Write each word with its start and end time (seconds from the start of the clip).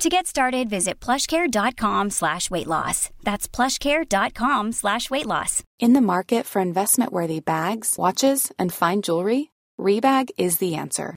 To 0.00 0.08
get 0.08 0.26
started, 0.26 0.70
visit 0.70 0.98
plushcare.com 0.98 2.08
slash 2.08 2.50
weight 2.50 2.66
loss. 2.66 3.10
That's 3.22 3.46
plushcare.com 3.46 4.72
slash 4.72 5.10
weight 5.10 5.26
loss. 5.26 5.62
In 5.78 5.92
the 5.92 6.00
market 6.00 6.46
for 6.46 6.62
investment-worthy 6.62 7.40
bags, 7.40 7.96
watches, 7.98 8.50
and 8.58 8.72
fine 8.72 9.02
jewelry, 9.02 9.50
Rebag 9.78 10.30
is 10.38 10.56
the 10.56 10.76
answer. 10.76 11.16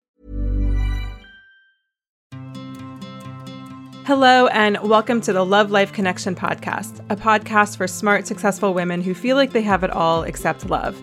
Hello, 4.05 4.47
and 4.47 4.79
welcome 4.81 5.21
to 5.21 5.31
the 5.31 5.45
Love 5.45 5.69
Life 5.69 5.93
Connection 5.93 6.33
podcast, 6.33 7.05
a 7.11 7.15
podcast 7.15 7.77
for 7.77 7.87
smart, 7.87 8.25
successful 8.25 8.73
women 8.73 8.99
who 8.99 9.13
feel 9.13 9.35
like 9.35 9.53
they 9.53 9.61
have 9.61 9.83
it 9.83 9.91
all 9.91 10.23
except 10.23 10.67
love. 10.67 10.99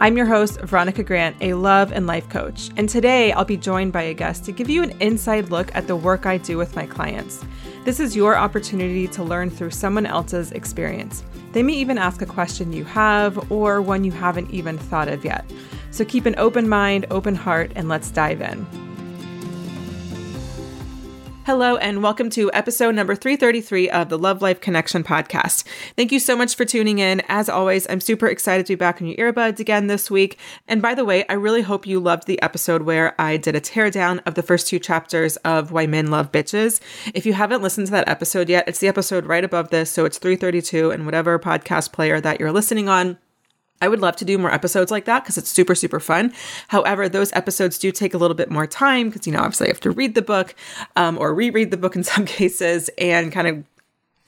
I'm 0.00 0.16
your 0.16 0.26
host, 0.26 0.60
Veronica 0.62 1.04
Grant, 1.04 1.36
a 1.40 1.54
love 1.54 1.92
and 1.92 2.08
life 2.08 2.28
coach, 2.28 2.70
and 2.76 2.88
today 2.88 3.30
I'll 3.30 3.44
be 3.44 3.56
joined 3.56 3.92
by 3.92 4.02
a 4.02 4.14
guest 4.14 4.44
to 4.46 4.52
give 4.52 4.68
you 4.68 4.82
an 4.82 5.00
inside 5.00 5.50
look 5.50 5.72
at 5.76 5.86
the 5.86 5.94
work 5.94 6.26
I 6.26 6.38
do 6.38 6.58
with 6.58 6.74
my 6.74 6.86
clients. 6.86 7.44
This 7.84 8.00
is 8.00 8.16
your 8.16 8.36
opportunity 8.36 9.06
to 9.06 9.22
learn 9.22 9.48
through 9.48 9.70
someone 9.70 10.04
else's 10.04 10.50
experience. 10.50 11.22
They 11.52 11.62
may 11.62 11.74
even 11.74 11.98
ask 11.98 12.20
a 12.20 12.26
question 12.26 12.72
you 12.72 12.84
have 12.84 13.52
or 13.52 13.80
one 13.80 14.02
you 14.02 14.10
haven't 14.10 14.50
even 14.50 14.76
thought 14.76 15.06
of 15.06 15.24
yet. 15.24 15.48
So 15.92 16.04
keep 16.04 16.26
an 16.26 16.34
open 16.36 16.68
mind, 16.68 17.06
open 17.12 17.36
heart, 17.36 17.70
and 17.76 17.88
let's 17.88 18.10
dive 18.10 18.40
in. 18.40 18.66
Hello, 21.50 21.76
and 21.78 22.00
welcome 22.00 22.30
to 22.30 22.48
episode 22.52 22.94
number 22.94 23.16
333 23.16 23.90
of 23.90 24.08
the 24.08 24.16
Love 24.16 24.40
Life 24.40 24.60
Connection 24.60 25.02
podcast. 25.02 25.64
Thank 25.96 26.12
you 26.12 26.20
so 26.20 26.36
much 26.36 26.54
for 26.54 26.64
tuning 26.64 27.00
in. 27.00 27.22
As 27.28 27.48
always, 27.48 27.88
I'm 27.90 28.00
super 28.00 28.28
excited 28.28 28.66
to 28.66 28.74
be 28.74 28.76
back 28.76 29.00
in 29.00 29.08
your 29.08 29.16
earbuds 29.16 29.58
again 29.58 29.88
this 29.88 30.12
week. 30.12 30.38
And 30.68 30.80
by 30.80 30.94
the 30.94 31.04
way, 31.04 31.26
I 31.28 31.32
really 31.32 31.62
hope 31.62 31.88
you 31.88 31.98
loved 31.98 32.28
the 32.28 32.40
episode 32.40 32.82
where 32.82 33.20
I 33.20 33.36
did 33.36 33.56
a 33.56 33.60
teardown 33.60 34.20
of 34.26 34.36
the 34.36 34.44
first 34.44 34.68
two 34.68 34.78
chapters 34.78 35.38
of 35.38 35.72
Why 35.72 35.88
Men 35.88 36.12
Love 36.12 36.30
Bitches. 36.30 36.78
If 37.14 37.26
you 37.26 37.32
haven't 37.32 37.62
listened 37.62 37.88
to 37.88 37.92
that 37.94 38.08
episode 38.08 38.48
yet, 38.48 38.68
it's 38.68 38.78
the 38.78 38.86
episode 38.86 39.26
right 39.26 39.42
above 39.42 39.70
this. 39.70 39.90
So 39.90 40.04
it's 40.04 40.18
332 40.18 40.92
and 40.92 41.04
whatever 41.04 41.36
podcast 41.40 41.90
player 41.90 42.20
that 42.20 42.38
you're 42.38 42.52
listening 42.52 42.88
on. 42.88 43.18
I 43.80 43.88
would 43.88 44.00
love 44.00 44.16
to 44.16 44.24
do 44.24 44.38
more 44.38 44.52
episodes 44.52 44.90
like 44.90 45.06
that 45.06 45.24
because 45.24 45.38
it's 45.38 45.50
super, 45.50 45.74
super 45.74 46.00
fun. 46.00 46.32
However, 46.68 47.08
those 47.08 47.32
episodes 47.32 47.78
do 47.78 47.90
take 47.90 48.14
a 48.14 48.18
little 48.18 48.34
bit 48.34 48.50
more 48.50 48.66
time 48.66 49.08
because, 49.08 49.26
you 49.26 49.32
know, 49.32 49.40
obviously 49.40 49.68
I 49.68 49.70
have 49.70 49.80
to 49.80 49.90
read 49.90 50.14
the 50.14 50.22
book 50.22 50.54
um, 50.96 51.18
or 51.18 51.34
reread 51.34 51.70
the 51.70 51.76
book 51.76 51.96
in 51.96 52.04
some 52.04 52.26
cases 52.26 52.90
and 52.98 53.32
kind 53.32 53.48
of, 53.48 53.64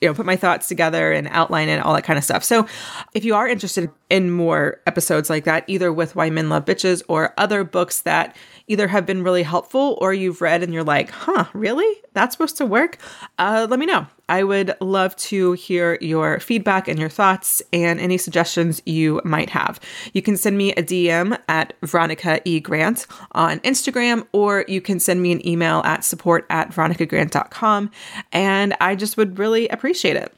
you 0.01 0.09
know, 0.09 0.13
put 0.13 0.25
my 0.25 0.35
thoughts 0.35 0.67
together 0.67 1.13
and 1.13 1.27
outline 1.29 1.69
it, 1.69 1.79
all 1.79 1.93
that 1.93 2.03
kind 2.03 2.17
of 2.17 2.25
stuff. 2.25 2.43
So 2.43 2.67
if 3.13 3.23
you 3.23 3.35
are 3.35 3.47
interested 3.47 3.89
in 4.09 4.31
more 4.31 4.81
episodes 4.85 5.29
like 5.29 5.45
that, 5.45 5.63
either 5.67 5.93
with 5.93 6.15
Why 6.15 6.29
Men 6.29 6.49
Love 6.49 6.65
Bitches 6.65 7.03
or 7.07 7.33
other 7.37 7.63
books 7.63 8.01
that 8.01 8.35
either 8.67 8.87
have 8.87 9.05
been 9.05 9.23
really 9.23 9.43
helpful 9.43 9.97
or 10.01 10.13
you've 10.13 10.41
read 10.41 10.63
and 10.63 10.73
you're 10.73 10.83
like, 10.83 11.11
huh, 11.11 11.45
really? 11.53 12.01
That's 12.13 12.33
supposed 12.33 12.57
to 12.57 12.65
work? 12.65 12.97
Uh, 13.37 13.67
let 13.69 13.79
me 13.79 13.85
know. 13.85 14.07
I 14.29 14.43
would 14.43 14.73
love 14.79 15.15
to 15.17 15.51
hear 15.53 15.97
your 15.99 16.39
feedback 16.39 16.87
and 16.87 16.97
your 16.97 17.09
thoughts 17.09 17.61
and 17.73 17.99
any 17.99 18.17
suggestions 18.17 18.81
you 18.85 19.21
might 19.23 19.49
have. 19.49 19.79
You 20.13 20.21
can 20.21 20.37
send 20.37 20.57
me 20.57 20.71
a 20.73 20.83
DM 20.83 21.37
at 21.49 21.73
Veronica 21.81 22.41
E. 22.45 22.59
Grant 22.59 23.05
on 23.33 23.59
Instagram, 23.61 24.25
or 24.31 24.65
you 24.67 24.81
can 24.81 24.99
send 24.99 25.21
me 25.21 25.31
an 25.33 25.45
email 25.45 25.81
at 25.83 26.05
support 26.05 26.45
at 26.49 26.71
veronicagrant.com. 26.71 27.91
And 28.31 28.75
I 28.79 28.95
just 28.95 29.17
would 29.17 29.37
really 29.37 29.67
appreciate 29.67 30.15
it. 30.15 30.33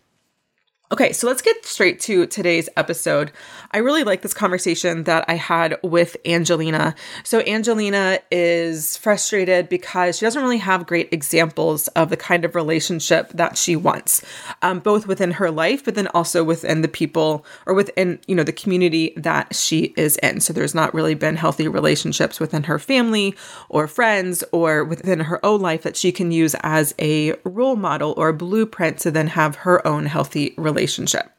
Okay, 0.91 1.13
so 1.13 1.25
let's 1.25 1.41
get 1.41 1.65
straight 1.65 1.99
to 2.01 2.27
today's 2.27 2.69
episode. 2.77 3.31
I 3.71 3.79
really 3.79 4.03
like 4.03 4.21
this 4.21 4.35
conversation 4.35 5.05
that 5.05 5.25
I 5.27 5.33
had 5.33 5.79
with 5.81 6.15
Angelina. 6.27 6.93
So, 7.23 7.39
Angelina 7.39 8.19
is 8.29 8.95
frustrated 8.95 9.67
because 9.67 10.19
she 10.19 10.27
doesn't 10.27 10.43
really 10.43 10.59
have 10.59 10.85
great 10.85 11.11
examples 11.11 11.87
of 11.89 12.11
the 12.11 12.17
kind 12.17 12.45
of 12.45 12.53
relationship 12.53 13.29
that 13.29 13.57
she 13.57 13.75
wants, 13.75 14.23
um, 14.61 14.77
both 14.77 15.07
within 15.07 15.31
her 15.31 15.49
life, 15.49 15.83
but 15.83 15.95
then 15.95 16.05
also 16.09 16.43
within 16.43 16.83
the 16.83 16.87
people 16.87 17.47
or 17.65 17.73
within, 17.73 18.19
you 18.27 18.35
know, 18.35 18.43
the 18.43 18.53
community 18.53 19.11
that 19.17 19.55
she 19.55 19.91
is 19.97 20.17
in. 20.17 20.39
So, 20.39 20.53
there's 20.53 20.75
not 20.75 20.93
really 20.93 21.15
been 21.15 21.35
healthy 21.35 21.67
relationships 21.67 22.39
within 22.39 22.61
her 22.61 22.77
family 22.77 23.33
or 23.69 23.87
friends 23.87 24.43
or 24.51 24.83
within 24.83 25.21
her 25.21 25.43
own 25.43 25.61
life 25.61 25.81
that 25.81 25.97
she 25.97 26.11
can 26.11 26.31
use 26.31 26.55
as 26.61 26.93
a 27.01 27.33
role 27.43 27.75
model 27.75 28.13
or 28.17 28.29
a 28.29 28.33
blueprint 28.35 28.99
to 28.99 29.09
then 29.09 29.25
have 29.25 29.55
her 29.55 29.85
own 29.87 30.05
healthy 30.05 30.53
relationship 30.57 30.74
relationship. 30.75 31.31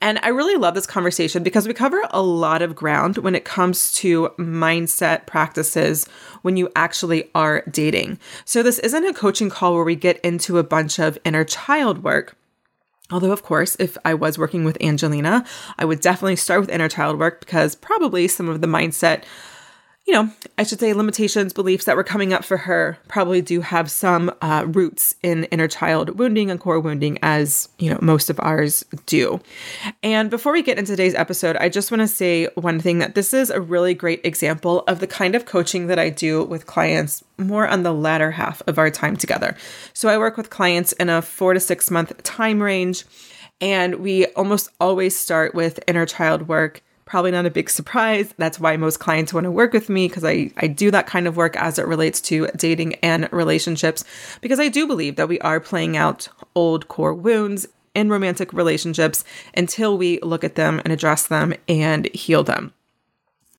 And 0.00 0.18
I 0.22 0.28
really 0.28 0.56
love 0.56 0.74
this 0.74 0.86
conversation 0.86 1.42
because 1.42 1.66
we 1.66 1.74
cover 1.74 2.02
a 2.10 2.20
lot 2.22 2.60
of 2.60 2.74
ground 2.74 3.18
when 3.18 3.34
it 3.34 3.44
comes 3.44 3.92
to 3.92 4.30
mindset 4.38 5.26
practices 5.26 6.06
when 6.42 6.56
you 6.56 6.70
actually 6.74 7.30
are 7.34 7.62
dating. 7.70 8.18
So, 8.44 8.62
this 8.62 8.78
isn't 8.80 9.06
a 9.06 9.14
coaching 9.14 9.48
call 9.48 9.74
where 9.74 9.84
we 9.84 9.96
get 9.96 10.20
into 10.20 10.58
a 10.58 10.64
bunch 10.64 10.98
of 10.98 11.18
inner 11.24 11.44
child 11.44 12.02
work. 12.02 12.36
Although, 13.10 13.32
of 13.32 13.44
course, 13.44 13.76
if 13.78 13.96
I 14.04 14.14
was 14.14 14.36
working 14.36 14.64
with 14.64 14.82
Angelina, 14.82 15.44
I 15.78 15.84
would 15.84 16.00
definitely 16.00 16.36
start 16.36 16.60
with 16.60 16.70
inner 16.70 16.88
child 16.88 17.18
work 17.18 17.38
because 17.40 17.76
probably 17.76 18.26
some 18.26 18.48
of 18.48 18.60
the 18.60 18.66
mindset 18.66 19.22
you 20.06 20.14
know, 20.14 20.30
I 20.56 20.62
should 20.62 20.78
say 20.78 20.92
limitations, 20.92 21.52
beliefs 21.52 21.84
that 21.86 21.96
were 21.96 22.04
coming 22.04 22.32
up 22.32 22.44
for 22.44 22.56
her 22.56 22.96
probably 23.08 23.42
do 23.42 23.60
have 23.60 23.90
some 23.90 24.32
uh, 24.40 24.64
roots 24.68 25.16
in 25.20 25.44
inner 25.44 25.66
child 25.66 26.16
wounding 26.16 26.48
and 26.48 26.60
core 26.60 26.78
wounding, 26.78 27.18
as, 27.22 27.68
you 27.80 27.90
know, 27.90 27.98
most 28.00 28.30
of 28.30 28.38
ours 28.38 28.84
do. 29.06 29.40
And 30.04 30.30
before 30.30 30.52
we 30.52 30.62
get 30.62 30.78
into 30.78 30.92
today's 30.92 31.16
episode, 31.16 31.56
I 31.56 31.68
just 31.68 31.90
want 31.90 32.02
to 32.02 32.08
say 32.08 32.46
one 32.54 32.78
thing 32.78 33.00
that 33.00 33.16
this 33.16 33.34
is 33.34 33.50
a 33.50 33.60
really 33.60 33.94
great 33.94 34.20
example 34.24 34.84
of 34.86 35.00
the 35.00 35.08
kind 35.08 35.34
of 35.34 35.44
coaching 35.44 35.88
that 35.88 35.98
I 35.98 36.10
do 36.10 36.44
with 36.44 36.66
clients 36.66 37.24
more 37.36 37.66
on 37.66 37.82
the 37.82 37.92
latter 37.92 38.30
half 38.30 38.62
of 38.68 38.78
our 38.78 38.90
time 38.90 39.16
together. 39.16 39.56
So 39.92 40.08
I 40.08 40.18
work 40.18 40.36
with 40.36 40.50
clients 40.50 40.92
in 40.92 41.08
a 41.08 41.20
four 41.20 41.52
to 41.52 41.60
six 41.60 41.90
month 41.90 42.22
time 42.22 42.62
range. 42.62 43.04
And 43.60 43.96
we 43.96 44.26
almost 44.26 44.68
always 44.78 45.18
start 45.18 45.54
with 45.54 45.80
inner 45.88 46.06
child 46.06 46.46
work 46.46 46.82
Probably 47.06 47.30
not 47.30 47.46
a 47.46 47.50
big 47.50 47.70
surprise. 47.70 48.34
That's 48.36 48.58
why 48.58 48.76
most 48.76 48.98
clients 48.98 49.32
want 49.32 49.44
to 49.44 49.50
work 49.50 49.72
with 49.72 49.88
me 49.88 50.08
because 50.08 50.24
I, 50.24 50.50
I 50.56 50.66
do 50.66 50.90
that 50.90 51.06
kind 51.06 51.28
of 51.28 51.36
work 51.36 51.56
as 51.56 51.78
it 51.78 51.86
relates 51.86 52.20
to 52.22 52.48
dating 52.56 52.96
and 52.96 53.28
relationships. 53.32 54.04
Because 54.40 54.58
I 54.58 54.68
do 54.68 54.88
believe 54.88 55.14
that 55.14 55.28
we 55.28 55.38
are 55.38 55.60
playing 55.60 55.96
out 55.96 56.28
old 56.56 56.88
core 56.88 57.14
wounds 57.14 57.66
in 57.94 58.10
romantic 58.10 58.52
relationships 58.52 59.24
until 59.54 59.96
we 59.96 60.18
look 60.20 60.42
at 60.42 60.56
them 60.56 60.80
and 60.84 60.92
address 60.92 61.28
them 61.28 61.54
and 61.68 62.12
heal 62.12 62.42
them. 62.42 62.74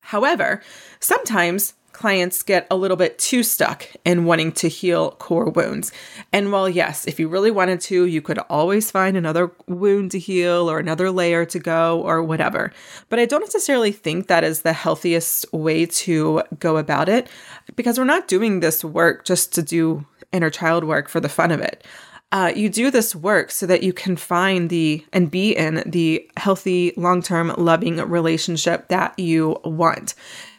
However, 0.02 0.62
sometimes 1.00 1.74
clients 1.98 2.44
get 2.44 2.68
a 2.70 2.76
little 2.76 2.96
bit 2.96 3.18
too 3.18 3.42
stuck 3.42 3.88
in 4.06 4.26
wanting 4.26 4.52
to 4.52 4.68
heal 4.68 5.12
core 5.14 5.50
wounds. 5.50 5.92
And 6.32 6.52
while, 6.52 6.70
yes, 6.70 7.08
if 7.08 7.20
you 7.20 7.28
really 7.28 7.50
wanted 7.50 7.82
to, 7.82 8.06
you 8.06 8.22
could 8.22 8.38
always 8.52 8.92
find 8.92 9.18
another 9.18 9.52
wound 9.66 10.12
to 10.12 10.20
heal 10.20 10.70
or 10.70 10.78
another 10.78 11.10
layer 11.10 11.44
to 11.46 11.58
go 11.58 12.04
or 12.04 12.22
whatever. 12.22 12.72
But 13.10 13.18
I 13.18 13.26
don't 13.26 13.42
necessarily 13.42 13.92
think 13.92 14.28
that 14.28 14.44
is 14.44 14.62
the 14.62 14.74
healthiest 14.74 15.52
way 15.52 15.88
to 15.88 16.44
go 16.60 16.78
about 16.78 17.10
it 17.10 17.30
because 17.76 17.98
we're 17.98 18.06
not 18.06 18.28
doing 18.28 18.60
this 18.60 18.86
work 18.86 19.26
just 19.26 19.52
to 19.56 19.64
do 19.64 20.06
inner 20.32 20.52
child 20.52 20.84
work 20.84 21.10
for 21.10 21.20
the 21.20 21.30
fun 21.30 21.50
of 21.50 21.62
it. 21.62 21.84
Uh, 22.32 22.52
you 22.56 22.70
do 22.70 22.92
this 22.92 23.16
work 23.16 23.50
so 23.50 23.66
that 23.66 23.82
you 23.82 23.92
can 23.92 24.16
find 24.16 24.70
the 24.70 25.04
and 25.14 25.32
be 25.32 25.56
in 25.56 25.82
the 25.86 26.30
healthy, 26.38 26.94
long 26.96 27.24
term, 27.24 27.56
loving 27.58 27.98
relationship 27.98 28.90
that 28.90 29.18
you 29.18 29.60
want. 29.64 30.14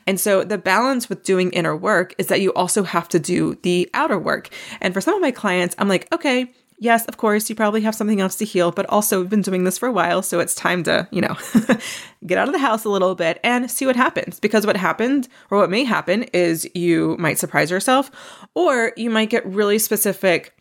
And 0.08 0.18
so 0.18 0.42
the 0.42 0.56
balance 0.56 1.10
with 1.10 1.22
doing 1.22 1.50
inner 1.50 1.76
work 1.76 2.14
is 2.16 2.28
that 2.28 2.40
you 2.40 2.54
also 2.54 2.82
have 2.82 3.10
to 3.10 3.18
do 3.18 3.56
the 3.56 3.90
outer 3.92 4.18
work. 4.18 4.48
And 4.80 4.94
for 4.94 5.02
some 5.02 5.14
of 5.14 5.20
my 5.20 5.30
clients, 5.30 5.74
I'm 5.78 5.86
like, 5.86 6.10
okay, 6.14 6.50
yes, 6.78 7.04
of 7.04 7.18
course, 7.18 7.50
you 7.50 7.54
probably 7.54 7.82
have 7.82 7.94
something 7.94 8.18
else 8.18 8.36
to 8.36 8.46
heal, 8.46 8.72
but 8.72 8.86
also 8.86 9.20
we've 9.20 9.28
been 9.28 9.42
doing 9.42 9.64
this 9.64 9.76
for 9.76 9.86
a 9.86 9.92
while. 9.92 10.22
So 10.22 10.40
it's 10.40 10.54
time 10.54 10.82
to, 10.84 11.06
you 11.10 11.20
know, 11.20 11.36
get 12.26 12.38
out 12.38 12.48
of 12.48 12.54
the 12.54 12.58
house 12.58 12.86
a 12.86 12.88
little 12.88 13.14
bit 13.14 13.38
and 13.44 13.70
see 13.70 13.84
what 13.84 13.96
happens. 13.96 14.40
Because 14.40 14.64
what 14.64 14.78
happened 14.78 15.28
or 15.50 15.58
what 15.58 15.68
may 15.68 15.84
happen 15.84 16.22
is 16.32 16.66
you 16.74 17.14
might 17.18 17.38
surprise 17.38 17.70
yourself 17.70 18.10
or 18.54 18.94
you 18.96 19.10
might 19.10 19.28
get 19.28 19.44
really 19.44 19.78
specific 19.78 20.57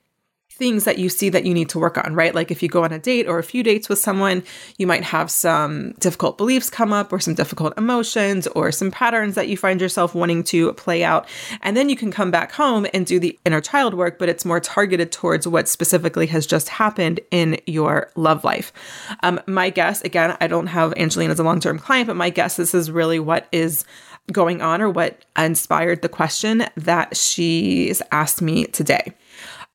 things 0.58 0.84
that 0.84 0.98
you 0.98 1.08
see 1.08 1.30
that 1.30 1.46
you 1.46 1.54
need 1.54 1.70
to 1.70 1.80
work 1.80 1.98
on, 1.98 2.16
right? 2.16 2.34
Like 2.34 2.52
if 2.52 2.62
you 2.64 2.70
go 2.70 2.84
on 2.84 2.92
a 2.92 3.00
date 3.00 3.28
or 3.28 3.40
a 3.40 3.44
few 3.44 3.64
dates 3.64 3.88
with 3.88 4.00
someone, 4.00 4.44
you 4.78 4.88
might 4.88 5.04
have 5.04 5.30
some 5.30 5.92
difficult 6.00 6.38
beliefs 6.38 6.70
come 6.70 6.92
up 6.92 7.14
or 7.14 7.20
some 7.20 7.36
difficult 7.36 7.78
emotions 7.78 8.48
or 8.48 8.72
some 8.72 8.92
patterns 8.92 9.36
that 9.36 9.48
you 9.48 9.56
find 9.56 9.80
yourself 9.80 10.16
wanting 10.16 10.44
to 10.44 10.74
play 10.74 11.04
out. 11.04 11.28
And 11.62 11.78
then 11.78 11.90
you 11.90 11.96
can 11.96 12.12
come 12.12 12.32
back 12.32 12.52
home 12.52 12.88
and 12.94 13.06
do 13.06 13.20
the 13.20 13.38
inner 13.46 13.62
child 13.62 13.94
work, 13.94 14.18
but 14.18 14.30
it's 14.30 14.46
more 14.46 14.60
targeted 14.60 15.12
towards 15.12 15.48
what 15.48 15.68
specifically 15.68 16.28
has 16.28 16.48
just 16.48 16.70
happened 16.70 17.20
in 17.32 17.60
your 17.68 18.12
love 18.16 18.44
life. 18.44 18.74
Um, 19.22 19.40
my 19.48 19.70
guess, 19.70 20.02
again, 20.02 20.36
I 20.42 20.48
don't 20.48 20.68
have 20.68 20.94
Angelina 20.98 21.32
as 21.32 21.40
a 21.40 21.44
long 21.44 21.60
term 21.60 21.80
client, 21.80 22.08
but 22.08 22.16
my 22.16 22.30
guess 22.30 22.56
this 22.56 22.74
is 22.74 22.90
really 22.92 23.20
what 23.20 23.48
is 23.52 23.86
going 24.32 24.62
on 24.62 24.82
or 24.82 24.90
what 24.90 25.24
inspired 25.38 26.02
the 26.02 26.10
question 26.10 26.66
that 26.76 27.16
she's 27.16 28.02
asked 28.12 28.42
me 28.42 28.66
today. 28.66 29.14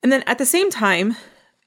And 0.03 0.11
then 0.11 0.23
at 0.27 0.39
the 0.39 0.47
same 0.47 0.71
time, 0.71 1.17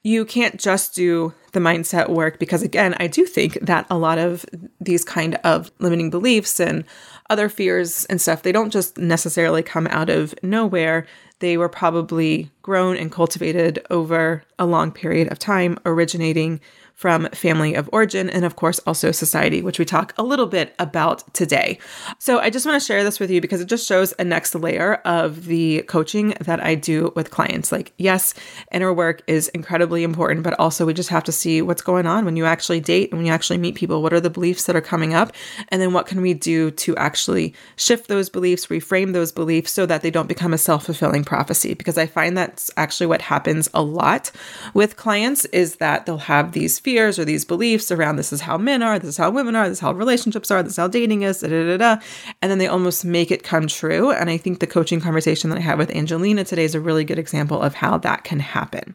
you 0.02 0.24
can't 0.24 0.60
just 0.60 0.94
do 0.94 1.34
the 1.50 1.58
mindset 1.58 2.08
work 2.08 2.38
because 2.38 2.62
again, 2.62 2.94
I 3.00 3.08
do 3.08 3.26
think 3.26 3.58
that 3.60 3.86
a 3.90 3.98
lot 3.98 4.18
of 4.18 4.46
these 4.80 5.02
kind 5.02 5.34
of 5.36 5.70
limiting 5.80 6.10
beliefs 6.10 6.60
and 6.60 6.84
other 7.28 7.48
fears 7.48 8.04
and 8.04 8.20
stuff, 8.20 8.42
they 8.42 8.52
don't 8.52 8.70
just 8.70 8.98
necessarily 8.98 9.64
come 9.64 9.88
out 9.88 10.08
of 10.08 10.32
nowhere. 10.44 11.06
They 11.40 11.56
were 11.56 11.68
probably 11.68 12.52
grown 12.62 12.96
and 12.96 13.10
cultivated 13.10 13.84
over 13.90 14.44
a 14.60 14.66
long 14.66 14.92
period 14.92 15.32
of 15.32 15.40
time, 15.40 15.76
originating 15.84 16.60
from 16.96 17.28
family 17.30 17.74
of 17.74 17.90
origin, 17.92 18.30
and 18.30 18.44
of 18.44 18.56
course, 18.56 18.78
also 18.80 19.12
society, 19.12 19.60
which 19.60 19.78
we 19.78 19.84
talk 19.84 20.14
a 20.16 20.22
little 20.22 20.46
bit 20.46 20.74
about 20.78 21.22
today. 21.34 21.78
So 22.18 22.38
I 22.38 22.48
just 22.48 22.64
want 22.64 22.80
to 22.80 22.86
share 22.86 23.04
this 23.04 23.20
with 23.20 23.30
you 23.30 23.42
because 23.42 23.60
it 23.60 23.68
just 23.68 23.86
shows 23.86 24.14
a 24.18 24.24
next 24.24 24.54
layer 24.54 24.94
of 25.04 25.44
the 25.44 25.82
coaching 25.82 26.34
that 26.40 26.64
I 26.64 26.74
do 26.74 27.12
with 27.14 27.30
clients. 27.30 27.70
Like, 27.70 27.92
yes, 27.98 28.32
inner 28.72 28.94
work 28.94 29.20
is 29.26 29.48
incredibly 29.48 30.04
important, 30.04 30.42
but 30.42 30.58
also 30.58 30.86
we 30.86 30.94
just 30.94 31.10
have 31.10 31.22
to 31.24 31.32
see 31.32 31.60
what's 31.60 31.82
going 31.82 32.06
on 32.06 32.24
when 32.24 32.34
you 32.34 32.46
actually 32.46 32.80
date 32.80 33.10
and 33.10 33.18
when 33.18 33.26
you 33.26 33.32
actually 33.32 33.58
meet 33.58 33.74
people. 33.74 34.02
What 34.02 34.14
are 34.14 34.20
the 34.20 34.30
beliefs 34.30 34.64
that 34.64 34.74
are 34.74 34.80
coming 34.80 35.12
up? 35.12 35.32
And 35.68 35.82
then 35.82 35.92
what 35.92 36.06
can 36.06 36.22
we 36.22 36.32
do 36.32 36.70
to 36.70 36.96
actually 36.96 37.54
shift 37.76 38.08
those 38.08 38.30
beliefs, 38.30 38.68
reframe 38.68 39.12
those 39.12 39.32
beliefs 39.32 39.70
so 39.70 39.84
that 39.84 40.00
they 40.00 40.10
don't 40.10 40.28
become 40.28 40.54
a 40.54 40.58
self 40.58 40.86
fulfilling 40.86 41.24
prophecy? 41.24 41.74
Because 41.74 41.98
I 41.98 42.06
find 42.06 42.38
that's 42.38 42.70
actually 42.78 43.06
what 43.06 43.20
happens 43.20 43.68
a 43.74 43.82
lot 43.82 44.30
with 44.72 44.96
clients 44.96 45.44
is 45.46 45.76
that 45.76 46.06
they'll 46.06 46.16
have 46.16 46.52
these 46.52 46.80
fears 46.86 47.18
or 47.18 47.24
these 47.24 47.44
beliefs 47.44 47.90
around 47.90 48.14
this 48.14 48.32
is 48.32 48.42
how 48.42 48.56
men 48.56 48.80
are, 48.80 48.96
this 48.96 49.08
is 49.08 49.16
how 49.16 49.28
women 49.28 49.56
are, 49.56 49.68
this 49.68 49.78
is 49.78 49.80
how 49.80 49.90
relationships 49.90 50.52
are, 50.52 50.62
this 50.62 50.74
is 50.74 50.76
how 50.76 50.86
dating 50.86 51.22
is, 51.22 51.40
da, 51.40 51.48
da, 51.48 51.64
da, 51.64 51.76
da. 51.76 52.02
And 52.40 52.48
then 52.48 52.58
they 52.58 52.68
almost 52.68 53.04
make 53.04 53.32
it 53.32 53.42
come 53.42 53.66
true. 53.66 54.12
And 54.12 54.30
I 54.30 54.36
think 54.36 54.60
the 54.60 54.68
coaching 54.68 55.00
conversation 55.00 55.50
that 55.50 55.56
I 55.58 55.62
had 55.62 55.78
with 55.78 55.90
Angelina 55.90 56.44
today 56.44 56.62
is 56.62 56.76
a 56.76 56.80
really 56.80 57.02
good 57.02 57.18
example 57.18 57.60
of 57.60 57.74
how 57.74 57.98
that 57.98 58.22
can 58.22 58.38
happen. 58.38 58.94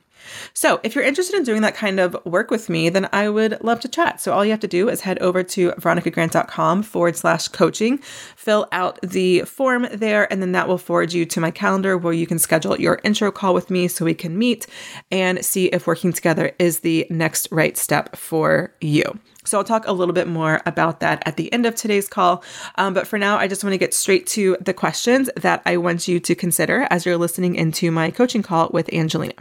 So, 0.53 0.79
if 0.83 0.95
you're 0.95 1.03
interested 1.03 1.35
in 1.35 1.43
doing 1.43 1.61
that 1.61 1.75
kind 1.75 1.99
of 1.99 2.15
work 2.25 2.51
with 2.51 2.69
me, 2.69 2.89
then 2.89 3.07
I 3.11 3.29
would 3.29 3.61
love 3.63 3.79
to 3.81 3.87
chat. 3.87 4.21
So, 4.21 4.33
all 4.33 4.45
you 4.45 4.51
have 4.51 4.59
to 4.61 4.67
do 4.67 4.89
is 4.89 5.01
head 5.01 5.19
over 5.19 5.43
to 5.43 5.71
veronicagrant.com 5.71 6.83
forward 6.83 7.15
slash 7.15 7.47
coaching, 7.47 7.97
fill 8.35 8.67
out 8.71 8.99
the 9.01 9.41
form 9.41 9.87
there, 9.91 10.31
and 10.31 10.41
then 10.41 10.51
that 10.53 10.67
will 10.67 10.77
forward 10.77 11.13
you 11.13 11.25
to 11.25 11.39
my 11.39 11.51
calendar 11.51 11.97
where 11.97 12.13
you 12.13 12.27
can 12.27 12.39
schedule 12.39 12.79
your 12.79 12.99
intro 13.03 13.31
call 13.31 13.53
with 13.53 13.69
me 13.69 13.87
so 13.87 14.05
we 14.05 14.13
can 14.13 14.37
meet 14.37 14.67
and 15.11 15.43
see 15.43 15.65
if 15.67 15.87
working 15.87 16.13
together 16.13 16.53
is 16.59 16.79
the 16.79 17.07
next 17.09 17.47
right 17.51 17.77
step 17.81 18.15
for 18.15 18.73
you. 18.79 19.03
So 19.43 19.57
I'll 19.57 19.63
talk 19.63 19.87
a 19.87 19.91
little 19.91 20.13
bit 20.13 20.27
more 20.27 20.61
about 20.65 20.99
that 20.99 21.23
at 21.25 21.35
the 21.35 21.51
end 21.51 21.65
of 21.65 21.75
today's 21.75 22.07
call. 22.07 22.43
Um, 22.75 22.93
but 22.93 23.07
for 23.07 23.17
now, 23.17 23.37
I 23.37 23.47
just 23.47 23.63
want 23.63 23.73
to 23.73 23.79
get 23.79 23.93
straight 23.93 24.27
to 24.27 24.55
the 24.61 24.73
questions 24.73 25.29
that 25.35 25.63
I 25.65 25.77
want 25.77 26.07
you 26.07 26.19
to 26.19 26.35
consider 26.35 26.87
as 26.91 27.05
you're 27.05 27.17
listening 27.17 27.55
into 27.55 27.89
my 27.91 28.11
coaching 28.11 28.43
call 28.43 28.69
with 28.71 28.93
Angelina. 28.93 29.33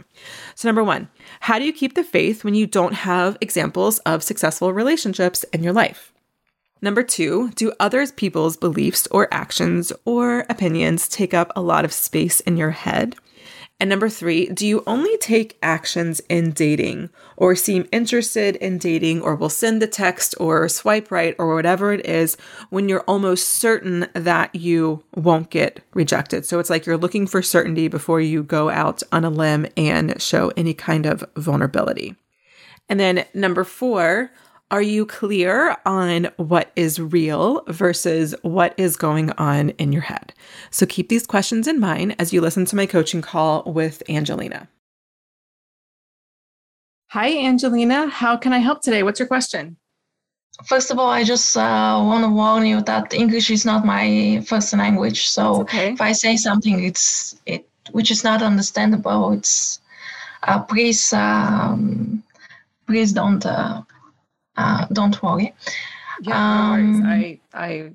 So, 0.55 0.67
number 0.67 0.83
one, 0.83 1.07
how 1.41 1.59
do 1.59 1.65
you 1.65 1.73
keep 1.73 1.93
the 1.93 2.03
faith 2.03 2.43
when 2.43 2.55
you 2.55 2.65
don't 2.65 2.93
have 2.93 3.37
examples 3.41 3.99
of 3.99 4.23
successful 4.23 4.73
relationships 4.73 5.43
in 5.53 5.63
your 5.63 5.73
life? 5.73 6.11
Number 6.81 7.03
two, 7.03 7.51
do 7.51 7.71
others 7.79 8.11
people's 8.11 8.57
beliefs 8.57 9.07
or 9.11 9.31
actions 9.31 9.93
or 10.03 10.45
opinions 10.49 11.07
take 11.07 11.31
up 11.31 11.51
a 11.55 11.61
lot 11.61 11.85
of 11.85 11.93
space 11.93 12.39
in 12.39 12.57
your 12.57 12.71
head? 12.71 13.15
And 13.81 13.89
number 13.89 14.09
three, 14.09 14.45
do 14.45 14.67
you 14.67 14.83
only 14.85 15.17
take 15.17 15.57
actions 15.63 16.21
in 16.29 16.51
dating 16.51 17.09
or 17.35 17.55
seem 17.55 17.89
interested 17.91 18.55
in 18.57 18.77
dating 18.77 19.23
or 19.23 19.33
will 19.33 19.49
send 19.49 19.81
the 19.81 19.87
text 19.87 20.35
or 20.39 20.69
swipe 20.69 21.09
right 21.09 21.35
or 21.39 21.55
whatever 21.55 21.91
it 21.91 22.05
is 22.05 22.37
when 22.69 22.87
you're 22.87 23.03
almost 23.07 23.49
certain 23.49 24.07
that 24.13 24.53
you 24.53 25.03
won't 25.15 25.49
get 25.49 25.79
rejected? 25.95 26.45
So 26.45 26.59
it's 26.59 26.69
like 26.69 26.85
you're 26.85 26.95
looking 26.95 27.25
for 27.25 27.41
certainty 27.41 27.87
before 27.87 28.21
you 28.21 28.43
go 28.43 28.69
out 28.69 29.01
on 29.11 29.25
a 29.25 29.31
limb 29.31 29.65
and 29.75 30.21
show 30.21 30.51
any 30.55 30.75
kind 30.75 31.07
of 31.07 31.25
vulnerability. 31.35 32.15
And 32.87 32.99
then 32.99 33.25
number 33.33 33.63
four, 33.63 34.29
are 34.71 34.81
you 34.81 35.05
clear 35.05 35.77
on 35.85 36.29
what 36.37 36.71
is 36.77 36.99
real 36.99 37.63
versus 37.67 38.33
what 38.41 38.73
is 38.77 38.95
going 38.95 39.31
on 39.31 39.69
in 39.71 39.91
your 39.91 40.01
head? 40.01 40.33
So 40.71 40.85
keep 40.85 41.09
these 41.09 41.27
questions 41.27 41.67
in 41.67 41.79
mind 41.79 42.15
as 42.17 42.31
you 42.31 42.39
listen 42.39 42.65
to 42.65 42.75
my 42.77 42.85
coaching 42.85 43.21
call 43.21 43.63
with 43.65 44.01
Angelina. 44.09 44.69
Hi, 47.09 47.37
Angelina. 47.37 48.07
How 48.07 48.37
can 48.37 48.53
I 48.53 48.59
help 48.59 48.81
today? 48.81 49.03
What's 49.03 49.19
your 49.19 49.27
question? 49.27 49.75
First 50.65 50.91
of 50.91 50.97
all, 50.97 51.09
I 51.09 51.25
just 51.25 51.57
uh, 51.57 52.01
want 52.05 52.23
to 52.23 52.29
warn 52.29 52.65
you 52.65 52.81
that 52.83 53.13
English 53.13 53.49
is 53.49 53.65
not 53.65 53.85
my 53.85 54.41
first 54.47 54.73
language. 54.73 55.27
So 55.27 55.61
okay. 55.61 55.91
if 55.91 55.99
I 55.99 56.13
say 56.13 56.37
something, 56.37 56.83
it's 56.83 57.35
it 57.45 57.67
which 57.91 58.11
is 58.11 58.23
not 58.23 58.41
understandable, 58.41 59.33
it's 59.33 59.81
uh, 60.43 60.61
please 60.61 61.11
um, 61.11 62.23
please 62.87 63.11
don't 63.11 63.45
uh, 63.45 63.81
uh, 64.57 64.85
don't 64.91 65.21
worry. 65.21 65.53
Yeah, 66.21 66.71
um, 66.71 67.01
no 67.01 67.09
I, 67.09 67.39
I, 67.53 67.91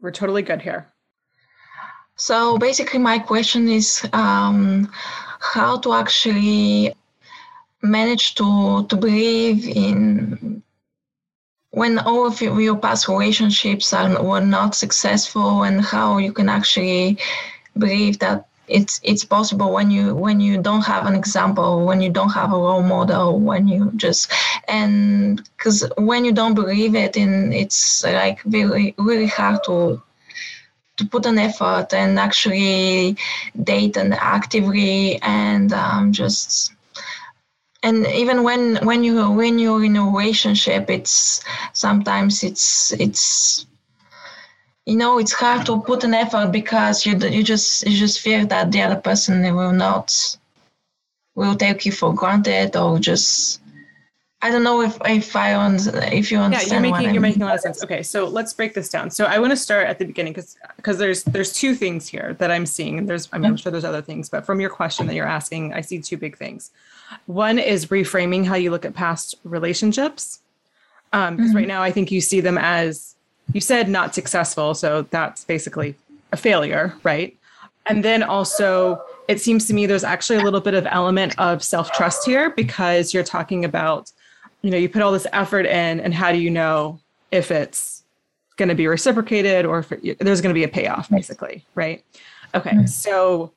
we're 0.00 0.10
totally 0.10 0.42
good 0.42 0.62
here. 0.62 0.92
So 2.16 2.58
basically, 2.58 2.98
my 2.98 3.18
question 3.18 3.68
is 3.68 4.06
um, 4.12 4.90
how 5.40 5.78
to 5.78 5.94
actually 5.94 6.94
manage 7.82 8.34
to 8.34 8.86
to 8.88 8.96
believe 8.96 9.66
in 9.66 10.62
when 11.70 11.98
all 11.98 12.26
of 12.26 12.42
your 12.42 12.76
past 12.76 13.08
relationships 13.08 13.92
are 13.94 14.22
were 14.22 14.40
not 14.40 14.74
successful, 14.74 15.62
and 15.62 15.80
how 15.80 16.18
you 16.18 16.32
can 16.32 16.48
actually 16.48 17.16
believe 17.78 18.18
that 18.18 18.49
it's 18.70 19.00
it's 19.02 19.24
possible 19.24 19.72
when 19.72 19.90
you 19.90 20.14
when 20.14 20.40
you 20.40 20.60
don't 20.60 20.84
have 20.84 21.06
an 21.06 21.14
example 21.14 21.84
when 21.84 22.00
you 22.00 22.10
don't 22.10 22.30
have 22.30 22.52
a 22.52 22.56
role 22.56 22.82
model 22.82 23.38
when 23.38 23.66
you 23.68 23.90
just 23.96 24.32
and 24.68 25.42
because 25.56 25.84
when 25.98 26.24
you 26.24 26.32
don't 26.32 26.54
believe 26.54 26.94
it 26.94 27.16
in 27.16 27.52
it's 27.52 28.04
like 28.04 28.38
really 28.44 28.94
really 28.98 29.26
hard 29.26 29.58
to 29.64 30.00
to 30.96 31.06
put 31.06 31.26
an 31.26 31.38
effort 31.38 31.92
and 31.92 32.18
actually 32.18 33.16
date 33.62 33.96
and 33.96 34.14
actively 34.14 35.20
and 35.22 35.72
um, 35.72 36.12
just 36.12 36.72
and 37.82 38.06
even 38.06 38.42
when 38.42 38.76
when 38.84 39.02
you 39.02 39.30
when 39.30 39.58
you're 39.58 39.82
in 39.82 39.96
a 39.96 40.04
relationship 40.04 40.90
it's 40.90 41.42
sometimes 41.72 42.44
it's 42.44 42.92
it's 42.92 43.66
you 44.90 44.96
know 44.96 45.18
it's 45.18 45.32
hard 45.32 45.64
to 45.66 45.80
put 45.80 46.02
an 46.02 46.14
effort 46.14 46.48
because 46.50 47.06
you 47.06 47.12
you 47.36 47.44
just 47.44 47.86
you 47.86 47.96
just 47.96 48.20
fear 48.20 48.44
that 48.44 48.72
the 48.72 48.82
other 48.82 49.00
person 49.08 49.34
will 49.54 49.76
not 49.86 50.06
will 51.36 51.54
take 51.54 51.86
you 51.86 51.92
for 51.92 52.12
granted 52.12 52.74
or 52.76 52.98
just 52.98 53.60
I 54.42 54.50
don't 54.50 54.64
know 54.64 54.80
if 54.80 54.98
if 55.04 55.36
I 55.36 55.50
if 56.20 56.32
you 56.32 56.38
understand. 56.38 56.70
Yeah, 56.70 56.72
you're 56.72 56.98
making 56.98 57.14
you're 57.14 57.20
making 57.28 57.42
a 57.42 57.44
lot 57.44 57.54
of 57.54 57.60
sense. 57.60 57.84
Okay, 57.84 58.02
so 58.02 58.26
let's 58.26 58.52
break 58.54 58.72
this 58.72 58.88
down. 58.88 59.10
So 59.10 59.26
I 59.26 59.38
want 59.38 59.50
to 59.52 59.56
start 59.56 59.86
at 59.86 59.98
the 59.98 60.06
beginning 60.06 60.32
because 60.32 60.56
because 60.76 60.96
there's 60.98 61.22
there's 61.24 61.52
two 61.52 61.74
things 61.74 62.08
here 62.08 62.34
that 62.40 62.50
I'm 62.50 62.64
seeing, 62.64 62.98
and 62.98 63.06
there's 63.08 63.28
I 63.32 63.38
mean, 63.38 63.50
I'm 63.50 63.58
sure 63.58 63.70
there's 63.70 63.84
other 63.84 64.02
things, 64.02 64.30
but 64.30 64.46
from 64.46 64.58
your 64.58 64.70
question 64.70 65.06
that 65.06 65.14
you're 65.14 65.28
asking, 65.38 65.74
I 65.74 65.82
see 65.82 66.00
two 66.00 66.16
big 66.16 66.38
things. 66.38 66.70
One 67.26 67.58
is 67.58 67.86
reframing 67.86 68.46
how 68.46 68.54
you 68.54 68.70
look 68.70 68.86
at 68.86 68.94
past 68.94 69.34
relationships, 69.44 70.40
because 71.12 71.28
um, 71.28 71.36
mm-hmm. 71.36 71.56
right 71.56 71.68
now 71.68 71.82
I 71.82 71.92
think 71.92 72.10
you 72.10 72.22
see 72.22 72.40
them 72.40 72.56
as 72.56 73.16
you 73.52 73.60
said 73.60 73.88
not 73.88 74.14
successful, 74.14 74.74
so 74.74 75.02
that's 75.10 75.44
basically 75.44 75.96
a 76.32 76.36
failure, 76.36 76.94
right? 77.02 77.36
And 77.86 78.04
then 78.04 78.22
also 78.22 79.02
it 79.30 79.40
seems 79.40 79.64
to 79.68 79.74
me 79.74 79.86
there's 79.86 80.02
actually 80.02 80.40
a 80.40 80.42
little 80.42 80.60
bit 80.60 80.74
of 80.74 80.86
element 80.90 81.38
of 81.38 81.62
self 81.62 81.92
trust 81.92 82.26
here 82.26 82.50
because 82.50 83.14
you're 83.14 83.22
talking 83.22 83.64
about 83.64 84.10
you 84.62 84.70
know 84.70 84.76
you 84.76 84.88
put 84.88 85.02
all 85.02 85.12
this 85.12 85.26
effort 85.32 85.66
in 85.66 86.00
and 86.00 86.12
how 86.12 86.32
do 86.32 86.38
you 86.38 86.50
know 86.50 86.98
if 87.30 87.52
it's 87.52 88.02
going 88.56 88.68
to 88.68 88.74
be 88.74 88.88
reciprocated 88.88 89.64
or 89.64 89.78
if 89.78 89.92
it, 89.92 90.18
there's 90.18 90.40
going 90.40 90.52
to 90.52 90.58
be 90.58 90.64
a 90.64 90.68
payoff 90.68 91.08
basically 91.08 91.64
right 91.76 92.04
okay 92.56 92.70
mm-hmm. 92.70 92.86
so 92.86 93.52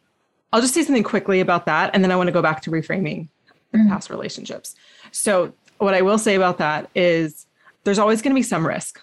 i'll 0.54 0.62
just 0.62 0.76
say 0.76 0.84
something 0.84 1.04
quickly 1.04 1.40
about 1.40 1.66
that 1.66 1.90
and 1.94 2.04
then 2.04 2.12
i 2.12 2.16
want 2.16 2.28
to 2.28 2.32
go 2.32 2.42
back 2.42 2.62
to 2.62 2.70
reframing 2.70 3.28
mm-hmm. 3.74 3.90
past 3.90 4.12
relationships 4.12 4.76
so 5.12 5.52
what 5.80 5.96
i 5.96 6.02
will 6.02 6.20
say 6.20 6.36
about 6.36 6.60
that 6.60 6.88
is 6.94 7.48
there's 7.84 8.00
always 8.00 8.22
going 8.22 8.32
to 8.32 8.40
be 8.40 8.44
some 8.44 8.66
risk 8.66 9.02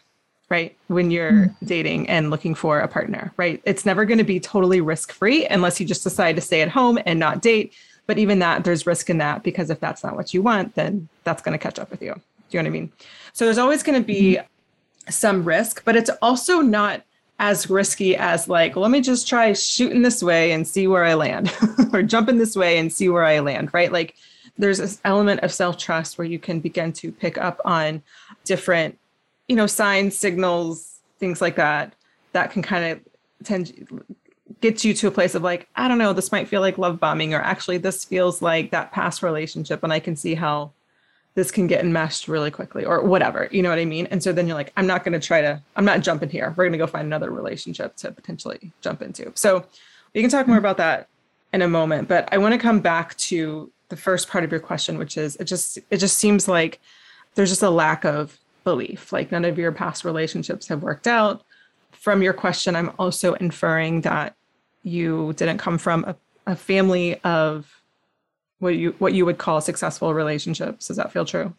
right 0.51 0.77
when 0.89 1.11
you're 1.11 1.33
mm-hmm. 1.33 1.67
dating 1.67 2.09
and 2.09 2.31
looking 2.31 2.55
for 2.55 2.81
a 2.81 2.89
partner 2.89 3.33
right 3.37 3.63
it's 3.65 3.87
never 3.87 4.05
going 4.05 4.19
to 4.19 4.25
be 4.25 4.39
totally 4.39 4.81
risk 4.81 5.13
free 5.13 5.47
unless 5.47 5.81
you 5.81 5.87
just 5.87 6.03
decide 6.03 6.37
to 6.37 6.43
stay 6.43 6.61
at 6.61 6.69
home 6.69 6.99
and 7.07 7.19
not 7.19 7.41
date 7.41 7.73
but 8.11 8.19
even 8.19 8.41
that, 8.41 8.65
there's 8.65 8.89
risk 8.89 9.09
in 9.09 9.19
that 9.19 9.45
because 9.45 9.71
if 9.71 9.79
that's 9.79 10.03
not 10.03 10.17
what 10.17 10.35
you 10.35 10.43
want, 10.43 10.75
then 10.75 11.09
that's 11.23 11.43
going 11.43 11.57
to 11.57 11.63
catch 11.63 11.79
up 11.79 11.93
with 11.93 12.03
you. 12.03 12.13
Do 12.15 12.59
you 12.59 12.61
know 12.61 12.69
what 12.69 12.77
I 12.77 12.81
mean? 12.81 12.93
So 13.33 13.45
there's 13.45 13.57
always 13.57 13.85
going 13.85 14.03
to 14.03 14.05
be 14.05 14.35
mm-hmm. 14.35 15.11
some 15.13 15.45
risk, 15.45 15.85
but 15.85 15.95
it's 15.95 16.11
also 16.21 16.61
not 16.61 17.03
as 17.39 17.71
risky 17.71 18.17
as 18.17 18.49
like, 18.49 18.75
let 18.75 18.91
me 18.91 19.01
just 19.01 19.29
try 19.29 19.53
shooting 19.53 20.03
this 20.03 20.25
way 20.25 20.51
and 20.51 20.67
see 20.67 20.89
where 20.89 21.05
I 21.05 21.15
land, 21.15 21.57
or 21.93 22.03
jumping 22.03 22.39
this 22.39 22.57
way 22.57 22.79
and 22.79 22.93
see 22.93 23.09
where 23.09 23.25
I 23.25 23.39
land, 23.39 23.73
right? 23.73 23.93
Like 23.93 24.17
there's 24.59 24.79
this 24.79 25.01
element 25.05 25.43
of 25.45 25.53
self 25.53 25.79
trust 25.79 26.19
where 26.19 26.27
you 26.27 26.41
can 26.41 26.59
begin 26.59 26.93
to 26.95 27.13
pick 27.13 27.39
up 27.39 27.61
on 27.65 28.03
different, 28.45 28.99
you 29.51 29.57
know, 29.57 29.67
signs, 29.67 30.17
signals, 30.17 31.01
things 31.19 31.41
like 31.41 31.57
that, 31.57 31.93
that 32.31 32.53
can 32.53 32.63
kind 32.63 32.85
of 32.85 33.01
tend 33.43 34.01
gets 34.61 34.85
you 34.85 34.95
to 34.95 35.09
a 35.09 35.11
place 35.11 35.35
of 35.35 35.43
like, 35.43 35.69
I 35.75 35.89
don't 35.89 35.99
know, 35.99 36.13
this 36.13 36.31
might 36.31 36.47
feel 36.47 36.61
like 36.61 36.79
love 36.79 37.01
bombing, 37.01 37.35
or 37.35 37.41
actually 37.41 37.79
this 37.79 38.05
feels 38.05 38.41
like 38.41 38.71
that 38.71 38.93
past 38.93 39.25
relationship, 39.25 39.83
and 39.83 39.93
I 39.93 39.99
can 39.99 40.15
see 40.15 40.37
how 40.37 40.71
this 41.35 41.51
can 41.51 41.67
get 41.67 41.85
enmeshed 41.85 42.29
really 42.29 42.53
quickly, 42.53 42.85
or 42.85 43.03
whatever. 43.03 43.49
You 43.51 43.63
know 43.63 43.71
what 43.71 43.81
I 43.81 43.87
mean? 43.87 44.07
And 44.07 44.23
so 44.23 44.33
then 44.33 44.47
you're 44.47 44.55
like, 44.55 44.73
I'm 44.77 44.87
not 44.87 45.03
going 45.03 45.21
to 45.21 45.27
try 45.27 45.41
to, 45.41 45.61
I'm 45.75 45.85
not 45.85 46.03
jumping 46.03 46.29
here. 46.29 46.55
We're 46.57 46.65
going 46.65 46.73
to 46.73 46.79
go 46.79 46.87
find 46.87 47.07
another 47.07 47.33
relationship 47.33 47.97
to 47.97 48.13
potentially 48.13 48.71
jump 48.83 49.03
into. 49.03 49.33
So 49.35 49.65
we 50.15 50.21
can 50.21 50.31
talk 50.31 50.47
more 50.47 50.59
mm-hmm. 50.59 50.65
about 50.65 50.77
that 50.77 51.09
in 51.53 51.61
a 51.63 51.69
moment, 51.69 52.07
but 52.07 52.29
I 52.31 52.39
want 52.39 52.55
to 52.55 52.59
come 52.59 52.79
back 52.79 53.17
to 53.17 53.73
the 53.89 53.97
first 53.97 54.29
part 54.29 54.45
of 54.45 54.53
your 54.53 54.61
question, 54.61 54.97
which 54.97 55.17
is 55.17 55.35
it 55.37 55.45
just 55.45 55.77
it 55.91 55.97
just 55.97 56.19
seems 56.19 56.47
like 56.47 56.79
there's 57.35 57.51
just 57.51 57.63
a 57.65 57.71
lack 57.71 58.05
of 58.05 58.39
belief. 58.65 59.13
Like 59.13 59.33
none 59.33 59.45
of 59.45 59.59
your 59.59 59.73
past 59.73 60.05
relationships 60.05 60.69
have 60.69 60.83
worked 60.83 61.07
out. 61.07 61.43
From 61.93 62.23
your 62.23 62.33
question, 62.33 62.77
I'm 62.77 62.93
also 62.99 63.35
inferring 63.35 64.03
that 64.03 64.35
you 64.83 65.35
didn't 65.37 65.59
come 65.59 65.79
from 65.79 66.05
a, 66.05 66.17
a 66.47 66.57
family 66.57 67.21
of 67.23 67.81
what 68.59 68.77
you 68.77 68.95
what 68.99 69.13
you 69.13 69.27
would 69.27 69.39
call 69.39 69.61
successful 69.61 70.15
relationships. 70.15 70.89
Does 70.89 70.97
that 70.97 71.13
feel 71.13 71.25
true? 71.25 71.53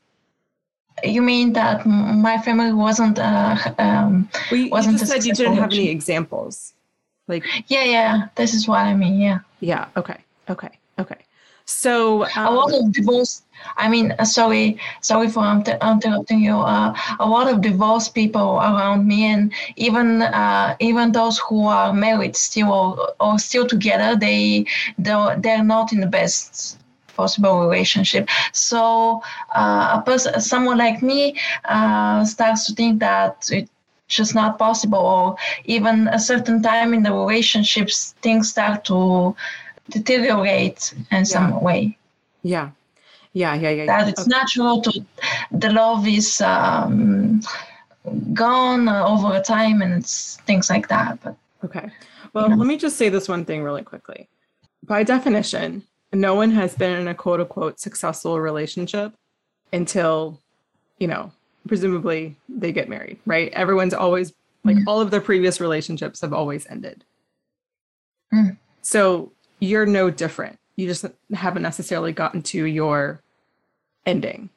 You 1.04 1.22
mean 1.22 1.54
that 1.54 1.86
my 1.86 2.38
family 2.40 2.74
wasn't 2.74 3.18
uh, 3.18 3.58
um, 3.78 4.30
well, 4.52 4.60
you, 4.60 4.70
wasn't 4.70 4.94
you 4.94 5.00
just 5.00 5.12
said 5.12 5.26
you 5.26 5.34
didn't 5.34 5.56
have 5.56 5.72
any 5.72 5.90
examples. 5.90 6.74
Like 7.28 7.46
yeah, 7.68 7.84
yeah, 7.84 8.28
this 8.36 8.54
is 8.54 8.68
what 8.68 8.80
I 8.80 8.94
mean. 8.94 9.20
Yeah. 9.20 9.40
Yeah. 9.60 9.88
Okay. 9.96 10.18
Okay. 10.50 10.70
Okay. 11.00 11.18
So 11.72 12.26
um, 12.36 12.48
a 12.48 12.52
lot 12.52 12.74
of 12.74 12.92
divorce. 12.92 13.44
I 13.78 13.88
mean, 13.90 14.14
uh, 14.18 14.26
sorry, 14.26 14.78
sorry 15.02 15.30
for 15.30 15.44
interrupting 15.46 16.40
you. 16.40 16.58
Uh, 16.58 16.94
a 17.20 17.28
lot 17.28 17.48
of 17.52 17.62
divorced 17.62 18.16
people 18.16 18.58
around 18.58 19.08
me, 19.08 19.26
and 19.26 19.54
even 19.76 20.22
uh, 20.24 20.76
even 20.80 21.12
those 21.12 21.38
who 21.40 21.68
are 21.68 21.94
married 21.94 22.36
still 22.36 22.72
or, 22.72 23.14
or 23.20 23.40
still 23.40 23.68
together, 23.68 24.16
they 24.16 24.66
they're, 24.98 25.36
they're 25.40 25.64
not 25.64 25.94
in 25.94 26.00
the 26.00 26.08
best 26.08 26.80
possible 27.16 27.62
relationship. 27.62 28.28
So 28.52 29.22
uh, 29.56 30.00
a 30.00 30.04
person, 30.06 30.40
someone 30.42 30.78
like 30.78 31.02
me, 31.02 31.36
uh, 31.66 32.26
starts 32.26 32.66
to 32.66 32.74
think 32.74 33.00
that 33.00 33.48
it 33.52 33.70
just 34.08 34.36
not 34.36 34.58
possible, 34.58 35.00
or 35.00 35.36
even 35.66 36.08
a 36.10 36.20
certain 36.20 36.62
time 36.62 36.94
in 36.94 37.04
the 37.04 37.14
relationships, 37.14 38.16
things 38.22 38.50
start 38.50 38.84
to 38.86 39.36
deteriorate 39.92 40.94
in 40.94 41.06
yeah. 41.12 41.24
some 41.24 41.62
way. 41.62 41.98
Yeah. 42.44 42.72
Yeah, 43.34 43.56
yeah, 43.56 43.70
yeah. 43.70 43.86
That 43.86 44.10
it's 44.10 44.22
okay. 44.22 44.30
natural 44.30 44.82
to 44.82 45.06
the 45.52 45.72
love 45.72 46.08
is 46.08 46.42
um, 46.42 47.42
gone 48.34 48.90
over 48.90 49.40
time 49.42 49.82
and 49.82 49.94
it's 49.94 50.38
things 50.48 50.70
like 50.70 50.88
that. 50.90 51.20
But 51.24 51.36
okay. 51.64 51.90
Well, 52.34 52.46
you 52.46 52.50
know. 52.52 52.56
let 52.58 52.68
me 52.68 52.78
just 52.78 52.98
say 52.98 53.10
this 53.10 53.30
one 53.30 53.46
thing 53.46 53.64
really 53.64 53.84
quickly. 53.84 54.28
By 54.84 55.04
definition, 55.04 55.84
no 56.12 56.36
one 56.36 56.52
has 56.52 56.76
been 56.76 57.00
in 57.00 57.08
a 57.08 57.16
quote 57.16 57.40
unquote 57.40 57.80
successful 57.80 58.40
relationship 58.40 59.14
until, 59.72 60.40
you 61.00 61.08
know, 61.08 61.32
presumably 61.68 62.36
they 62.50 62.72
get 62.72 62.90
married, 62.90 63.20
right? 63.26 63.52
Everyone's 63.54 63.94
always 63.94 64.34
like 64.64 64.78
mm. 64.78 64.84
all 64.88 65.00
of 65.00 65.12
their 65.12 65.22
previous 65.22 65.62
relationships 65.62 66.22
have 66.22 66.34
always 66.34 66.68
ended. 66.68 67.04
Mm. 68.34 68.58
So 68.82 69.32
you're 69.62 69.86
no 69.86 70.10
different. 70.10 70.60
You 70.76 70.88
just 70.88 71.06
haven't 71.34 71.62
necessarily 71.62 72.12
gotten 72.12 72.42
to 72.44 72.66
your 72.66 73.22
ending, 74.06 74.50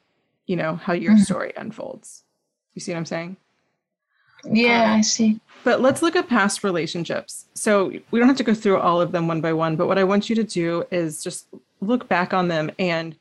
you 0.46 0.56
know, 0.56 0.76
how 0.76 0.94
your 0.94 1.12
mm-hmm. 1.12 1.22
story 1.22 1.52
unfolds. 1.56 2.24
You 2.74 2.80
see 2.80 2.92
what 2.92 2.98
I'm 2.98 3.06
saying? 3.06 3.36
Yeah, 4.50 4.84
um, 4.84 4.98
I 4.98 5.00
see. 5.02 5.38
But 5.62 5.80
let's 5.80 6.02
look 6.02 6.16
at 6.16 6.28
past 6.28 6.64
relationships. 6.64 7.46
So 7.54 7.92
we 8.10 8.18
don't 8.18 8.28
have 8.28 8.36
to 8.38 8.44
go 8.44 8.54
through 8.54 8.78
all 8.78 9.00
of 9.00 9.12
them 9.12 9.28
one 9.28 9.40
by 9.40 9.52
one, 9.52 9.76
but 9.76 9.86
what 9.86 9.98
I 9.98 10.04
want 10.04 10.28
you 10.28 10.36
to 10.36 10.44
do 10.44 10.84
is 10.90 11.22
just 11.22 11.46
look 11.80 12.08
back 12.08 12.34
on 12.34 12.48
them 12.48 12.70
and 12.78 13.14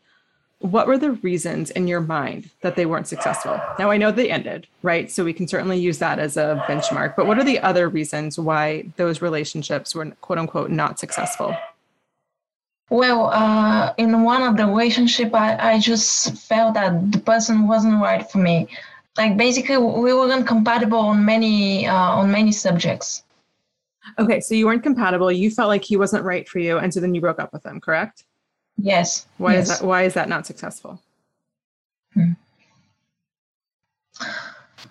what 0.60 0.88
were 0.88 0.98
the 0.98 1.12
reasons 1.12 1.72
in 1.72 1.90
your 1.90 2.00
mind 2.00 2.50
that 2.62 2.78
they 2.78 2.86
weren't 2.86 3.08
successful? 3.08 3.60
Now 3.78 3.92
I 3.92 3.98
know 3.98 4.12
they 4.12 4.32
ended, 4.32 4.66
right? 4.82 5.12
So 5.12 5.25
we 5.25 5.34
can 5.34 5.46
certainly 5.46 5.78
use 5.78 5.98
that 5.98 6.20
as 6.20 6.38
a 6.38 6.63
benchmark, 6.70 7.18
but 7.18 7.28
what 7.28 7.38
are 7.38 7.44
the 7.44 7.60
other 7.60 7.90
reasons 7.90 8.40
why 8.40 8.86
those 8.96 9.22
relationships 9.22 9.94
were 9.94 10.10
quote 10.22 10.40
unquote 10.40 10.72
not 10.72 11.00
successful? 11.00 11.54
Well, 12.90 13.30
uh, 13.34 13.94
in 13.98 14.24
one 14.24 14.44
of 14.44 14.58
the 14.58 14.68
relationship, 14.68 15.34
I, 15.34 15.74
I 15.74 15.80
just 15.80 16.36
felt 16.38 16.75
that 16.75 17.12
the 17.12 17.20
person 17.20 17.68
wasn't 17.68 18.02
right 18.02 18.30
for 18.30 18.38
me. 18.38 18.68
Like 19.18 19.38
basically, 19.38 19.78
we 19.78 20.13
weren't 20.13 20.48
compatible 20.48 21.00
on 21.00 21.24
many 21.24 21.88
uh, 21.88 21.94
on 21.94 22.32
many 22.32 22.52
subjects. 22.52 23.24
Okay, 24.20 24.40
so 24.40 24.54
you 24.54 24.66
weren't 24.66 24.84
compatible. 24.84 25.32
You 25.32 25.50
felt 25.50 25.70
like 25.70 25.84
he 25.84 25.98
wasn't 25.98 26.24
right 26.25 26.48
for 26.48 26.60
you, 26.60 26.78
and 26.78 26.94
so 26.94 27.00
then 27.00 27.16
you 27.16 27.22
broke 27.22 27.40
up 27.40 27.54
with 27.54 27.66
him. 27.66 27.80
Correct? 27.80 28.24
Yes. 28.78 29.28
Why 29.38 29.54
yes. 29.54 29.70
is 29.70 29.80
that? 29.80 29.86
Why 29.86 30.04
is 30.04 30.13
that 30.16 30.30
not 30.30 30.46
successful? 30.46 31.00
Hmm. 32.13 32.34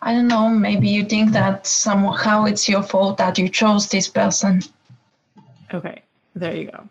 I 0.01 0.13
don't 0.13 0.29
know. 0.29 0.49
Maybe 0.49 0.89
you 0.89 1.05
think 1.05 1.33
that 1.33 1.67
somehow 1.67 2.45
it's 2.45 2.69
your 2.69 2.83
fault 2.83 3.19
that 3.19 3.39
you 3.39 3.49
chose 3.49 3.89
this 3.89 4.09
person. 4.09 4.63
Okay, 5.73 6.03
there 6.35 6.57
you 6.57 6.71
go. 6.71 6.89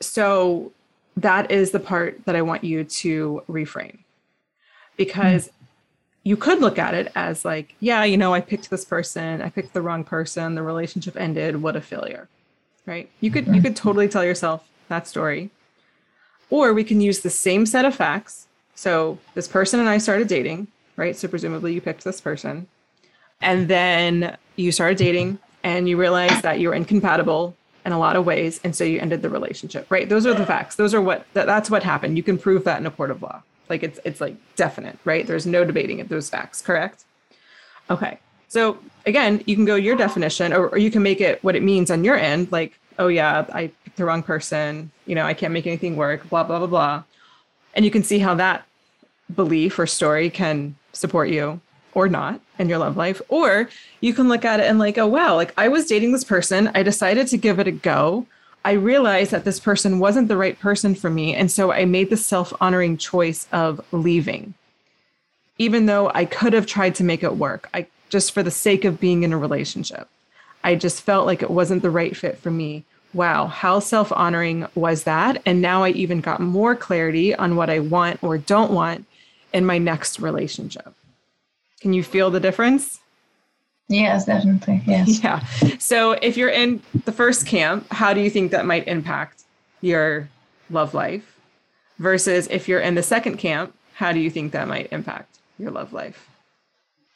So 0.00 0.72
that 1.16 1.50
is 1.50 1.70
the 1.70 1.80
part 1.80 2.24
that 2.24 2.36
I 2.36 2.42
want 2.42 2.64
you 2.64 2.84
to 2.84 3.42
reframe 3.48 3.98
because 4.96 5.48
mm. 5.48 5.52
you 6.24 6.36
could 6.36 6.60
look 6.60 6.78
at 6.78 6.94
it 6.94 7.10
as 7.14 7.44
like, 7.44 7.74
yeah, 7.80 8.04
you 8.04 8.16
know, 8.16 8.34
I 8.34 8.40
picked 8.40 8.70
this 8.70 8.84
person, 8.84 9.42
I 9.42 9.50
picked 9.50 9.74
the 9.74 9.82
wrong 9.82 10.04
person, 10.04 10.54
the 10.54 10.62
relationship 10.62 11.16
ended, 11.16 11.62
what 11.62 11.76
a 11.76 11.80
failure. 11.80 12.28
Right? 12.86 13.10
You 13.20 13.30
could 13.30 13.46
you 13.54 13.60
could 13.60 13.76
totally 13.76 14.08
tell 14.08 14.24
yourself 14.24 14.66
that 14.88 15.06
story. 15.06 15.50
Or 16.48 16.72
we 16.72 16.84
can 16.84 17.02
use 17.02 17.20
the 17.20 17.30
same 17.30 17.66
set 17.66 17.84
of 17.84 17.94
facts. 17.94 18.46
So 18.74 19.18
this 19.34 19.46
person 19.46 19.80
and 19.80 19.88
I 19.88 19.98
started 19.98 20.28
dating, 20.28 20.68
right? 20.96 21.14
So 21.14 21.28
presumably 21.28 21.74
you 21.74 21.82
picked 21.82 22.04
this 22.04 22.20
person. 22.20 22.66
And 23.42 23.68
then 23.68 24.36
you 24.56 24.72
started 24.72 24.96
dating 24.96 25.38
and 25.62 25.88
you 25.88 25.98
realized 25.98 26.42
that 26.42 26.60
you 26.60 26.68
were 26.68 26.74
incompatible 26.74 27.54
in 27.88 27.92
a 27.92 27.98
lot 27.98 28.16
of 28.16 28.24
ways 28.26 28.60
and 28.62 28.76
so 28.76 28.84
you 28.84 29.00
ended 29.00 29.22
the 29.22 29.30
relationship 29.30 29.90
right? 29.90 30.08
Those 30.08 30.26
are 30.26 30.34
the 30.34 30.46
facts. 30.46 30.76
Those 30.76 30.94
are 30.94 31.00
what 31.00 31.26
that, 31.32 31.46
that's 31.46 31.70
what 31.70 31.82
happened. 31.82 32.16
You 32.16 32.22
can 32.22 32.38
prove 32.38 32.64
that 32.64 32.78
in 32.78 32.86
a 32.86 32.90
court 32.90 33.10
of 33.10 33.22
law. 33.22 33.42
Like 33.68 33.82
it's 33.82 33.98
it's 34.04 34.20
like 34.20 34.36
definite 34.56 34.98
right? 35.04 35.26
There's 35.26 35.46
no 35.46 35.64
debating 35.64 35.98
it 35.98 36.08
those 36.08 36.28
facts 36.30 36.60
correct? 36.60 37.04
Okay. 37.90 38.18
So 38.48 38.78
again 39.06 39.42
you 39.46 39.56
can 39.56 39.64
go 39.64 39.74
your 39.74 39.96
definition 39.96 40.52
or, 40.52 40.68
or 40.68 40.78
you 40.78 40.90
can 40.90 41.02
make 41.02 41.20
it 41.20 41.42
what 41.42 41.56
it 41.56 41.62
means 41.62 41.90
on 41.90 42.04
your 42.04 42.16
end 42.16 42.52
like 42.52 42.78
oh 42.98 43.08
yeah 43.08 43.46
i 43.54 43.70
picked 43.84 43.96
the 43.96 44.04
wrong 44.04 44.22
person 44.22 44.90
you 45.06 45.14
know 45.14 45.24
i 45.24 45.32
can't 45.32 45.52
make 45.52 45.66
anything 45.66 45.96
work 45.96 46.28
blah 46.28 46.44
blah 46.44 46.58
blah 46.58 46.66
blah. 46.66 47.02
And 47.74 47.84
you 47.84 47.90
can 47.90 48.02
see 48.02 48.18
how 48.18 48.34
that 48.34 48.66
belief 49.34 49.78
or 49.78 49.86
story 49.86 50.30
can 50.30 50.76
support 50.92 51.28
you 51.30 51.60
or 51.94 52.08
not 52.08 52.40
in 52.58 52.68
your 52.68 52.78
love 52.78 52.96
life. 52.96 53.20
Or 53.28 53.68
you 54.00 54.14
can 54.14 54.28
look 54.28 54.44
at 54.44 54.60
it 54.60 54.66
and 54.66 54.78
like, 54.78 54.98
oh, 54.98 55.06
wow, 55.06 55.34
like 55.34 55.52
I 55.56 55.68
was 55.68 55.86
dating 55.86 56.12
this 56.12 56.24
person. 56.24 56.70
I 56.74 56.82
decided 56.82 57.26
to 57.28 57.36
give 57.36 57.58
it 57.58 57.68
a 57.68 57.72
go. 57.72 58.26
I 58.64 58.72
realized 58.72 59.30
that 59.30 59.44
this 59.44 59.60
person 59.60 59.98
wasn't 59.98 60.28
the 60.28 60.36
right 60.36 60.58
person 60.58 60.94
for 60.94 61.10
me. 61.10 61.34
And 61.34 61.50
so 61.50 61.72
I 61.72 61.84
made 61.84 62.10
the 62.10 62.16
self 62.16 62.52
honoring 62.60 62.96
choice 62.96 63.46
of 63.52 63.80
leaving. 63.92 64.54
Even 65.58 65.86
though 65.86 66.10
I 66.14 66.24
could 66.24 66.52
have 66.52 66.66
tried 66.66 66.94
to 66.96 67.04
make 67.04 67.22
it 67.22 67.36
work, 67.36 67.68
I 67.72 67.86
just 68.10 68.32
for 68.32 68.42
the 68.42 68.50
sake 68.50 68.84
of 68.84 69.00
being 69.00 69.22
in 69.22 69.32
a 69.32 69.38
relationship, 69.38 70.08
I 70.64 70.74
just 70.74 71.02
felt 71.02 71.26
like 71.26 71.42
it 71.42 71.50
wasn't 71.50 71.82
the 71.82 71.90
right 71.90 72.16
fit 72.16 72.38
for 72.38 72.50
me. 72.50 72.84
Wow, 73.14 73.46
how 73.46 73.78
self 73.80 74.12
honoring 74.12 74.66
was 74.74 75.04
that? 75.04 75.40
And 75.46 75.62
now 75.62 75.82
I 75.84 75.90
even 75.90 76.20
got 76.20 76.40
more 76.40 76.76
clarity 76.76 77.34
on 77.34 77.56
what 77.56 77.70
I 77.70 77.78
want 77.78 78.22
or 78.22 78.38
don't 78.38 78.72
want 78.72 79.06
in 79.52 79.64
my 79.64 79.78
next 79.78 80.20
relationship. 80.20 80.94
Can 81.80 81.92
you 81.92 82.02
feel 82.02 82.30
the 82.30 82.40
difference? 82.40 83.00
Yes, 83.88 84.26
definitely. 84.26 84.82
Yes. 84.86 85.20
Yeah. 85.24 85.40
So 85.78 86.12
if 86.12 86.36
you're 86.36 86.50
in 86.50 86.82
the 87.04 87.12
first 87.12 87.46
camp, 87.46 87.86
how 87.90 88.12
do 88.12 88.20
you 88.20 88.30
think 88.30 88.50
that 88.52 88.66
might 88.66 88.86
impact 88.86 89.44
your 89.80 90.28
love 90.70 90.94
life? 90.94 91.34
Versus 91.98 92.46
if 92.48 92.68
you're 92.68 92.80
in 92.80 92.94
the 92.94 93.02
second 93.02 93.38
camp, 93.38 93.74
how 93.94 94.12
do 94.12 94.20
you 94.20 94.30
think 94.30 94.52
that 94.52 94.68
might 94.68 94.92
impact 94.92 95.38
your 95.58 95.70
love 95.70 95.92
life? 95.92 96.28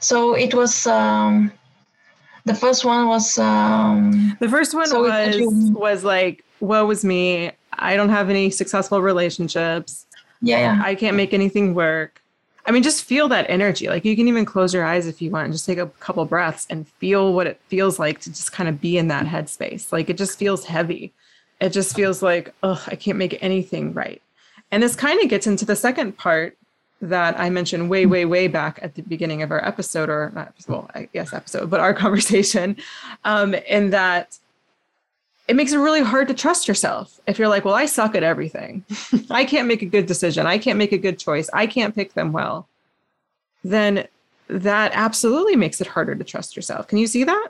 So 0.00 0.34
it 0.34 0.54
was 0.54 0.86
um 0.86 1.52
the 2.44 2.54
first 2.54 2.84
one 2.84 3.06
was 3.06 3.38
um 3.38 4.36
the 4.40 4.48
first 4.48 4.74
one 4.74 4.88
so 4.88 5.02
was 5.02 5.36
was 5.72 6.04
like 6.04 6.44
woe 6.60 6.86
was 6.86 7.04
me. 7.04 7.52
I 7.74 7.94
don't 7.96 8.08
have 8.08 8.30
any 8.30 8.50
successful 8.50 9.00
relationships. 9.00 10.06
Yeah, 10.40 10.58
yeah. 10.58 10.82
I 10.84 10.96
can't 10.96 11.16
make 11.16 11.32
anything 11.32 11.74
work. 11.74 12.20
I 12.64 12.70
mean, 12.70 12.82
just 12.82 13.04
feel 13.04 13.28
that 13.28 13.46
energy. 13.48 13.88
Like 13.88 14.04
you 14.04 14.14
can 14.14 14.28
even 14.28 14.44
close 14.44 14.72
your 14.72 14.84
eyes 14.84 15.06
if 15.06 15.20
you 15.20 15.30
want 15.30 15.46
and 15.46 15.54
just 15.54 15.66
take 15.66 15.78
a 15.78 15.86
couple 16.00 16.24
breaths 16.24 16.66
and 16.70 16.86
feel 16.88 17.32
what 17.32 17.46
it 17.46 17.60
feels 17.68 17.98
like 17.98 18.20
to 18.20 18.30
just 18.30 18.52
kind 18.52 18.68
of 18.68 18.80
be 18.80 18.98
in 18.98 19.08
that 19.08 19.26
headspace. 19.26 19.90
Like 19.92 20.08
it 20.08 20.16
just 20.16 20.38
feels 20.38 20.64
heavy. 20.64 21.12
It 21.60 21.70
just 21.70 21.94
feels 21.94 22.22
like, 22.22 22.54
oh, 22.62 22.82
I 22.86 22.96
can't 22.96 23.18
make 23.18 23.42
anything 23.42 23.92
right. 23.92 24.22
And 24.70 24.82
this 24.82 24.96
kind 24.96 25.22
of 25.22 25.28
gets 25.28 25.46
into 25.46 25.64
the 25.64 25.76
second 25.76 26.16
part 26.16 26.56
that 27.00 27.38
I 27.38 27.50
mentioned 27.50 27.90
way, 27.90 28.06
way, 28.06 28.24
way 28.24 28.46
back 28.46 28.78
at 28.80 28.94
the 28.94 29.02
beginning 29.02 29.42
of 29.42 29.50
our 29.50 29.64
episode, 29.64 30.08
or 30.08 30.30
not, 30.34 30.54
well, 30.68 30.88
I 30.94 31.08
guess 31.12 31.32
episode, 31.32 31.68
but 31.68 31.80
our 31.80 31.92
conversation, 32.04 32.76
um, 33.24 33.54
in 33.54 33.90
that 33.90 34.38
it 35.52 35.54
makes 35.54 35.74
it 35.74 35.78
really 35.78 36.00
hard 36.00 36.28
to 36.28 36.34
trust 36.34 36.66
yourself 36.66 37.20
if 37.26 37.38
you're 37.38 37.46
like, 37.46 37.66
well, 37.66 37.74
I 37.74 37.84
suck 37.84 38.14
at 38.14 38.22
everything. 38.22 38.86
I 39.30 39.44
can't 39.44 39.68
make 39.68 39.82
a 39.82 39.86
good 39.86 40.06
decision. 40.06 40.46
I 40.46 40.56
can't 40.56 40.78
make 40.78 40.92
a 40.92 40.98
good 40.98 41.18
choice. 41.18 41.50
I 41.52 41.66
can't 41.66 41.94
pick 41.94 42.14
them 42.14 42.32
well. 42.32 42.66
Then 43.62 44.08
that 44.48 44.92
absolutely 44.94 45.56
makes 45.56 45.82
it 45.82 45.88
harder 45.88 46.14
to 46.14 46.24
trust 46.24 46.56
yourself. 46.56 46.88
Can 46.88 46.96
you 46.96 47.06
see 47.06 47.24
that? 47.24 47.48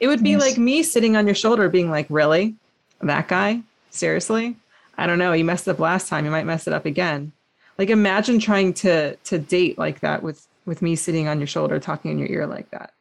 It 0.00 0.08
would 0.08 0.22
be 0.22 0.30
yes. 0.30 0.40
like 0.40 0.56
me 0.56 0.82
sitting 0.82 1.16
on 1.16 1.26
your 1.26 1.34
shoulder 1.34 1.68
being 1.68 1.90
like, 1.90 2.06
really? 2.08 2.54
That 3.02 3.28
guy? 3.28 3.60
Seriously? 3.90 4.56
I 4.96 5.06
don't 5.06 5.18
know. 5.18 5.34
You 5.34 5.44
messed 5.44 5.68
up 5.68 5.78
last 5.78 6.08
time. 6.08 6.24
You 6.24 6.30
might 6.30 6.46
mess 6.46 6.66
it 6.66 6.72
up 6.72 6.86
again. 6.86 7.30
Like 7.76 7.90
imagine 7.90 8.38
trying 8.38 8.72
to 8.72 9.16
to 9.16 9.38
date 9.38 9.76
like 9.76 10.00
that 10.00 10.22
with 10.22 10.48
with 10.64 10.80
me 10.80 10.96
sitting 10.96 11.28
on 11.28 11.40
your 11.40 11.46
shoulder 11.46 11.78
talking 11.78 12.10
in 12.12 12.18
your 12.18 12.30
ear 12.30 12.46
like 12.46 12.70
that. 12.70 12.94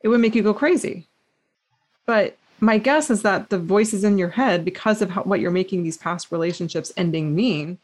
It 0.00 0.08
would 0.08 0.22
make 0.22 0.34
you 0.34 0.42
go 0.42 0.54
crazy. 0.54 1.06
But 2.06 2.38
my 2.60 2.78
guess 2.78 3.10
is 3.10 3.22
that 3.22 3.50
the 3.50 3.58
voices 3.58 4.04
in 4.04 4.18
your 4.18 4.30
head, 4.30 4.64
because 4.64 5.02
of 5.02 5.10
how, 5.10 5.22
what 5.22 5.40
you're 5.40 5.50
making 5.50 5.82
these 5.82 5.98
past 5.98 6.32
relationships 6.32 6.92
ending 6.96 7.34
mean, 7.34 7.78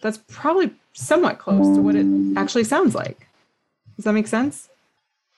that's 0.00 0.18
probably 0.28 0.70
somewhat 0.92 1.38
close 1.38 1.76
to 1.76 1.82
what 1.82 1.94
it 1.94 2.06
actually 2.36 2.64
sounds 2.64 2.94
like. 2.94 3.28
Does 3.96 4.04
that 4.04 4.12
make 4.12 4.26
sense? 4.26 4.68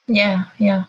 Yeah, 0.07 0.45
yeah. 0.59 0.85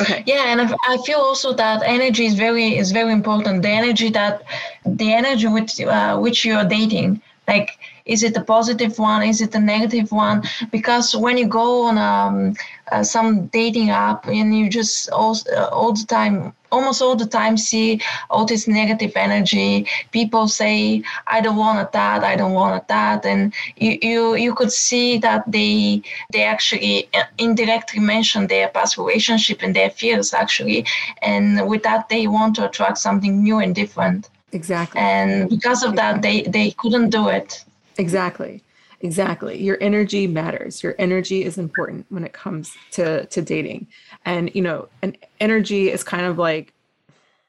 Okay. 0.00 0.24
Yeah, 0.26 0.52
and 0.52 0.74
I 0.86 0.98
feel 1.06 1.18
also 1.18 1.54
that 1.54 1.82
energy 1.84 2.26
is 2.26 2.34
very 2.34 2.76
is 2.76 2.92
very 2.92 3.12
important. 3.12 3.62
The 3.62 3.70
energy 3.70 4.10
that 4.10 4.42
the 4.84 5.12
energy 5.12 5.46
with 5.46 5.80
uh, 5.80 6.18
which 6.18 6.44
you 6.44 6.54
are 6.54 6.66
dating, 6.66 7.22
like 7.48 7.78
is 8.06 8.22
it 8.22 8.36
a 8.36 8.40
positive 8.40 8.98
one 8.98 9.22
is 9.22 9.40
it 9.40 9.54
a 9.54 9.58
negative 9.58 10.10
one 10.12 10.42
because 10.70 11.14
when 11.14 11.36
you 11.36 11.46
go 11.46 11.82
on 11.82 11.98
um, 11.98 12.54
uh, 12.92 13.02
some 13.02 13.46
dating 13.48 13.90
app 13.90 14.26
and 14.26 14.56
you 14.56 14.70
just 14.70 15.10
all, 15.10 15.36
uh, 15.56 15.66
all 15.66 15.92
the 15.92 16.06
time 16.06 16.54
almost 16.72 17.02
all 17.02 17.16
the 17.16 17.26
time 17.26 17.56
see 17.56 18.00
all 18.30 18.44
this 18.44 18.66
negative 18.66 19.12
energy. 19.16 19.86
People 20.12 20.48
say 20.48 21.02
i 21.26 21.40
don't 21.40 21.56
want 21.56 21.92
that 21.92 22.24
i 22.24 22.34
don't 22.36 22.52
want 22.52 22.86
that 22.88 23.24
and 23.24 23.52
you 23.76 23.98
you, 24.02 24.34
you 24.34 24.54
could 24.54 24.72
see 24.72 25.18
that 25.18 25.42
they 25.50 26.02
they 26.32 26.42
actually 26.42 27.08
uh, 27.14 27.24
indirectly 27.38 28.00
mention 28.00 28.46
their 28.46 28.68
past 28.68 28.96
relationship 28.98 29.62
and 29.62 29.74
their 29.74 29.90
fears 29.90 30.32
actually 30.32 30.84
and 31.22 31.68
with 31.68 31.82
that 31.82 32.08
they 32.08 32.26
want 32.26 32.54
to 32.56 32.66
attract 32.68 32.98
something 32.98 33.42
new 33.42 33.58
and 33.58 33.74
different. 33.74 34.30
Exactly. 34.52 35.00
And 35.00 35.50
because 35.50 35.82
of 35.82 35.96
that 35.96 36.22
they 36.22 36.42
they 36.42 36.70
couldn't 36.72 37.10
do 37.10 37.28
it. 37.28 37.64
Exactly. 37.98 38.62
Exactly. 39.06 39.62
Your 39.62 39.78
energy 39.80 40.26
matters. 40.26 40.82
Your 40.82 40.96
energy 40.98 41.44
is 41.44 41.58
important 41.58 42.06
when 42.08 42.24
it 42.24 42.32
comes 42.32 42.76
to 42.90 43.24
to 43.26 43.40
dating. 43.40 43.86
And 44.24 44.52
you 44.52 44.62
know, 44.62 44.88
an 45.00 45.16
energy 45.38 45.92
is 45.92 46.02
kind 46.02 46.26
of 46.26 46.38
like 46.38 46.72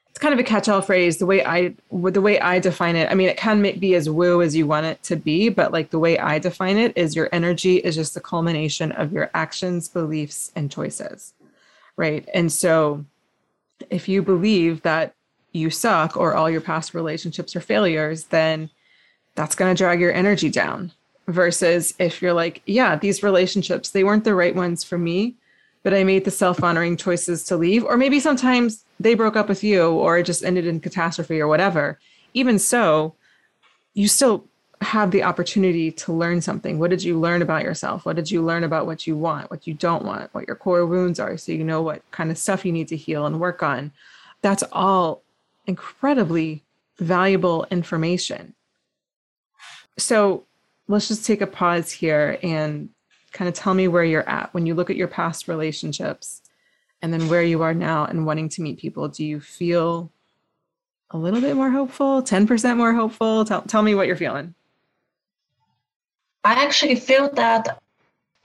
it's 0.08 0.20
kind 0.20 0.32
of 0.32 0.38
a 0.38 0.44
catch-all 0.44 0.82
phrase. 0.82 1.18
The 1.18 1.26
way 1.26 1.44
I 1.44 1.74
the 1.90 2.20
way 2.20 2.38
I 2.38 2.60
define 2.60 2.94
it, 2.94 3.10
I 3.10 3.14
mean, 3.14 3.28
it 3.28 3.36
can 3.36 3.60
be 3.60 3.96
as 3.96 4.08
woo 4.08 4.40
as 4.40 4.54
you 4.54 4.68
want 4.68 4.86
it 4.86 5.02
to 5.04 5.16
be, 5.16 5.48
but 5.48 5.72
like 5.72 5.90
the 5.90 5.98
way 5.98 6.16
I 6.16 6.38
define 6.38 6.78
it 6.78 6.92
is 6.96 7.16
your 7.16 7.28
energy 7.32 7.78
is 7.78 7.96
just 7.96 8.14
the 8.14 8.20
culmination 8.20 8.92
of 8.92 9.12
your 9.12 9.28
actions, 9.34 9.88
beliefs, 9.88 10.52
and 10.54 10.70
choices. 10.70 11.34
Right? 11.96 12.28
And 12.32 12.52
so 12.52 13.04
if 13.90 14.08
you 14.08 14.22
believe 14.22 14.82
that 14.82 15.12
you 15.50 15.70
suck 15.70 16.16
or 16.16 16.34
all 16.36 16.48
your 16.48 16.60
past 16.60 16.94
relationships 16.94 17.56
are 17.56 17.60
failures, 17.60 18.26
then 18.26 18.70
that's 19.34 19.56
going 19.56 19.74
to 19.74 19.76
drag 19.76 20.00
your 20.00 20.12
energy 20.12 20.50
down 20.50 20.92
versus 21.28 21.94
if 21.98 22.20
you're 22.20 22.32
like 22.32 22.62
yeah 22.66 22.96
these 22.96 23.22
relationships 23.22 23.90
they 23.90 24.02
weren't 24.02 24.24
the 24.24 24.34
right 24.34 24.56
ones 24.56 24.82
for 24.82 24.98
me 24.98 25.36
but 25.82 25.94
i 25.94 26.04
made 26.04 26.24
the 26.24 26.30
self-honoring 26.30 26.96
choices 26.96 27.44
to 27.44 27.56
leave. 27.56 27.84
Or 27.84 27.96
maybe 27.96 28.20
sometimes 28.20 28.84
they 28.98 29.14
broke 29.14 29.36
up 29.36 29.48
with 29.48 29.62
you 29.64 29.90
or 29.90 30.18
it 30.18 30.26
just 30.26 30.44
ended 30.44 30.66
in 30.66 30.80
catastrophe 30.80 31.40
or 31.40 31.48
whatever. 31.48 31.98
Even 32.34 32.58
so 32.58 33.14
you 33.94 34.08
still 34.08 34.44
have 34.80 35.10
the 35.10 35.22
opportunity 35.22 35.90
to 35.90 36.12
learn 36.12 36.40
something. 36.40 36.78
What 36.78 36.90
did 36.90 37.02
you 37.02 37.18
learn 37.18 37.42
about 37.42 37.62
yourself? 37.62 38.04
What 38.04 38.16
did 38.16 38.30
you 38.30 38.42
learn 38.42 38.64
about 38.64 38.86
what 38.86 39.06
you 39.06 39.16
want 39.16 39.50
what 39.50 39.66
you 39.66 39.74
don't 39.74 40.04
want 40.04 40.32
what 40.34 40.46
your 40.46 40.56
core 40.56 40.86
wounds 40.86 41.18
are 41.18 41.36
so 41.36 41.52
you 41.52 41.64
know 41.64 41.82
what 41.82 42.02
kind 42.10 42.30
of 42.30 42.38
stuff 42.38 42.64
you 42.64 42.72
need 42.72 42.88
to 42.88 42.96
heal 42.96 43.26
and 43.26 43.40
work 43.40 43.62
on? 43.62 43.92
That's 44.42 44.64
all 44.72 45.22
incredibly 45.66 46.64
valuable 46.98 47.66
information. 47.70 48.54
So 49.96 50.44
let's 50.88 51.08
just 51.08 51.24
take 51.24 51.40
a 51.40 51.46
pause 51.46 51.92
here 51.92 52.38
and 52.42 52.88
kind 53.32 53.48
of 53.48 53.54
tell 53.54 53.74
me 53.74 53.88
where 53.88 54.04
you're 54.04 54.28
at 54.28 54.52
when 54.54 54.66
you 54.66 54.74
look 54.74 54.90
at 54.90 54.96
your 54.96 55.08
past 55.08 55.46
relationships 55.46 56.40
and 57.02 57.12
then 57.12 57.28
where 57.28 57.42
you 57.42 57.62
are 57.62 57.74
now 57.74 58.06
and 58.06 58.26
wanting 58.26 58.48
to 58.48 58.62
meet 58.62 58.78
people. 58.78 59.08
Do 59.08 59.24
you 59.24 59.38
feel 59.38 60.10
a 61.10 61.18
little 61.18 61.40
bit 61.40 61.54
more 61.54 61.70
hopeful, 61.70 62.22
10% 62.22 62.76
more 62.76 62.94
hopeful? 62.94 63.44
Tell, 63.44 63.62
tell 63.62 63.82
me 63.82 63.94
what 63.94 64.06
you're 64.06 64.16
feeling. 64.16 64.54
I 66.42 66.64
actually 66.64 66.96
feel 66.96 67.30
that 67.34 67.80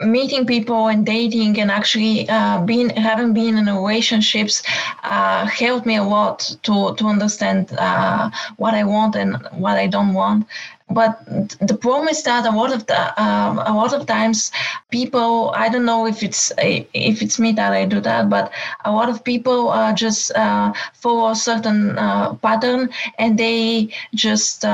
meeting 0.05 0.45
people 0.45 0.87
and 0.87 1.05
dating 1.05 1.59
and 1.59 1.71
actually 1.71 2.27
uh, 2.29 2.61
being 2.61 2.89
having 2.89 3.33
been 3.33 3.57
in 3.57 3.65
relationships 3.65 4.63
uh, 5.03 5.45
helped 5.45 5.85
me 5.85 5.95
a 5.97 6.03
lot 6.03 6.39
to 6.63 6.93
to 6.95 7.05
understand 7.07 7.71
uh, 7.77 8.29
what 8.57 8.73
I 8.73 8.83
want 8.83 9.15
and 9.15 9.35
what 9.51 9.77
I 9.77 9.87
don't 9.87 10.13
want. 10.13 10.47
But 10.89 11.19
the 11.59 11.75
problem 11.75 12.07
is 12.09 12.23
that 12.23 12.45
a 12.45 12.51
lot 12.51 12.71
of 12.73 12.85
the 12.87 13.01
um, 13.21 13.57
a 13.59 13.73
lot 13.73 13.93
of 13.93 14.05
times 14.05 14.51
people 14.91 15.51
I 15.55 15.69
don't 15.69 15.85
know 15.85 16.05
if 16.05 16.21
it's 16.21 16.51
if 16.57 17.21
it's 17.21 17.39
me 17.39 17.51
that 17.53 17.71
I 17.73 17.85
do 17.85 17.99
that, 18.01 18.29
but 18.29 18.51
a 18.85 18.91
lot 18.91 19.09
of 19.09 19.23
people 19.23 19.69
uh, 19.69 19.93
just 19.93 20.31
uh, 20.35 20.73
follow 20.93 21.29
a 21.31 21.35
certain 21.35 21.97
uh, 21.97 22.33
pattern 22.35 22.89
and 23.17 23.37
they 23.39 23.89
just 24.13 24.65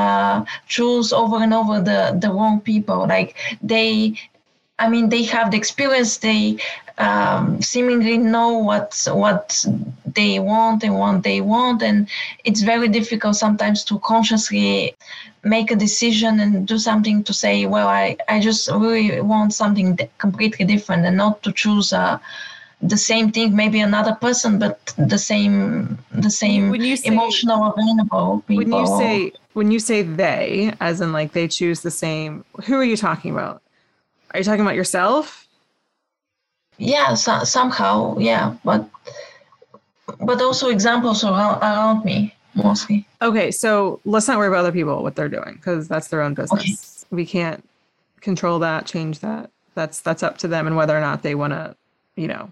choose 0.68 1.14
over 1.14 1.38
and 1.38 1.54
over 1.54 1.80
the 1.80 2.18
the 2.20 2.30
wrong 2.32 2.60
people. 2.62 3.08
Like 3.08 3.36
they 3.62 4.16
I 4.80 4.90
mean, 4.90 5.10
they 5.10 5.24
have 5.24 5.52
the 5.52 5.58
experience. 5.58 6.18
They 6.18 6.58
um, 6.98 7.62
seemingly 7.62 8.18
know 8.18 8.58
what 8.58 9.08
what 9.12 9.66
they 10.06 10.40
want 10.40 10.84
and 10.84 10.96
what 10.96 11.24
they 11.24 11.42
want, 11.42 11.82
and 11.82 12.08
it's 12.44 12.62
very 12.62 12.88
difficult 12.88 13.36
sometimes 13.36 13.84
to 13.86 14.00
consciously 14.00 14.96
make 15.44 15.72
a 15.72 15.76
decision 15.76 16.40
and 16.40 16.68
do 16.68 16.78
something 16.78 17.24
to 17.24 17.34
say, 17.34 17.66
well, 17.66 17.88
I, 17.88 18.18
I 18.28 18.40
just 18.40 18.70
really 18.70 19.22
want 19.22 19.54
something 19.54 19.98
completely 20.18 20.66
different, 20.66 21.06
and 21.06 21.16
not 21.16 21.44
to 21.44 21.52
choose 21.54 21.94
uh, 21.94 22.18
the 22.82 22.98
same 22.98 23.32
thing, 23.32 23.56
maybe 23.56 23.80
another 23.80 24.16
person, 24.16 24.60
but 24.60 24.94
the 24.98 25.18
same 25.18 25.98
the 26.12 26.30
same 26.30 26.70
when 26.70 26.82
you 26.82 26.98
say, 26.98 27.10
emotional 27.14 27.74
available 27.74 28.44
people. 28.48 28.64
When 28.64 28.72
you 28.74 28.88
say 28.98 29.32
when 29.54 29.72
you 29.72 29.80
say 29.80 30.02
they, 30.02 30.74
as 30.80 31.02
in 31.02 31.12
like 31.12 31.34
they 31.34 31.48
choose 31.48 31.82
the 31.82 31.92
same, 31.92 32.46
who 32.66 32.76
are 32.76 32.84
you 32.84 32.98
talking 32.98 33.32
about? 33.32 33.62
Are 34.32 34.40
you 34.40 34.44
talking 34.44 34.62
about 34.62 34.76
yourself? 34.76 35.48
Yeah, 36.78 37.14
so, 37.14 37.44
somehow, 37.44 38.18
yeah, 38.18 38.56
but 38.64 38.90
but 40.22 40.42
also 40.42 40.70
examples 40.70 41.24
around, 41.24 41.62
around 41.62 42.04
me 42.06 42.34
mostly. 42.56 43.06
Okay, 43.22 43.52
so 43.52 44.00
let's 44.06 44.28
not 44.28 44.38
worry 44.38 44.48
about 44.48 44.60
other 44.60 44.72
people 44.72 45.04
what 45.04 45.16
they're 45.16 45.30
doing 45.30 45.56
because 45.56 45.88
that's 45.88 46.08
their 46.08 46.22
own 46.22 46.34
business. 46.34 47.06
Okay. 47.06 47.16
We 47.16 47.26
can't 47.26 47.64
control 48.22 48.60
that, 48.60 48.86
change 48.86 49.20
that. 49.20 49.50
That's 49.76 50.02
that's 50.02 50.24
up 50.24 50.38
to 50.40 50.48
them 50.48 50.68
and 50.68 50.76
whether 50.76 50.98
or 50.98 51.02
not 51.02 51.22
they 51.22 51.36
want 51.36 51.54
to, 51.54 51.76
you 52.16 52.28
know, 52.28 52.52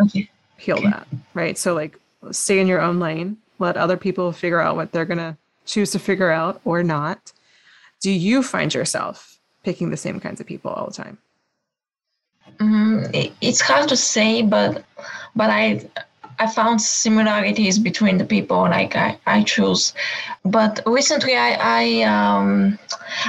okay. 0.00 0.28
heal 0.58 0.76
okay. 0.78 0.90
that, 0.90 1.06
right? 1.34 1.58
So 1.58 1.74
like 1.74 1.98
stay 2.30 2.60
in 2.60 2.66
your 2.66 2.80
own 2.80 3.00
lane. 3.00 3.36
Let 3.58 3.76
other 3.76 3.96
people 3.96 4.32
figure 4.32 4.60
out 4.60 4.76
what 4.76 4.92
they're 4.92 5.04
gonna 5.04 5.36
choose 5.66 5.90
to 5.92 5.98
figure 5.98 6.30
out 6.30 6.60
or 6.64 6.82
not. 6.82 7.32
Do 8.00 8.10
you 8.10 8.42
find 8.42 8.72
yourself 8.72 9.29
picking 9.62 9.90
the 9.90 9.96
same 9.96 10.20
kinds 10.20 10.40
of 10.40 10.46
people 10.46 10.70
all 10.70 10.86
the 10.86 10.92
time? 10.92 11.18
Mm, 12.58 13.32
it's 13.40 13.60
hard 13.60 13.88
to 13.88 13.96
say, 13.96 14.42
but 14.42 14.84
but 15.34 15.50
I 15.50 15.88
I 16.40 16.46
found 16.46 16.80
similarities 16.80 17.78
between 17.78 18.16
the 18.16 18.24
people 18.24 18.60
like 18.62 18.96
I, 18.96 19.18
I 19.26 19.42
choose. 19.42 19.92
But 20.44 20.80
recently 20.86 21.36
I 21.36 21.50
I, 21.60 22.02
um, 22.02 22.78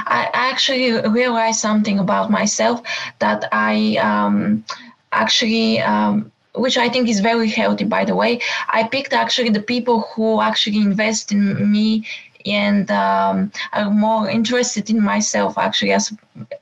I 0.06 0.30
actually 0.32 0.92
realized 1.08 1.60
something 1.60 1.98
about 1.98 2.30
myself 2.30 2.80
that 3.18 3.48
I 3.52 3.96
um, 3.96 4.64
actually 5.12 5.80
um, 5.80 6.32
which 6.54 6.76
I 6.76 6.88
think 6.88 7.08
is 7.08 7.20
very 7.20 7.48
healthy 7.48 7.84
by 7.84 8.04
the 8.04 8.16
way. 8.16 8.40
I 8.70 8.84
picked 8.84 9.12
actually 9.12 9.50
the 9.50 9.62
people 9.62 10.00
who 10.14 10.40
actually 10.40 10.78
invest 10.78 11.32
in 11.32 11.70
me 11.70 12.06
and 12.46 12.90
um, 12.90 13.50
are 13.72 13.90
more 13.90 14.28
interested 14.28 14.90
in 14.90 15.02
myself 15.02 15.58
actually 15.58 15.92
as 15.92 16.12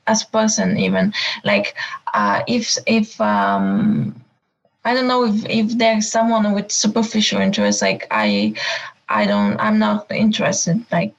as 0.07 0.23
a 0.23 0.27
person 0.27 0.77
even 0.77 1.13
like 1.43 1.75
uh, 2.13 2.41
if 2.47 2.77
if 2.87 3.19
um, 3.21 4.15
I 4.83 4.93
don't 4.93 5.07
know 5.07 5.25
if, 5.25 5.45
if 5.45 5.77
there's 5.77 6.09
someone 6.09 6.51
with 6.53 6.71
superficial 6.71 7.39
interest. 7.39 7.81
Like 7.81 8.07
I, 8.11 8.55
I 9.09 9.25
don't. 9.25 9.59
I'm 9.59 9.79
not 9.79 10.11
interested. 10.11 10.85
Like. 10.91 11.13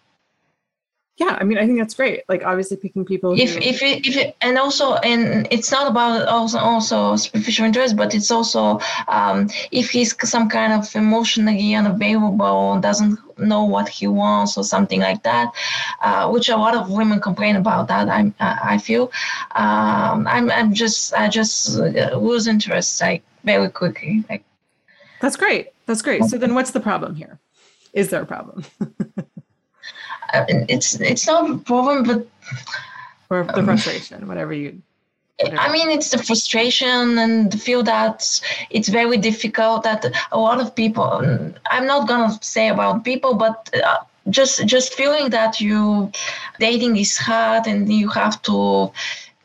Yeah, 1.18 1.36
I 1.38 1.44
mean, 1.44 1.58
I 1.58 1.66
think 1.66 1.78
that's 1.78 1.94
great. 1.94 2.22
Like, 2.28 2.42
obviously, 2.42 2.78
picking 2.78 3.04
people. 3.04 3.38
If 3.38 3.56
if 3.58 3.82
it, 3.82 4.06
if 4.06 4.16
it, 4.16 4.36
and 4.40 4.58
also 4.58 4.94
and 4.94 5.46
it's 5.52 5.70
not 5.70 5.88
about 5.88 6.26
also 6.26 6.58
also 6.58 7.14
superficial 7.16 7.66
interest, 7.66 7.96
but 7.96 8.14
it's 8.14 8.30
also 8.30 8.80
um, 9.06 9.48
if 9.70 9.90
he's 9.90 10.16
some 10.28 10.48
kind 10.48 10.72
of 10.72 10.96
emotionally 10.96 11.74
unavailable, 11.74 12.44
or 12.44 12.80
doesn't 12.80 13.18
know 13.48 13.64
what 13.64 13.88
he 13.88 14.06
wants 14.06 14.56
or 14.56 14.64
something 14.64 15.00
like 15.00 15.22
that, 15.22 15.52
uh, 16.02 16.30
which 16.30 16.48
a 16.48 16.56
lot 16.56 16.74
of 16.74 16.90
women 16.90 17.20
complain 17.20 17.56
about. 17.56 17.88
That 17.88 18.08
I'm, 18.08 18.34
I 18.40 18.78
feel. 18.78 19.12
Um, 19.54 20.26
I'm 20.26 20.50
I'm 20.50 20.74
just 20.74 21.14
I 21.14 21.28
just 21.28 21.76
lose 21.76 22.46
interest. 22.46 23.00
Like 23.00 23.22
very 23.44 23.70
quickly. 23.70 24.24
Like 24.28 24.44
that's 25.20 25.36
great. 25.36 25.68
That's 25.86 26.02
great. 26.02 26.24
So 26.24 26.38
then, 26.38 26.54
what's 26.54 26.70
the 26.70 26.80
problem 26.80 27.14
here? 27.14 27.38
Is 27.92 28.08
there 28.10 28.22
a 28.22 28.26
problem? 28.26 28.64
uh, 30.32 30.44
it's 30.48 31.00
it's 31.00 31.26
not 31.26 31.50
a 31.50 31.58
problem, 31.58 32.04
but 32.04 32.26
or 33.30 33.44
the 33.44 33.58
um, 33.58 33.64
frustration, 33.64 34.26
whatever 34.26 34.52
you. 34.52 34.82
I 35.40 35.72
mean, 35.72 35.90
it's 35.90 36.10
the 36.10 36.18
frustration 36.18 37.18
and 37.18 37.50
the 37.50 37.58
feel 37.58 37.82
that 37.84 38.40
it's 38.70 38.88
very 38.88 39.16
difficult. 39.16 39.82
That 39.82 40.04
a 40.30 40.38
lot 40.38 40.60
of 40.60 40.74
people. 40.74 41.10
I'm 41.70 41.86
not 41.86 42.08
gonna 42.08 42.38
say 42.42 42.68
about 42.68 43.04
people, 43.04 43.34
but. 43.34 43.70
Uh, 43.74 43.98
just 44.30 44.64
just 44.66 44.94
feeling 44.94 45.30
that 45.30 45.60
you 45.60 46.08
dating 46.60 46.96
is 46.96 47.16
hard 47.18 47.66
and 47.66 47.92
you 47.92 48.08
have 48.08 48.40
to 48.42 48.92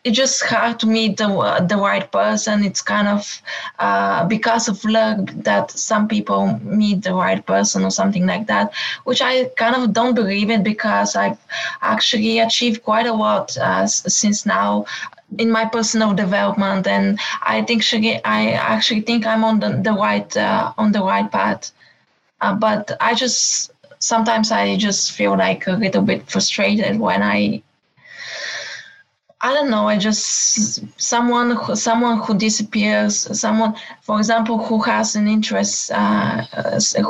it's 0.04 0.16
just 0.16 0.44
hard 0.46 0.80
to 0.80 0.88
meet 0.88 1.18
the 1.18 1.28
the 1.68 1.78
right 1.78 2.10
person. 2.12 2.64
It's 2.64 2.82
kind 2.82 3.08
of 3.08 3.42
uh, 3.80 4.26
because 4.28 4.70
of 4.70 4.84
luck 4.86 5.32
that 5.44 5.72
some 5.72 6.08
people 6.08 6.60
meet 6.64 7.04
the 7.04 7.14
right 7.14 7.46
person 7.46 7.84
or 7.84 7.92
something 7.92 8.26
like 8.26 8.48
that, 8.48 8.74
which 9.04 9.22
I 9.22 9.46
kind 9.58 9.76
of 9.76 9.94
don't 9.94 10.16
believe 10.16 10.50
it 10.50 10.64
because 10.64 11.16
I've 11.16 11.40
actually 11.82 12.40
achieved 12.40 12.84
quite 12.84 13.08
a 13.08 13.14
lot 13.14 13.58
uh, 13.58 13.88
since 13.88 14.46
now 14.46 14.86
in 15.38 15.52
my 15.52 15.66
personal 15.66 16.14
development, 16.14 16.88
and 16.88 17.20
I 17.42 17.62
think 17.62 17.84
I 18.26 18.52
actually 18.52 19.02
think 19.02 19.26
I'm 19.26 19.44
on 19.44 19.60
the, 19.60 19.70
the 19.84 19.94
right 19.94 20.36
uh, 20.38 20.74
on 20.78 20.92
the 20.92 21.02
right 21.02 21.30
path. 21.30 21.72
Uh, 22.42 22.54
but 22.54 22.96
I 23.02 23.14
just 23.14 23.72
sometimes 24.00 24.52
I 24.52 24.78
just 24.78 25.12
feel 25.12 25.38
like 25.38 25.68
a 25.68 25.72
little 25.72 26.02
bit 26.02 26.30
frustrated 26.30 27.00
when 27.00 27.24
I 27.24 27.62
I 29.42 29.54
don't 29.54 29.70
know. 29.70 29.88
I 29.88 29.98
just 29.98 30.82
someone 31.00 31.52
who, 31.52 31.76
someone 31.76 32.20
who 32.20 32.36
disappears, 32.36 33.40
someone, 33.40 33.76
for 34.02 34.18
example, 34.18 34.58
who 34.58 34.82
has 34.82 35.16
an 35.16 35.28
interest, 35.28 35.92
uh, 35.92 36.42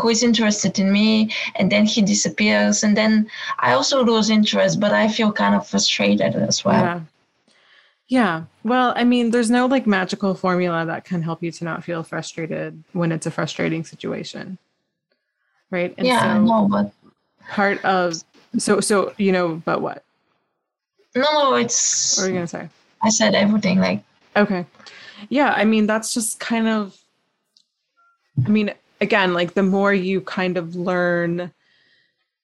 who 0.02 0.10
is 0.10 0.24
interested 0.24 0.78
in 0.78 0.92
me, 0.92 1.32
and 1.56 1.72
then 1.72 1.86
he 1.86 2.02
disappears, 2.02 2.84
and 2.84 2.98
then 2.98 3.30
I 3.60 3.74
also 3.74 4.04
lose 4.04 4.30
interest, 4.30 4.80
but 4.80 4.92
I 4.92 5.08
feel 5.08 5.32
kind 5.32 5.56
of 5.56 5.66
frustrated 5.66 6.36
as 6.36 6.66
well. 6.66 6.84
Yeah. 6.84 7.00
Yeah. 8.08 8.44
Well, 8.64 8.94
I 8.96 9.04
mean, 9.04 9.32
there's 9.32 9.52
no 9.52 9.66
like 9.66 9.86
magical 9.86 10.34
formula 10.34 10.86
that 10.86 11.04
can 11.04 11.22
help 11.22 11.44
you 11.44 11.52
to 11.52 11.64
not 11.64 11.84
feel 11.84 12.04
frustrated 12.04 12.84
when 12.94 13.12
it's 13.12 13.26
a 13.26 13.32
frustrating 13.32 13.84
situation. 13.84 14.58
Right. 15.70 15.94
And 15.98 16.08
yeah, 16.08 16.36
so 16.36 16.42
know, 16.42 16.68
but 16.70 16.94
part 17.50 17.84
of 17.84 18.24
so 18.58 18.80
so 18.80 19.14
you 19.18 19.32
know, 19.32 19.62
but 19.66 19.82
what? 19.82 20.04
No, 21.16 21.22
no, 21.22 21.56
it's. 21.56 22.18
What 22.18 22.26
are 22.26 22.30
you 22.30 22.36
gonna 22.36 22.48
say? 22.48 22.70
I 23.02 23.10
said 23.10 23.36
everything. 23.36 23.80
Like. 23.80 24.04
Okay. 24.36 24.66
Yeah, 25.30 25.54
I 25.56 25.66
mean 25.66 25.88
that's 25.88 26.14
just 26.14 26.40
kind 26.40 26.68
of. 26.68 26.98
I 28.46 28.50
mean, 28.50 28.74
again, 29.02 29.34
like 29.34 29.54
the 29.54 29.64
more 29.64 29.94
you 29.94 30.22
kind 30.22 30.58
of 30.58 30.76
learn, 30.76 31.52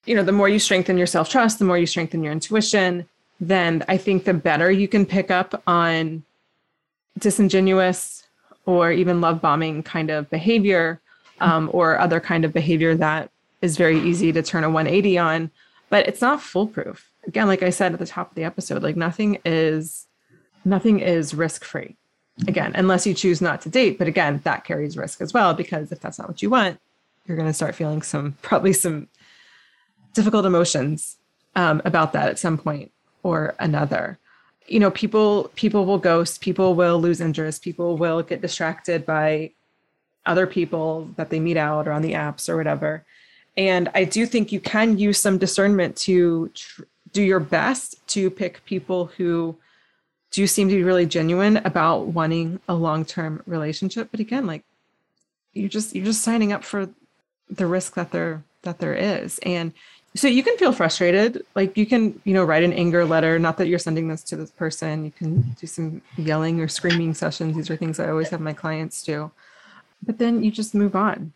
you 0.06 0.16
know, 0.16 0.24
the 0.24 0.32
more 0.32 0.50
you 0.50 0.60
strengthen 0.60 0.98
your 0.98 1.08
self 1.08 1.30
trust, 1.30 1.60
the 1.60 1.66
more 1.66 1.78
you 1.78 1.86
strengthen 1.86 2.24
your 2.24 2.34
intuition, 2.34 3.08
then 3.40 3.84
I 3.88 3.98
think 3.98 4.24
the 4.24 4.34
better 4.34 4.72
you 4.72 4.88
can 4.88 5.06
pick 5.06 5.32
up 5.32 5.62
on 5.68 6.24
disingenuous 7.20 8.28
or 8.66 8.92
even 8.92 9.22
love 9.22 9.42
bombing 9.42 9.84
kind 9.84 10.10
of 10.10 10.30
behavior 10.30 11.02
um, 11.42 11.70
or 11.74 12.00
other 12.00 12.20
kind 12.20 12.46
of 12.46 12.54
behavior 12.54 12.96
that 12.96 13.30
is 13.62 13.78
very 13.78 14.00
easy 14.00 14.32
to 14.32 14.42
turn 14.42 14.64
a 14.64 14.70
180 14.70 15.18
on, 15.18 15.52
but 15.90 16.08
it's 16.08 16.22
not 16.22 16.42
foolproof 16.42 17.14
again, 17.28 17.48
like 17.48 17.64
I 17.64 17.70
said 17.70 17.94
at 17.94 18.00
the 18.00 18.06
top 18.06 18.32
of 18.32 18.36
the 18.36 18.44
episode, 18.44 18.84
like 18.84 18.96
nothing 18.96 19.40
is 19.46 20.08
nothing 20.66 21.00
is 21.00 21.34
risk 21.34 21.64
free. 21.64 21.98
Again, 22.48 22.72
unless 22.76 23.06
you 23.06 23.14
choose 23.14 23.42
not 23.42 23.62
to 23.62 23.70
date, 23.70 24.00
but 24.00 24.08
again, 24.08 24.42
that 24.44 24.64
carries 24.64 24.98
risk 24.98 25.22
as 25.22 25.34
well 25.34 25.54
because 25.54 25.92
if 25.92 26.00
that's 26.00 26.18
not 26.18 26.28
what 26.28 26.42
you 26.42 26.50
want, 26.50 26.80
you're 27.26 27.38
going 27.38 27.50
to 27.50 27.54
start 27.54 27.76
feeling 27.76 28.02
some 28.02 28.38
probably 28.42 28.74
some 28.74 29.08
difficult 30.14 30.46
emotions 30.46 31.18
um, 31.56 31.82
about 31.86 32.14
that 32.14 32.30
at 32.30 32.40
some 32.40 32.58
point 32.58 32.92
or 33.24 33.56
another. 33.60 34.20
You 34.68 34.80
know, 34.80 34.92
people 34.92 35.52
people 35.56 35.86
will 35.86 35.98
ghost, 35.98 36.42
people 36.42 36.76
will 36.76 37.00
lose 37.00 37.20
interest, 37.20 37.64
people 37.64 37.98
will 37.98 38.22
get 38.22 38.42
distracted 38.42 39.06
by 39.06 39.52
other 40.26 40.48
people 40.48 41.10
that 41.18 41.30
they 41.30 41.40
meet 41.40 41.58
out 41.58 41.88
or 41.88 41.92
on 41.92 42.02
the 42.02 42.14
apps 42.14 42.48
or 42.48 42.56
whatever. 42.56 43.04
And 43.58 43.90
I 43.94 44.04
do 44.06 44.26
think 44.26 44.52
you 44.52 44.60
can 44.60 44.98
use 44.98 45.20
some 45.20 45.38
discernment 45.38 45.96
to 45.98 46.50
tr- 46.54 46.84
do 47.12 47.22
your 47.22 47.40
best 47.40 48.06
to 48.08 48.30
pick 48.30 48.66
people 48.66 49.06
who 49.18 49.58
do 50.32 50.48
seem 50.48 50.68
to 50.68 50.76
be 50.76 50.84
really 50.84 51.06
genuine 51.06 51.58
about 51.58 52.08
wanting 52.08 52.60
a 52.68 52.74
long-term 52.74 53.42
relationship 53.46 54.10
but 54.12 54.20
again 54.20 54.46
like 54.48 54.64
you're 55.54 55.70
just 55.70 55.96
you're 55.96 56.06
just 56.06 56.24
signing 56.24 56.52
up 56.52 56.64
for 56.64 56.90
the 57.50 57.68
risk 57.68 57.94
that 57.94 58.12
there 58.12 58.44
that 58.64 58.80
there 58.80 58.96
is 58.96 59.40
and 59.44 59.74
so 60.16 60.28
you 60.28 60.44
can 60.44 60.58
feel 60.58 60.72
frustrated. 60.72 61.44
Like 61.56 61.76
you 61.76 61.86
can 61.86 62.22
you 62.24 62.34
know 62.34 62.44
write 62.44 62.64
an 62.64 62.74
anger 62.74 63.06
letter. 63.06 63.40
Not 63.40 63.58
that 63.58 63.68
you're 63.68 63.80
sending 63.80 64.08
this 64.08 64.24
to 64.24 64.36
this 64.36 64.52
person. 64.52 65.06
You 65.06 65.12
can 65.12 65.42
do 65.60 65.68
some 65.68 66.02
yelling 66.18 66.60
or 66.62 66.68
screaming 66.68 67.14
sessions. 67.14 67.56
These 67.56 67.70
are 67.70 67.76
things 67.76 68.00
i 68.00 68.10
always 68.10 68.30
have 68.30 68.42
my 68.42 68.54
clients 68.54 69.04
do. 69.04 69.32
But 70.06 70.20
then 70.20 70.44
you 70.44 70.52
just 70.52 70.76
move 70.76 70.96
on. 70.96 71.34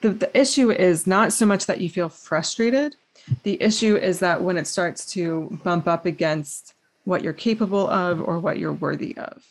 The, 0.00 0.10
the 0.10 0.38
issue 0.38 0.70
is 0.70 1.06
not 1.06 1.32
so 1.32 1.44
much 1.46 1.66
that 1.66 1.80
you 1.80 1.90
feel 1.90 2.08
frustrated. 2.08 2.96
The 3.42 3.60
issue 3.60 3.96
is 3.96 4.18
that 4.20 4.42
when 4.42 4.56
it 4.56 4.66
starts 4.66 5.06
to 5.12 5.58
bump 5.64 5.88
up 5.88 6.06
against 6.06 6.74
what 7.04 7.22
you're 7.22 7.32
capable 7.32 7.88
of 7.88 8.20
or 8.20 8.38
what 8.38 8.58
you're 8.58 8.72
worthy 8.72 9.16
of, 9.16 9.44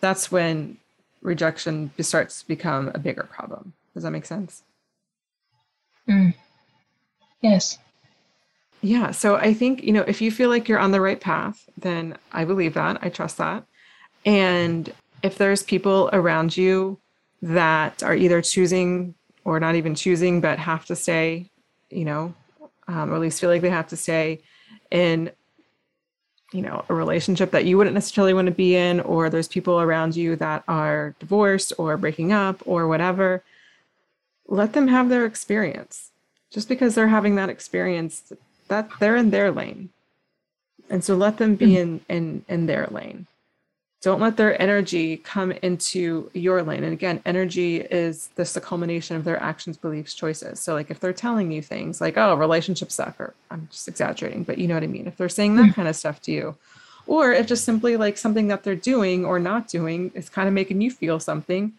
that's 0.00 0.32
when 0.32 0.78
rejection 1.20 1.90
starts 2.00 2.40
to 2.40 2.48
become 2.48 2.90
a 2.94 2.98
bigger 2.98 3.28
problem. 3.30 3.74
Does 3.94 4.02
that 4.02 4.10
make 4.10 4.26
sense? 4.26 4.62
Mm. 6.08 6.34
Yes. 7.42 7.78
Yeah. 8.82 9.12
So 9.12 9.36
I 9.36 9.54
think, 9.54 9.84
you 9.84 9.92
know, 9.92 10.02
if 10.02 10.20
you 10.20 10.30
feel 10.30 10.48
like 10.48 10.68
you're 10.68 10.78
on 10.78 10.92
the 10.92 11.00
right 11.00 11.20
path, 11.20 11.68
then 11.76 12.16
I 12.32 12.44
believe 12.44 12.74
that. 12.74 12.98
I 13.02 13.10
trust 13.10 13.38
that. 13.38 13.64
And 14.24 14.92
if 15.22 15.38
there's 15.38 15.62
people 15.62 16.10
around 16.12 16.56
you 16.56 16.98
that 17.42 18.02
are 18.02 18.14
either 18.14 18.42
choosing 18.42 19.14
or 19.44 19.60
not 19.60 19.74
even 19.76 19.94
choosing, 19.94 20.40
but 20.40 20.58
have 20.58 20.86
to 20.86 20.96
stay 20.96 21.50
you 21.92 22.04
know, 22.04 22.34
um, 22.88 23.12
or 23.12 23.14
at 23.16 23.20
least 23.20 23.40
feel 23.40 23.50
like 23.50 23.62
they 23.62 23.70
have 23.70 23.88
to 23.88 23.96
stay 23.96 24.40
in 24.90 25.30
you 26.52 26.62
know 26.62 26.84
a 26.90 26.94
relationship 26.94 27.50
that 27.52 27.64
you 27.64 27.78
wouldn't 27.78 27.94
necessarily 27.94 28.34
want 28.34 28.46
to 28.46 28.52
be 28.52 28.76
in 28.76 29.00
or 29.00 29.30
there's 29.30 29.48
people 29.48 29.80
around 29.80 30.14
you 30.14 30.36
that 30.36 30.62
are 30.68 31.14
divorced 31.18 31.72
or 31.78 31.96
breaking 31.96 32.30
up 32.32 32.62
or 32.66 32.86
whatever 32.86 33.42
let 34.48 34.74
them 34.74 34.88
have 34.88 35.08
their 35.08 35.24
experience 35.24 36.11
just 36.52 36.68
because 36.68 36.94
they're 36.94 37.08
having 37.08 37.34
that 37.36 37.48
experience 37.48 38.32
that 38.68 38.88
they're 39.00 39.16
in 39.16 39.30
their 39.30 39.50
lane. 39.50 39.88
And 40.90 41.02
so 41.02 41.14
let 41.16 41.38
them 41.38 41.56
be 41.56 41.72
hmm. 41.72 41.76
in 41.76 42.00
in 42.08 42.44
in 42.48 42.66
their 42.66 42.86
lane. 42.90 43.26
Don't 44.02 44.20
let 44.20 44.36
their 44.36 44.60
energy 44.60 45.16
come 45.16 45.52
into 45.52 46.28
your 46.34 46.62
lane. 46.62 46.84
And 46.84 46.92
again 46.92 47.22
energy 47.24 47.80
is 47.80 48.28
this 48.36 48.52
the 48.52 48.60
culmination 48.60 49.16
of 49.16 49.24
their 49.24 49.42
actions 49.42 49.76
beliefs 49.76 50.14
choices. 50.14 50.60
So 50.60 50.74
like 50.74 50.90
if 50.90 51.00
they're 51.00 51.12
telling 51.12 51.50
you 51.50 51.62
things 51.62 52.00
like 52.00 52.18
oh 52.18 52.34
relationships 52.34 52.96
suck 52.96 53.18
or 53.18 53.34
i'm 53.50 53.68
just 53.70 53.88
exaggerating 53.88 54.42
but 54.44 54.58
you 54.58 54.68
know 54.68 54.74
what 54.74 54.82
i 54.82 54.88
mean. 54.88 55.06
If 55.06 55.16
they're 55.16 55.28
saying 55.28 55.56
that 55.56 55.66
hmm. 55.66 55.72
kind 55.72 55.88
of 55.88 55.96
stuff 55.96 56.20
to 56.22 56.32
you 56.32 56.56
or 57.06 57.32
if 57.32 57.46
just 57.46 57.64
simply 57.64 57.96
like 57.96 58.16
something 58.16 58.48
that 58.48 58.62
they're 58.62 58.74
doing 58.76 59.24
or 59.24 59.38
not 59.38 59.68
doing 59.68 60.10
is 60.14 60.28
kind 60.28 60.48
of 60.48 60.54
making 60.54 60.80
you 60.80 60.90
feel 60.90 61.18
something 61.18 61.72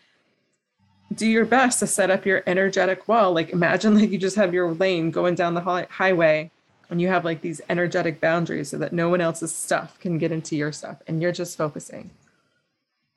do 1.16 1.28
your 1.28 1.46
best 1.46 1.80
to 1.80 1.88
set 1.88 2.10
up 2.10 2.26
your 2.26 2.44
energetic 2.48 3.08
wall. 3.08 3.34
Like 3.34 3.50
imagine 3.50 3.96
like 4.00 4.10
you 4.10 4.18
just 4.18 4.36
have 4.36 4.54
your 4.54 4.72
lane 4.74 5.12
going 5.12 5.36
down 5.36 5.54
the 5.54 5.88
highway 5.90 6.52
and 6.90 7.02
you 7.02 7.08
have 7.08 7.26
like 7.26 7.42
these 7.42 7.62
energetic 7.70 8.20
boundaries 8.22 8.70
so 8.70 8.78
that 8.78 8.94
no 8.94 9.10
one 9.10 9.22
else's 9.22 9.54
stuff 9.54 10.00
can 10.00 10.18
get 10.18 10.32
into 10.32 10.56
your 10.56 10.72
stuff 10.72 11.02
and 11.08 11.22
you're 11.22 11.32
just 11.32 11.58
focusing. 11.58 12.12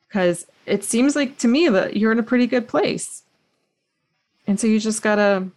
Because 0.07 0.47
it 0.65 0.83
seems 0.83 1.15
like 1.15 1.37
to 1.39 1.47
me 1.47 1.67
that 1.69 1.97
you're 1.97 2.11
in 2.11 2.19
a 2.19 2.23
pretty 2.23 2.47
good 2.47 2.67
place. 2.67 3.23
And 4.47 4.59
so 4.59 4.67
you 4.67 4.79
just 4.79 5.01
gotta 5.01 5.47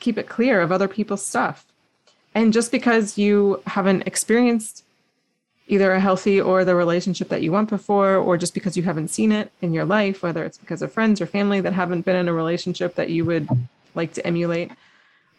keep 0.00 0.18
it 0.18 0.28
clear 0.28 0.60
of 0.60 0.70
other 0.70 0.88
people's 0.88 1.24
stuff. 1.24 1.64
And 2.34 2.52
just 2.52 2.70
because 2.70 3.18
you 3.18 3.62
haven't 3.66 4.06
experienced 4.06 4.84
either 5.68 5.92
a 5.92 6.00
healthy 6.00 6.40
or 6.40 6.64
the 6.64 6.74
relationship 6.74 7.28
that 7.28 7.42
you 7.42 7.52
want 7.52 7.68
before 7.68 8.16
or 8.16 8.36
just 8.36 8.54
because 8.54 8.76
you 8.76 8.82
haven't 8.82 9.08
seen 9.08 9.30
it 9.30 9.52
in 9.60 9.72
your 9.72 9.84
life 9.84 10.22
whether 10.22 10.42
it's 10.44 10.58
because 10.58 10.82
of 10.82 10.90
friends 10.90 11.20
or 11.20 11.26
family 11.26 11.60
that 11.60 11.74
haven't 11.74 12.04
been 12.04 12.16
in 12.16 12.26
a 12.26 12.32
relationship 12.32 12.94
that 12.94 13.10
you 13.10 13.24
would 13.24 13.48
like 13.94 14.14
to 14.14 14.26
emulate. 14.26 14.72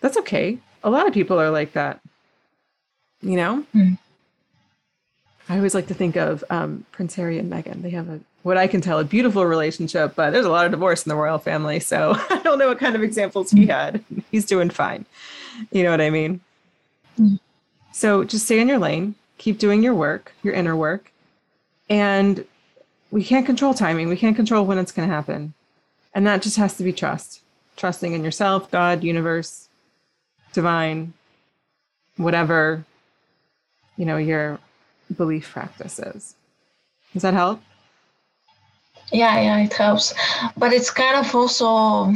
That's 0.01 0.17
okay. 0.17 0.59
A 0.83 0.89
lot 0.89 1.07
of 1.07 1.13
people 1.13 1.39
are 1.39 1.49
like 1.49 1.73
that. 1.73 1.99
You 3.21 3.35
know? 3.35 3.65
Mm. 3.75 3.97
i 5.49 5.57
always 5.57 5.75
like 5.75 5.87
to 5.87 5.93
think 5.93 6.15
of 6.15 6.43
um, 6.49 6.85
prince 6.91 7.15
harry 7.15 7.37
and 7.37 7.51
meghan. 7.51 7.81
They 7.81 7.89
have 7.89 8.07
a 8.07 8.19
what 8.43 8.57
i 8.57 8.67
can 8.67 8.79
tell 8.79 8.99
a 8.99 9.03
beautiful 9.03 9.45
relationship 9.45 10.15
but 10.15 10.29
there's 10.31 10.45
a 10.45 10.49
lot 10.49 10.63
of 10.65 10.71
divorce 10.71 11.05
in 11.05 11.09
the 11.09 11.15
royal 11.15 11.39
family 11.39 11.81
so 11.81 12.15
i 12.29 12.39
don't 12.43 12.59
know 12.59 12.69
what 12.69 12.79
kind 12.79 12.95
of 12.95 13.03
examples 13.03 13.51
he 13.51 13.65
had. 13.65 14.03
He's 14.31 14.45
doing 14.45 14.69
fine. 14.69 15.05
You 15.71 15.83
know 15.83 15.91
what 15.91 16.01
i 16.01 16.09
mean? 16.09 16.39
Mm. 17.19 17.39
so 17.91 18.23
just 18.23 18.45
stay 18.45 18.59
in 18.61 18.69
your 18.69 18.77
lane 18.77 19.15
keep 19.39 19.57
doing 19.57 19.81
your 19.81 19.95
work 19.95 20.31
your 20.43 20.53
inner 20.53 20.75
work 20.75 21.11
and 21.89 22.45
we 23.09 23.23
can't 23.23 23.47
control 23.47 23.73
timing 23.73 24.07
we 24.07 24.17
can't 24.17 24.35
control 24.35 24.63
when 24.65 24.77
it's 24.77 24.91
going 24.91 25.09
to 25.09 25.13
happen 25.13 25.53
and 26.13 26.27
that 26.27 26.43
just 26.43 26.57
has 26.57 26.77
to 26.77 26.83
be 26.83 26.93
trust 26.93 27.41
trusting 27.75 28.13
in 28.13 28.23
yourself 28.23 28.69
god 28.69 29.03
universe 29.03 29.69
divine, 30.53 31.13
whatever, 32.17 32.83
you 33.97 34.05
know, 34.05 34.17
your 34.17 34.59
belief 35.15 35.49
practices. 35.51 36.35
Does 37.13 37.23
that 37.23 37.33
help? 37.33 37.61
Yeah, 39.11 39.41
yeah, 39.41 39.59
it 39.59 39.73
helps. 39.73 40.13
But 40.57 40.71
it's 40.73 40.91
kind 40.91 41.17
of 41.17 41.33
also 41.33 42.13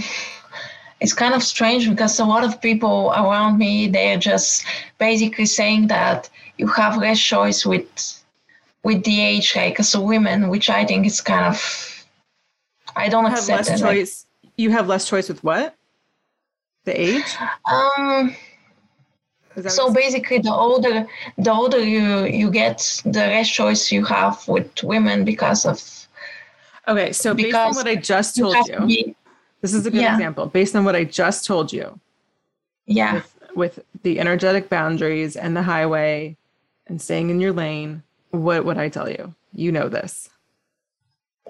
it's 0.99 1.13
kind 1.13 1.33
of 1.33 1.43
strange 1.43 1.89
because 1.89 2.19
a 2.19 2.25
lot 2.25 2.43
of 2.43 2.61
people 2.61 3.11
around 3.15 3.57
me 3.57 3.87
they're 3.87 4.17
just 4.17 4.63
basically 4.99 5.45
saying 5.45 5.87
that 5.87 6.29
you 6.57 6.67
have 6.67 6.97
less 6.97 7.19
choice 7.19 7.65
with 7.65 8.23
with 8.83 9.03
the 9.03 9.21
age 9.21 9.55
like 9.55 9.79
as 9.79 9.95
a 9.95 10.01
woman, 10.01 10.49
which 10.49 10.69
I 10.69 10.85
think 10.85 11.05
is 11.05 11.21
kind 11.21 11.45
of 11.45 12.05
I 12.95 13.09
don't 13.09 13.25
you 13.25 13.31
accept 13.31 13.67
have 13.67 13.67
less 13.67 13.81
it. 13.81 13.83
choice. 13.83 14.25
You 14.57 14.71
have 14.71 14.87
less 14.87 15.07
choice 15.07 15.29
with 15.29 15.43
what? 15.43 15.75
The 16.85 16.99
age? 16.99 17.35
Um 17.65 18.35
so 19.67 19.93
basically 19.93 20.39
the 20.39 20.51
older 20.51 21.05
the 21.37 21.51
older 21.51 21.79
you 21.79 22.25
you 22.25 22.49
get 22.49 23.01
the 23.05 23.19
less 23.19 23.49
choice 23.49 23.91
you 23.91 24.03
have 24.03 24.47
with 24.47 24.83
women 24.83 25.23
because 25.23 25.65
of 25.65 26.07
okay 26.87 27.11
so 27.11 27.33
based 27.33 27.55
on 27.55 27.75
what 27.75 27.87
i 27.87 27.95
just 27.95 28.35
told 28.35 28.55
you, 28.67 28.73
you 28.73 28.87
be, 28.87 29.15
this 29.61 29.73
is 29.73 29.85
a 29.85 29.91
good 29.91 30.01
yeah. 30.01 30.15
example 30.15 30.47
based 30.47 30.75
on 30.75 30.83
what 30.83 30.95
i 30.95 31.03
just 31.03 31.45
told 31.45 31.71
you 31.71 31.99
yeah 32.87 33.13
with, 33.13 33.39
with 33.55 33.79
the 34.01 34.19
energetic 34.19 34.69
boundaries 34.69 35.35
and 35.35 35.55
the 35.55 35.61
highway 35.61 36.35
and 36.93 37.01
staying 37.01 37.31
in 37.31 37.41
your 37.41 37.51
lane 37.51 38.03
what 38.29 38.65
would 38.65 38.77
i 38.77 38.87
tell 38.87 39.09
you? 39.09 39.33
You 39.53 39.71
know 39.71 39.89
this. 39.89 40.29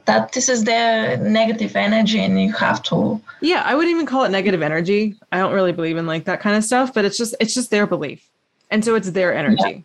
That 0.06 0.34
this 0.34 0.50
is 0.50 0.66
their 0.66 1.16
negative 1.18 1.76
energy 1.78 2.20
and 2.20 2.42
you 2.42 2.52
have 2.54 2.82
to 2.84 3.22
yeah 3.42 3.62
i 3.66 3.76
wouldn't 3.76 3.94
even 3.94 4.06
call 4.06 4.24
it 4.24 4.30
negative 4.32 4.62
energy. 4.62 5.16
I 5.34 5.38
don't 5.40 5.54
really 5.54 5.74
believe 5.74 5.98
in 5.98 6.08
like 6.08 6.24
that 6.26 6.40
kind 6.40 6.56
of 6.56 6.64
stuff 6.64 6.94
but 6.94 7.04
it's 7.06 7.18
just 7.18 7.36
it's 7.42 7.54
just 7.54 7.72
their 7.72 7.86
belief. 7.88 8.30
And 8.72 8.84
so 8.86 8.96
it's 8.96 9.12
their 9.12 9.34
energy. 9.36 9.62
Yeah. 9.66 9.78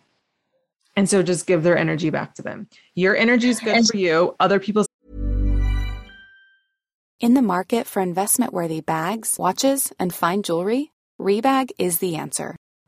and 0.95 1.09
so 1.09 1.21
just 1.23 1.45
give 1.45 1.63
their 1.63 1.77
energy 1.77 2.09
back 2.09 2.35
to 2.35 2.41
them. 2.41 2.67
Your 2.95 3.15
energy 3.17 3.49
is 3.49 3.59
good 3.59 3.75
and- 3.75 3.87
for 3.87 3.97
you. 3.97 4.35
Other 4.39 4.59
people's 4.61 4.87
in 7.19 7.33
the 7.33 7.41
market 7.41 7.85
for 7.85 8.01
investment 8.01 8.53
worthy 8.53 8.79
bags 8.79 9.35
watches 9.37 9.91
and 9.99 10.13
fine 10.13 10.41
jewelry 10.41 10.91
rebag 11.19 11.71
is 11.77 11.99
the 11.99 12.15
answer 12.15 12.55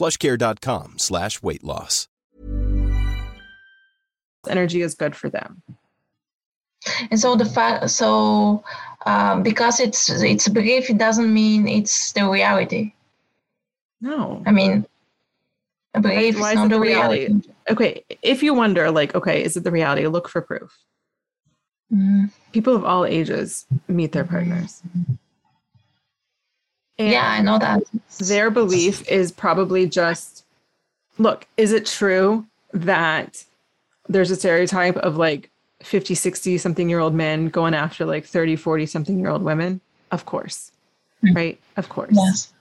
plushcare.com 0.00 0.98
slash 0.98 1.42
weight 1.42 1.62
loss. 1.62 2.08
Energy 4.48 4.80
is 4.80 4.94
good 4.94 5.14
for 5.14 5.28
them. 5.28 5.62
And 7.10 7.20
so 7.20 7.36
the 7.36 7.44
fact, 7.44 7.90
so 7.90 8.64
um, 9.04 9.42
because 9.42 9.80
it's 9.80 10.08
it's 10.08 10.46
a 10.46 10.50
belief, 10.50 10.88
it 10.88 10.96
doesn't 10.96 11.32
mean 11.32 11.68
it's 11.68 12.12
the 12.12 12.26
reality. 12.26 12.94
No, 14.00 14.42
I 14.46 14.52
mean, 14.52 14.86
a 15.92 16.00
belief 16.00 16.40
Why 16.40 16.52
is 16.52 16.56
not 16.56 16.70
the 16.70 16.80
reality. 16.80 17.26
reality. 17.26 17.48
Okay, 17.68 18.04
if 18.22 18.42
you 18.42 18.54
wonder, 18.54 18.90
like, 18.90 19.14
okay, 19.14 19.44
is 19.44 19.58
it 19.58 19.64
the 19.64 19.70
reality? 19.70 20.06
Look 20.06 20.26
for 20.26 20.40
proof. 20.40 20.78
Mm-hmm. 21.92 22.26
People 22.52 22.74
of 22.74 22.84
all 22.86 23.04
ages 23.04 23.66
meet 23.88 24.12
their 24.12 24.24
partners. 24.24 24.80
Mm-hmm. 24.96 25.14
And 27.00 27.10
yeah, 27.10 27.30
I 27.30 27.40
know 27.40 27.58
that. 27.58 27.82
Their 28.18 28.50
belief 28.50 29.08
is 29.08 29.32
probably 29.32 29.88
just 29.88 30.44
look, 31.16 31.46
is 31.56 31.72
it 31.72 31.86
true 31.86 32.44
that 32.74 33.42
there's 34.06 34.30
a 34.30 34.36
stereotype 34.36 34.98
of 34.98 35.16
like 35.16 35.48
50, 35.82 36.14
60 36.14 36.58
something 36.58 36.90
year 36.90 36.98
old 36.98 37.14
men 37.14 37.48
going 37.48 37.72
after 37.72 38.04
like 38.04 38.26
30, 38.26 38.56
40 38.56 38.84
something 38.84 39.18
year 39.18 39.30
old 39.30 39.42
women? 39.42 39.80
Of 40.10 40.26
course. 40.26 40.72
Mm-hmm. 41.24 41.36
Right? 41.36 41.60
Of 41.78 41.88
course. 41.88 42.12
Yes. 42.12 42.52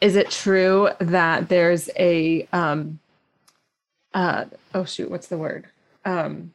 Is 0.00 0.16
it 0.16 0.30
true 0.30 0.88
that 0.98 1.50
there's 1.50 1.90
a 1.98 2.48
um 2.54 2.98
uh 4.14 4.46
oh 4.74 4.86
shoot, 4.86 5.10
what's 5.10 5.26
the 5.26 5.36
word? 5.36 5.66
Um 6.06 6.52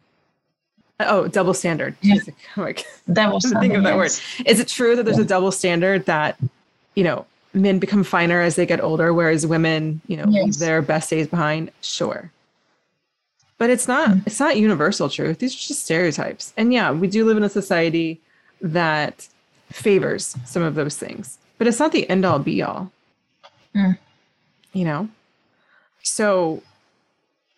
Oh, 1.01 1.27
double 1.27 1.53
standard. 1.53 1.95
Yeah. 2.01 2.15
Like, 2.57 2.85
double 3.13 3.39
standard. 3.39 3.59
Think 3.61 3.73
of 3.75 3.83
that 3.83 3.95
yes. 3.95 4.21
word. 4.39 4.47
Is 4.47 4.59
it 4.59 4.67
true 4.67 4.95
that 4.95 5.03
there's 5.03 5.17
yeah. 5.17 5.23
a 5.23 5.27
double 5.27 5.51
standard 5.51 6.07
that 6.07 6.37
you 6.95 7.03
know, 7.03 7.25
men 7.53 7.79
become 7.79 8.03
finer 8.03 8.41
as 8.41 8.55
they 8.55 8.65
get 8.65 8.81
older, 8.81 9.13
whereas 9.13 9.45
women, 9.47 10.01
you 10.07 10.17
know, 10.17 10.25
yes. 10.29 10.45
leave 10.45 10.57
their 10.59 10.81
best 10.81 11.09
days 11.09 11.27
behind. 11.27 11.71
Sure. 11.81 12.31
but 13.57 13.69
it's 13.69 13.87
not 13.87 14.15
it's 14.25 14.39
not 14.39 14.55
universal 14.57 15.09
truth 15.09 15.39
these 15.39 15.53
are 15.53 15.67
just 15.67 15.83
stereotypes 15.83 16.53
and 16.55 16.71
yeah 16.71 16.91
we 16.91 17.07
do 17.07 17.25
live 17.25 17.35
in 17.35 17.43
a 17.43 17.49
society 17.49 18.19
that 18.61 19.27
favors 19.69 20.35
some 20.45 20.63
of 20.63 20.75
those 20.75 20.95
things 20.95 21.37
but 21.57 21.67
it's 21.67 21.79
not 21.79 21.91
the 21.91 22.09
end 22.09 22.23
all 22.25 22.39
be 22.39 22.61
all 22.61 22.91
Mm. 23.75 23.97
you 24.73 24.85
know 24.85 25.09
so 26.03 26.63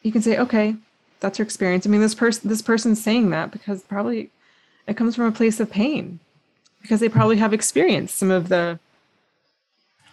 you 0.01 0.11
can 0.11 0.21
say 0.23 0.37
okay 0.37 0.75
that's 1.19 1.37
your 1.39 1.45
experience 1.45 1.85
i 1.85 1.89
mean 1.89 2.01
this 2.01 2.15
person 2.15 2.49
this 2.49 2.61
person's 2.63 3.01
saying 3.01 3.29
that 3.29 3.51
because 3.51 3.81
probably 3.83 4.29
it 4.87 4.97
comes 4.97 5.15
from 5.15 5.25
a 5.25 5.31
place 5.31 5.59
of 5.59 5.69
pain 5.69 6.19
because 6.81 6.99
they 6.99 7.09
probably 7.09 7.37
have 7.37 7.53
experienced 7.53 8.15
some 8.17 8.31
of 8.31 8.49
the 8.49 8.79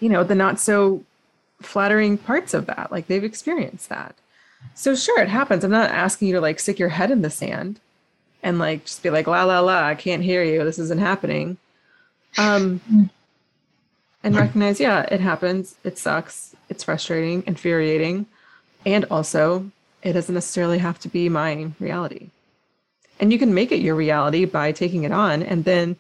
you 0.01 0.09
know 0.09 0.25
the 0.25 0.35
not 0.35 0.61
so 0.61 1.05
flattering 1.61 2.17
parts 2.17 2.55
of 2.55 2.67
that 2.67 2.91
like 2.93 3.07
they've 3.07 3.25
experienced 3.25 3.89
that. 3.89 4.15
So 4.75 4.95
sure 4.95 5.21
it 5.21 5.29
happens. 5.29 5.65
I'm 5.65 5.71
not 5.71 5.91
asking 5.91 6.29
you 6.29 6.35
to 6.35 6.41
like 6.41 6.61
stick 6.61 6.79
your 6.79 6.89
head 6.89 7.11
in 7.11 7.23
the 7.23 7.31
sand 7.31 7.81
and 8.43 8.59
like 8.59 8.85
just 8.85 9.03
be 9.03 9.11
like 9.11 9.27
la 9.27 9.45
la 9.45 9.61
la 9.61 9.87
i 9.87 9.95
can't 9.95 10.23
hear 10.23 10.43
you. 10.43 10.65
This 10.65 10.79
isn't 10.79 11.01
happening. 11.01 11.57
Um 12.37 13.11
and 14.23 14.37
recognize 14.37 14.81
yeah 14.81 15.03
it 15.03 15.21
happens. 15.21 15.77
It 15.85 15.99
sucks. 15.99 16.55
It's 16.69 16.85
frustrating 16.85 17.43
infuriating 17.47 18.27
and 18.87 19.05
also 19.11 19.71
it 20.03 20.13
doesn't 20.13 20.35
necessarily 20.35 20.79
have 20.79 20.99
to 21.01 21.09
be 21.09 21.29
my 21.29 21.71
reality. 21.81 22.29
And 23.21 23.33
you 23.33 23.39
can 23.39 23.53
make 23.53 23.73
it 23.73 23.81
your 23.81 23.97
reality 23.97 24.45
by 24.45 24.71
taking 24.71 25.03
it 25.03 25.11
on 25.11 25.43
and 25.43 25.65
then 25.65 25.97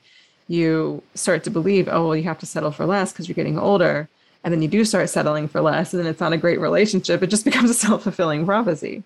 you 0.48 1.02
start 1.14 1.44
to 1.44 1.50
believe 1.50 1.88
oh 1.88 2.08
well 2.08 2.16
you 2.16 2.24
have 2.24 2.38
to 2.38 2.46
settle 2.46 2.70
for 2.72 2.86
less 2.86 3.12
because 3.12 3.28
you're 3.28 3.34
getting 3.34 3.58
older. 3.58 4.08
And 4.44 4.54
then 4.54 4.62
you 4.62 4.68
do 4.68 4.84
start 4.84 5.10
settling 5.10 5.48
for 5.48 5.60
less 5.60 5.92
and 5.92 6.02
then 6.02 6.10
it's 6.10 6.20
not 6.20 6.32
a 6.32 6.36
great 6.36 6.60
relationship. 6.60 7.22
It 7.22 7.28
just 7.28 7.44
becomes 7.50 7.70
a 7.70 7.74
self-fulfilling 7.74 8.46
prophecy. 8.46 9.02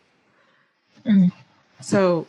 Mm. 1.05 1.33
so 1.81 2.29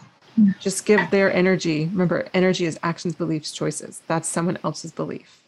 just 0.59 0.85
give 0.85 1.11
their 1.11 1.31
energy. 1.31 1.85
Remember 1.85 2.27
energy 2.33 2.65
is 2.65 2.79
actions 2.81 3.13
beliefs 3.13 3.51
choices. 3.51 4.01
That's 4.07 4.27
someone 4.27 4.57
else's 4.63 4.91
belief. 4.91 5.41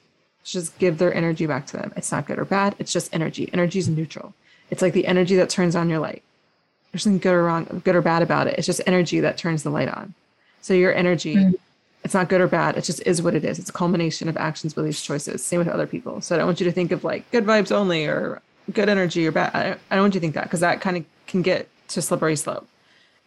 Just 0.44 0.78
give 0.78 1.00
their 1.00 1.12
energy 1.12 1.48
back 1.48 1.66
to 1.68 1.78
them. 1.78 1.92
It's 1.96 2.12
not 2.12 2.28
good 2.28 2.38
or 2.38 2.46
bad. 2.46 2.76
It's 2.78 2.94
just 2.94 3.14
energy. 3.16 3.50
Energy 3.52 3.80
is 3.80 3.90
neutral. 3.90 4.36
It's 4.70 4.84
like 4.84 4.94
the 4.94 5.08
energy 5.08 5.36
that 5.38 5.50
turns 5.50 5.76
on 5.76 5.90
your 5.90 5.98
light. 5.98 6.22
There's 6.92 7.06
nothing 7.06 7.18
good 7.18 7.34
or 7.34 7.44
wrong 7.46 7.82
good 7.84 7.96
or 7.96 8.02
bad 8.02 8.22
about 8.22 8.46
it. 8.46 8.60
It's 8.60 8.68
just 8.68 8.82
energy 8.86 9.20
that 9.22 9.38
turns 9.40 9.64
the 9.64 9.72
light 9.72 9.90
on. 9.90 10.14
So 10.62 10.76
your 10.76 10.94
energy 10.94 11.36
Mm. 11.36 11.56
It's 12.06 12.14
not 12.14 12.30
good 12.30 12.40
or 12.40 12.48
bad. 12.48 12.78
It 12.78 12.84
just 12.84 13.02
is 13.04 13.24
what 13.24 13.34
it 13.34 13.44
is. 13.44 13.58
It's 13.58 13.72
a 13.72 13.74
culmination 13.74 14.30
of 14.30 14.38
actions 14.38 14.76
beliefs 14.76 15.04
choices. 15.04 15.44
Same 15.44 15.58
with 15.58 15.68
other 15.68 15.88
people. 15.88 16.22
So 16.22 16.36
i 16.36 16.38
don't 16.38 16.46
want 16.46 16.60
you 16.60 16.66
to 16.66 16.72
think 16.72 16.92
of 16.92 17.04
like 17.04 17.30
good 17.32 17.46
vibes 17.46 17.72
only 17.72 18.06
or 18.06 18.44
good 18.72 18.90
energy 18.90 19.26
or 19.26 19.32
bad. 19.32 19.50
I 19.56 19.64
don't, 19.64 19.80
I 19.90 19.96
don't 19.96 20.04
want 20.04 20.14
you 20.14 20.20
to 20.20 20.24
think 20.24 20.36
that 20.36 20.44
because 20.44 20.60
that 20.60 20.82
kind 20.82 20.98
of 20.98 21.06
can 21.26 21.42
get 21.42 21.68
to 21.90 22.04
slippery 22.04 22.36
slope. 22.36 22.68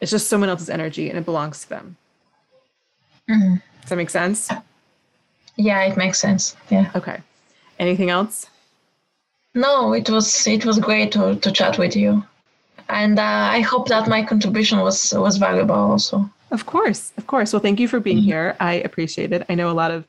It's 0.00 0.12
just 0.12 0.28
someone 0.28 0.48
else's 0.48 0.70
energy 0.70 1.10
and 1.10 1.18
it 1.18 1.24
belongs 1.24 1.62
to 1.62 1.68
them. 1.70 1.96
Mhm. 3.28 3.60
does 3.80 3.90
that 3.90 3.96
make 3.96 4.10
sense? 4.10 4.48
Yeah, 5.56 5.82
it 5.82 5.96
makes 5.96 6.20
sense. 6.20 6.54
Yeah. 6.70 6.88
okay. 6.94 7.18
Anything 7.80 8.10
else? 8.10 8.46
No, 9.56 9.92
it 9.92 10.08
was 10.08 10.46
it 10.46 10.64
was 10.64 10.78
great 10.78 11.10
to, 11.12 11.34
to 11.34 11.50
chat 11.50 11.78
with 11.78 11.96
you, 11.96 12.24
and 12.88 13.18
uh, 13.18 13.48
I 13.58 13.60
hope 13.60 13.88
that 13.88 14.06
my 14.08 14.22
contribution 14.22 14.78
was 14.78 15.12
was 15.14 15.36
valuable 15.36 15.74
also. 15.74 16.30
Of 16.50 16.66
course, 16.66 17.12
of 17.16 17.26
course. 17.26 17.52
Well, 17.52 17.60
thank 17.60 17.78
you 17.78 17.88
for 17.88 18.00
being 18.00 18.18
here. 18.18 18.56
I 18.58 18.74
appreciate 18.74 19.32
it. 19.32 19.44
I 19.48 19.54
know 19.54 19.70
a 19.70 19.72
lot 19.72 19.90
of 19.90 20.06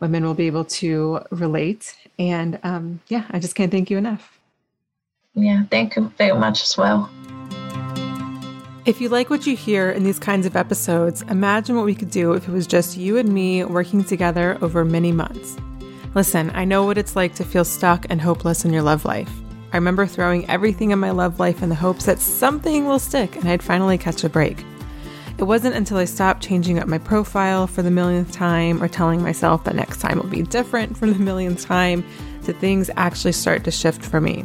women 0.00 0.24
will 0.24 0.34
be 0.34 0.46
able 0.46 0.64
to 0.64 1.20
relate. 1.30 1.96
And 2.18 2.58
um, 2.62 3.00
yeah, 3.08 3.24
I 3.30 3.38
just 3.38 3.54
can't 3.54 3.70
thank 3.70 3.90
you 3.90 3.96
enough. 3.96 4.38
Yeah, 5.34 5.64
thank 5.70 5.96
you 5.96 6.12
very 6.18 6.38
much 6.38 6.62
as 6.62 6.76
well. 6.76 7.10
If 8.84 9.00
you 9.00 9.08
like 9.08 9.28
what 9.28 9.46
you 9.46 9.54
hear 9.54 9.90
in 9.90 10.02
these 10.02 10.18
kinds 10.18 10.46
of 10.46 10.56
episodes, 10.56 11.22
imagine 11.22 11.76
what 11.76 11.84
we 11.84 11.94
could 11.94 12.10
do 12.10 12.32
if 12.32 12.48
it 12.48 12.52
was 12.52 12.66
just 12.66 12.96
you 12.96 13.18
and 13.18 13.32
me 13.32 13.64
working 13.64 14.02
together 14.02 14.56
over 14.62 14.84
many 14.84 15.12
months. 15.12 15.56
Listen, 16.14 16.50
I 16.54 16.64
know 16.64 16.84
what 16.84 16.96
it's 16.96 17.14
like 17.14 17.34
to 17.34 17.44
feel 17.44 17.64
stuck 17.64 18.06
and 18.08 18.20
hopeless 18.20 18.64
in 18.64 18.72
your 18.72 18.82
love 18.82 19.04
life. 19.04 19.30
I 19.72 19.76
remember 19.76 20.06
throwing 20.06 20.48
everything 20.48 20.90
in 20.90 20.98
my 20.98 21.10
love 21.10 21.38
life 21.38 21.62
in 21.62 21.68
the 21.68 21.74
hopes 21.74 22.06
that 22.06 22.18
something 22.18 22.86
will 22.86 22.98
stick 22.98 23.36
and 23.36 23.46
I'd 23.48 23.62
finally 23.62 23.98
catch 23.98 24.24
a 24.24 24.28
break. 24.30 24.64
It 25.38 25.46
wasn't 25.46 25.76
until 25.76 25.98
I 25.98 26.04
stopped 26.04 26.42
changing 26.42 26.80
up 26.80 26.88
my 26.88 26.98
profile 26.98 27.68
for 27.68 27.80
the 27.80 27.92
millionth 27.92 28.32
time 28.32 28.82
or 28.82 28.88
telling 28.88 29.22
myself 29.22 29.62
that 29.64 29.76
next 29.76 30.00
time 30.00 30.18
will 30.18 30.26
be 30.26 30.42
different 30.42 30.96
for 30.96 31.06
the 31.06 31.14
millionth 31.14 31.64
time 31.64 32.04
that 32.42 32.56
things 32.56 32.90
actually 32.96 33.30
start 33.30 33.62
to 33.62 33.70
shift 33.70 34.04
for 34.04 34.20
me. 34.20 34.44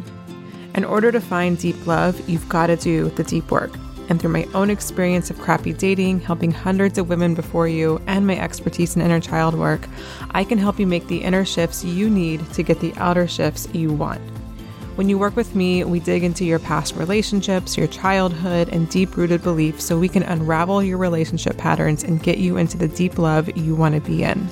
In 0.76 0.86
order 0.86 1.12
to 1.12 1.20
find 1.20 1.58
deep 1.58 1.88
love, 1.88 2.30
you've 2.30 2.48
got 2.48 2.68
to 2.68 2.76
do 2.76 3.10
the 3.10 3.24
deep 3.24 3.50
work. 3.50 3.72
And 4.10 4.22
through 4.22 4.34
my 4.34 4.48
own 4.54 4.70
experience 4.70 5.32
of 5.32 5.40
crappy 5.40 5.74
dating, 5.74 6.20
helping 6.20 6.52
hundreds 6.52 7.00
of 7.00 7.10
women 7.10 7.34
before 7.34 7.68
you, 7.68 8.00
and 8.06 8.28
my 8.28 8.38
expertise 8.38 8.96
in 8.96 9.02
inner 9.02 9.20
child 9.20 9.56
work, 9.56 9.88
I 10.32 10.44
can 10.44 10.60
help 10.60 10.80
you 10.80 10.86
make 10.86 11.08
the 11.08 11.24
inner 11.24 11.44
shifts 11.44 11.84
you 11.84 12.08
need 12.08 12.48
to 12.54 12.62
get 12.62 12.82
the 12.82 12.94
outer 12.98 13.28
shifts 13.28 13.68
you 13.74 13.92
want. 13.92 14.22
When 14.96 15.10
you 15.10 15.18
work 15.18 15.36
with 15.36 15.56
me, 15.56 15.84
we 15.84 16.00
dig 16.00 16.24
into 16.24 16.46
your 16.46 16.60
past 16.60 16.96
relationships, 16.96 17.76
your 17.76 17.88
childhood, 17.88 18.70
and 18.70 18.88
deep 18.90 19.18
rooted 19.18 19.42
beliefs 19.42 19.84
so 19.84 19.98
we 19.98 20.08
can 20.08 20.22
unravel 20.22 20.84
your 20.84 21.00
relationship 21.00 21.58
patterns 21.58 22.04
and 22.04 22.22
get 22.22 22.38
you 22.38 22.58
into 22.58 22.78
the 22.78 22.88
deep 22.88 23.18
love 23.18 23.58
you 23.58 23.74
want 23.74 23.96
to 23.96 24.02
be 24.02 24.22
in. 24.22 24.48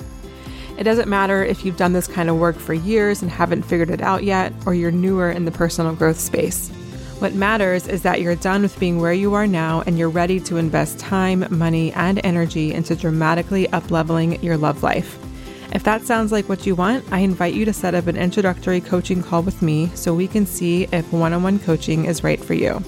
It 0.78 0.82
doesn't 0.82 1.08
matter 1.08 1.44
if 1.44 1.64
you've 1.64 1.76
done 1.76 1.92
this 1.92 2.08
kind 2.08 2.28
of 2.28 2.38
work 2.38 2.56
for 2.56 2.74
years 2.74 3.22
and 3.22 3.30
haven't 3.30 3.62
figured 3.62 3.90
it 3.90 4.00
out 4.00 4.24
yet, 4.24 4.52
or 4.66 4.74
you're 4.74 4.90
newer 4.90 5.30
in 5.30 5.44
the 5.44 5.52
personal 5.52 5.94
growth 5.94 6.18
space. 6.18 6.70
What 7.20 7.34
matters 7.34 7.86
is 7.86 8.02
that 8.02 8.20
you're 8.20 8.34
done 8.34 8.62
with 8.62 8.80
being 8.80 8.98
where 9.00 9.12
you 9.12 9.34
are 9.34 9.46
now 9.46 9.84
and 9.86 9.96
you're 9.96 10.10
ready 10.10 10.40
to 10.40 10.56
invest 10.56 10.98
time, 10.98 11.46
money, 11.50 11.92
and 11.92 12.20
energy 12.24 12.72
into 12.72 12.96
dramatically 12.96 13.68
upleveling 13.68 14.42
your 14.42 14.56
love 14.56 14.82
life. 14.82 15.16
If 15.72 15.84
that 15.84 16.04
sounds 16.04 16.32
like 16.32 16.48
what 16.50 16.66
you 16.66 16.74
want, 16.74 17.04
I 17.10 17.20
invite 17.20 17.54
you 17.54 17.64
to 17.64 17.72
set 17.72 17.94
up 17.94 18.06
an 18.06 18.16
introductory 18.16 18.80
coaching 18.80 19.22
call 19.22 19.42
with 19.42 19.62
me 19.62 19.90
so 19.94 20.14
we 20.14 20.28
can 20.28 20.44
see 20.44 20.84
if 20.92 21.10
one 21.12 21.32
on 21.32 21.42
one 21.42 21.58
coaching 21.58 22.04
is 22.04 22.22
right 22.22 22.42
for 22.42 22.52
you. 22.52 22.82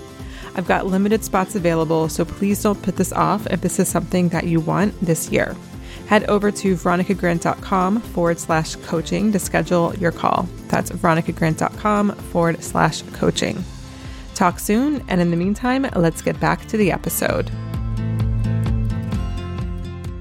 I've 0.55 0.69
got 0.69 0.87
limited 0.87 1.25
spots 1.25 1.57
available, 1.57 2.11
so 2.11 2.25
please 2.25 2.63
don't 2.63 2.81
put 2.83 2.97
this 2.97 3.13
off 3.13 3.47
if 3.47 3.63
this 3.63 3.79
is 3.79 3.89
something 3.89 4.29
that 4.29 4.47
you 4.47 4.61
want 4.61 4.99
this 5.01 5.33
year. 5.33 5.57
Head 6.07 6.25
over 6.25 6.51
to 6.51 6.75
veronicagrant.com 6.75 8.01
forward 8.01 8.39
slash 8.39 8.77
coaching 8.77 9.33
to 9.33 9.39
schedule 9.39 9.95
your 9.97 10.13
call. 10.13 10.47
That's 10.69 10.91
veronicagrant.com 10.91 12.13
forward 12.13 12.63
slash 12.63 13.01
coaching. 13.15 13.65
Talk 14.35 14.59
soon, 14.59 15.03
and 15.09 15.23
in 15.23 15.31
the 15.31 15.37
meantime, 15.37 15.89
let's 15.97 16.21
get 16.21 16.39
back 16.39 16.67
to 16.67 16.77
the 16.77 16.93
episode. 16.93 17.51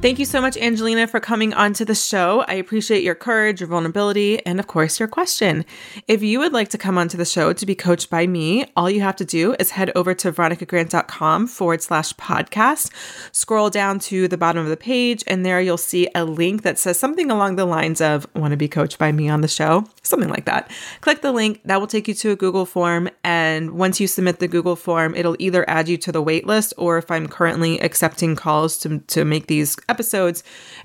Thank 0.04 0.20
you 0.20 0.26
so 0.26 0.42
much, 0.42 0.58
Angelina, 0.58 1.08
for 1.08 1.22
coming 1.22 1.54
onto 1.54 1.86
the 1.86 1.96
show. 1.96 2.44
I 2.50 2.56
appreciate 2.56 3.04
your 3.04 3.16
courage, 3.16 3.62
your 3.62 3.70
vulnerability, 3.70 4.46
and 4.46 4.60
of 4.60 4.68
course, 4.68 5.00
your 5.00 5.08
question. 5.08 5.64
If 6.10 6.22
you 6.22 6.40
would 6.40 6.52
like 6.52 6.68
to 6.72 6.78
come 6.78 6.98
onto 6.98 7.16
the 7.16 7.24
show 7.24 7.54
to 7.54 7.66
be 7.66 7.74
coached 7.74 8.10
by 8.10 8.28
me, 8.28 8.66
all 8.76 8.90
you 8.90 9.00
have 9.00 9.16
to 9.16 9.24
do 9.24 9.56
is 9.60 9.70
head 9.70 9.94
over 9.96 10.14
to 10.16 10.34
veronicagrant.com 10.34 11.48
forward 11.48 11.82
slash 11.82 12.12
podcast. 12.16 12.92
Scroll 13.32 13.70
down 13.70 13.98
to 14.00 14.28
the 14.28 14.36
bottom 14.36 14.62
of 14.62 14.68
the 14.68 14.76
page, 14.76 15.24
and 15.26 15.46
there 15.46 15.62
you'll 15.62 15.78
see 15.78 16.10
a 16.14 16.26
link 16.26 16.64
that 16.64 16.78
says 16.78 17.00
something 17.00 17.32
along 17.32 17.56
the 17.56 17.64
lines 17.64 18.02
of 18.02 18.28
want 18.36 18.52
to 18.52 18.58
be 18.58 18.68
coached 18.68 19.00
by 19.00 19.14
me 19.14 19.30
on 19.30 19.40
the 19.40 19.48
show, 19.48 19.86
something 20.02 20.28
like 20.28 20.44
that. 20.44 20.70
Click 21.00 21.22
the 21.22 21.32
link, 21.32 21.62
that 21.64 21.80
will 21.80 21.88
take 21.88 22.10
you 22.10 22.14
to 22.16 22.32
a 22.32 22.36
Google 22.36 22.66
form. 22.66 23.10
And 23.24 23.72
once 23.72 24.02
you 24.02 24.08
submit 24.08 24.40
the 24.40 24.50
Google 24.50 24.76
form, 24.76 25.16
it'll 25.16 25.38
either 25.40 25.64
add 25.70 25.88
you 25.88 25.96
to 26.00 26.12
the 26.12 26.22
wait 26.22 26.46
list 26.46 26.74
or 26.78 26.98
if 26.98 27.10
I'm 27.10 27.30
currently 27.30 27.80
accepting 27.80 28.36
calls 28.36 28.78
to, 28.80 29.00
to 29.00 29.24
make 29.24 29.48
these 29.48 29.78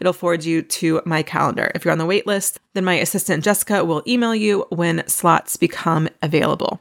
it'll 0.01 0.13
forward 0.13 0.45
you 0.45 0.63
to 0.63 1.01
my 1.05 1.23
calendar. 1.23 1.71
If 1.75 1.85
you're 1.85 1.93
on 1.93 1.99
the 1.99 2.07
wait 2.07 2.27
list, 2.27 2.61
then 2.75 2.85
my 2.85 2.95
assistant 2.95 3.45
Jessica 3.45 3.85
will 3.85 4.03
email 4.07 4.35
you 4.35 4.67
when 4.71 5.07
slots 5.07 5.57
become 5.57 6.09
available. 6.23 6.81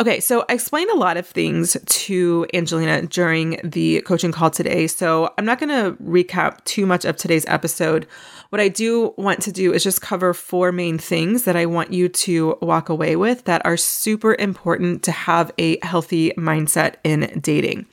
Okay, 0.00 0.20
so 0.20 0.44
I 0.48 0.54
explained 0.54 0.90
a 0.90 0.96
lot 0.96 1.16
of 1.16 1.26
things 1.26 1.76
to 1.84 2.46
Angelina 2.54 3.02
during 3.06 3.60
the 3.64 4.02
coaching 4.02 4.32
call 4.32 4.50
today. 4.50 4.86
So 4.86 5.32
I'm 5.36 5.44
not 5.44 5.58
going 5.58 5.70
to 5.70 6.00
recap 6.02 6.62
too 6.64 6.86
much 6.86 7.04
of 7.04 7.16
today's 7.16 7.46
episode. 7.46 8.06
What 8.50 8.60
I 8.60 8.68
do 8.68 9.14
want 9.16 9.42
to 9.42 9.52
do 9.52 9.72
is 9.72 9.82
just 9.82 10.00
cover 10.00 10.32
four 10.32 10.72
main 10.72 10.98
things 10.98 11.44
that 11.44 11.56
I 11.56 11.66
want 11.66 11.92
you 11.92 12.08
to 12.08 12.56
walk 12.62 12.88
away 12.88 13.16
with 13.16 13.44
that 13.44 13.64
are 13.66 13.76
super 13.76 14.34
important 14.36 15.02
to 15.04 15.12
have 15.12 15.52
a 15.58 15.84
healthy 15.84 16.30
mindset 16.38 16.94
in 17.04 17.38
dating. 17.40 17.86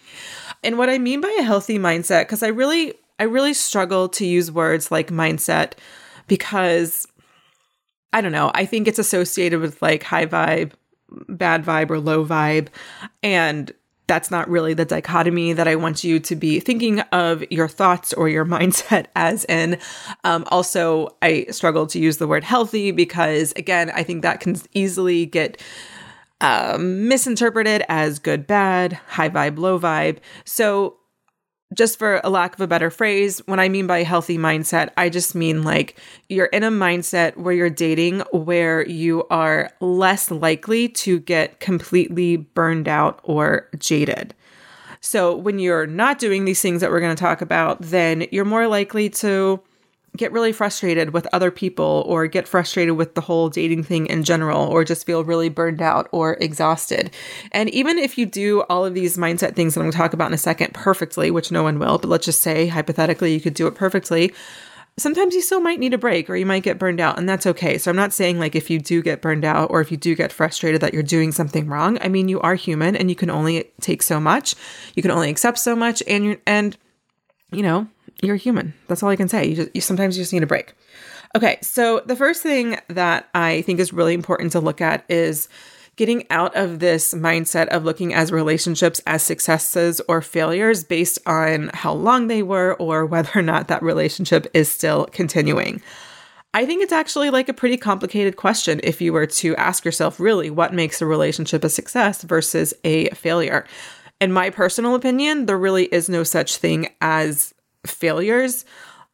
And 0.63 0.77
what 0.77 0.89
I 0.89 0.97
mean 0.97 1.21
by 1.21 1.35
a 1.39 1.43
healthy 1.43 1.77
mindset, 1.77 2.23
because 2.23 2.43
I 2.43 2.47
really 2.47 2.93
I 3.19 3.23
really 3.23 3.53
struggle 3.53 4.09
to 4.09 4.25
use 4.25 4.51
words 4.51 4.91
like 4.91 5.07
mindset 5.07 5.73
because 6.27 7.07
I 8.13 8.21
don't 8.21 8.31
know. 8.31 8.51
I 8.53 8.65
think 8.65 8.87
it's 8.87 8.99
associated 8.99 9.59
with 9.59 9.81
like 9.81 10.03
high 10.03 10.25
vibe, 10.25 10.71
bad 11.29 11.63
vibe, 11.65 11.89
or 11.89 11.99
low 11.99 12.25
vibe. 12.25 12.67
And 13.21 13.71
that's 14.07 14.29
not 14.29 14.49
really 14.49 14.73
the 14.73 14.85
dichotomy 14.85 15.53
that 15.53 15.67
I 15.67 15.75
want 15.75 16.03
you 16.03 16.19
to 16.19 16.35
be 16.35 16.59
thinking 16.59 16.99
of 17.11 17.43
your 17.51 17.67
thoughts 17.67 18.13
or 18.13 18.29
your 18.29 18.45
mindset 18.55 19.07
as 19.15 19.45
in. 19.45 19.79
Um, 20.23 20.45
also, 20.47 21.15
I 21.21 21.45
struggle 21.49 21.87
to 21.87 21.99
use 21.99 22.17
the 22.17 22.27
word 22.27 22.43
healthy 22.43 22.91
because, 22.91 23.53
again, 23.55 23.91
I 23.91 24.03
think 24.03 24.21
that 24.21 24.39
can 24.39 24.55
easily 24.73 25.25
get 25.25 25.61
um, 26.41 27.07
misinterpreted 27.07 27.83
as 27.89 28.19
good, 28.19 28.45
bad, 28.45 28.93
high 28.93 29.29
vibe, 29.29 29.57
low 29.57 29.79
vibe. 29.79 30.17
So, 30.43 30.97
just 31.73 31.97
for 31.97 32.21
a 32.23 32.29
lack 32.29 32.53
of 32.53 32.61
a 32.61 32.67
better 32.67 32.91
phrase, 32.91 33.39
when 33.47 33.59
I 33.59 33.69
mean 33.69 33.87
by 33.87 34.03
healthy 34.03 34.37
mindset, 34.37 34.89
I 34.97 35.09
just 35.09 35.33
mean 35.33 35.63
like 35.63 35.99
you're 36.29 36.45
in 36.47 36.63
a 36.63 36.69
mindset 36.69 37.37
where 37.37 37.53
you're 37.53 37.69
dating 37.69 38.19
where 38.31 38.87
you 38.87 39.25
are 39.29 39.71
less 39.81 40.29
likely 40.29 40.87
to 40.89 41.19
get 41.19 41.59
completely 41.59 42.37
burned 42.37 42.87
out 42.87 43.19
or 43.23 43.67
jaded. 43.77 44.33
So, 45.01 45.35
when 45.35 45.59
you're 45.59 45.85
not 45.85 46.17
doing 46.17 46.45
these 46.45 46.61
things 46.61 46.81
that 46.81 46.89
we're 46.89 46.99
going 46.99 47.15
to 47.15 47.21
talk 47.21 47.41
about, 47.41 47.81
then 47.81 48.25
you're 48.31 48.45
more 48.45 48.67
likely 48.67 49.09
to 49.11 49.61
get 50.15 50.31
really 50.31 50.51
frustrated 50.51 51.11
with 51.11 51.27
other 51.33 51.51
people 51.51 52.03
or 52.07 52.27
get 52.27 52.47
frustrated 52.47 52.95
with 52.95 53.15
the 53.15 53.21
whole 53.21 53.49
dating 53.49 53.83
thing 53.83 54.07
in 54.07 54.23
general 54.23 54.67
or 54.67 54.83
just 54.83 55.05
feel 55.05 55.23
really 55.23 55.49
burned 55.49 55.81
out 55.81 56.07
or 56.11 56.35
exhausted. 56.35 57.11
And 57.51 57.69
even 57.69 57.97
if 57.97 58.17
you 58.17 58.25
do 58.25 58.61
all 58.63 58.85
of 58.85 58.93
these 58.93 59.17
mindset 59.17 59.55
things 59.55 59.73
that 59.73 59.81
I'm 59.81 59.85
going 59.85 59.91
to 59.91 59.97
talk 59.97 60.13
about 60.13 60.27
in 60.27 60.33
a 60.33 60.37
second 60.37 60.73
perfectly, 60.73 61.31
which 61.31 61.51
no 61.51 61.63
one 61.63 61.79
will, 61.79 61.97
but 61.97 62.09
let's 62.09 62.25
just 62.25 62.41
say 62.41 62.67
hypothetically 62.67 63.33
you 63.33 63.41
could 63.41 63.53
do 63.53 63.67
it 63.67 63.75
perfectly, 63.75 64.33
sometimes 64.97 65.35
you 65.35 65.41
still 65.41 65.59
might 65.59 65.79
need 65.79 65.93
a 65.93 65.97
break 65.97 66.29
or 66.29 66.35
you 66.35 66.45
might 66.45 66.63
get 66.63 66.79
burned 66.79 66.99
out 66.99 67.17
and 67.17 67.27
that's 67.27 67.45
okay. 67.45 67.77
So 67.77 67.91
I'm 67.91 67.97
not 67.97 68.13
saying 68.13 68.39
like 68.39 68.55
if 68.55 68.69
you 68.69 68.79
do 68.79 69.01
get 69.01 69.21
burned 69.21 69.43
out 69.43 69.69
or 69.69 69.81
if 69.81 69.91
you 69.91 69.97
do 69.97 70.15
get 70.15 70.31
frustrated 70.31 70.81
that 70.81 70.93
you're 70.93 71.03
doing 71.03 71.31
something 71.31 71.67
wrong. 71.67 71.97
I 72.01 72.07
mean, 72.07 72.29
you 72.29 72.39
are 72.41 72.55
human 72.55 72.95
and 72.95 73.09
you 73.09 73.15
can 73.15 73.29
only 73.29 73.65
take 73.81 74.01
so 74.01 74.19
much. 74.19 74.55
You 74.95 75.01
can 75.01 75.11
only 75.11 75.29
accept 75.29 75.59
so 75.59 75.75
much 75.75 76.01
and 76.07 76.25
you're, 76.25 76.37
and 76.45 76.77
you 77.51 77.61
know, 77.61 77.87
you're 78.21 78.35
human. 78.35 78.73
That's 78.87 79.03
all 79.03 79.09
I 79.09 79.15
can 79.15 79.27
say. 79.27 79.45
You 79.47 79.55
just 79.55 79.69
you 79.73 79.81
sometimes 79.81 80.17
you 80.17 80.23
just 80.23 80.33
need 80.33 80.43
a 80.43 80.47
break. 80.47 80.73
Okay, 81.35 81.57
so 81.61 82.01
the 82.05 82.15
first 82.15 82.41
thing 82.41 82.77
that 82.87 83.27
I 83.35 83.61
think 83.63 83.79
is 83.79 83.91
really 83.91 84.13
important 84.13 84.53
to 84.53 84.59
look 84.59 84.79
at 84.79 85.03
is 85.09 85.49
getting 85.97 86.29
out 86.29 86.55
of 86.55 86.79
this 86.79 87.13
mindset 87.13 87.67
of 87.67 87.83
looking 87.85 88.13
as 88.13 88.31
relationships 88.31 89.01
as 89.07 89.23
successes 89.23 90.01
or 90.07 90.21
failures 90.21 90.83
based 90.83 91.19
on 91.25 91.71
how 91.73 91.93
long 91.93 92.27
they 92.27 92.43
were 92.43 92.75
or 92.75 93.05
whether 93.05 93.31
or 93.35 93.41
not 93.41 93.67
that 93.67 93.81
relationship 93.81 94.47
is 94.53 94.69
still 94.69 95.05
continuing. 95.07 95.81
I 96.53 96.65
think 96.65 96.81
it's 96.81 96.93
actually 96.93 97.31
like 97.31 97.49
a 97.49 97.53
pretty 97.53 97.75
complicated 97.75 98.37
question 98.37 98.79
if 98.83 99.01
you 99.01 99.11
were 99.11 99.25
to 99.25 99.55
ask 99.57 99.83
yourself 99.83 100.19
really 100.19 100.49
what 100.49 100.73
makes 100.73 101.01
a 101.01 101.05
relationship 101.05 101.65
a 101.65 101.69
success 101.69 102.23
versus 102.23 102.73
a 102.85 103.09
failure. 103.09 103.65
In 104.21 104.31
my 104.31 104.49
personal 104.49 104.95
opinion, 104.95 105.47
there 105.47 105.57
really 105.57 105.85
is 105.85 106.07
no 106.07 106.23
such 106.23 106.55
thing 106.55 106.87
as 107.01 107.53
failures. 107.89 108.65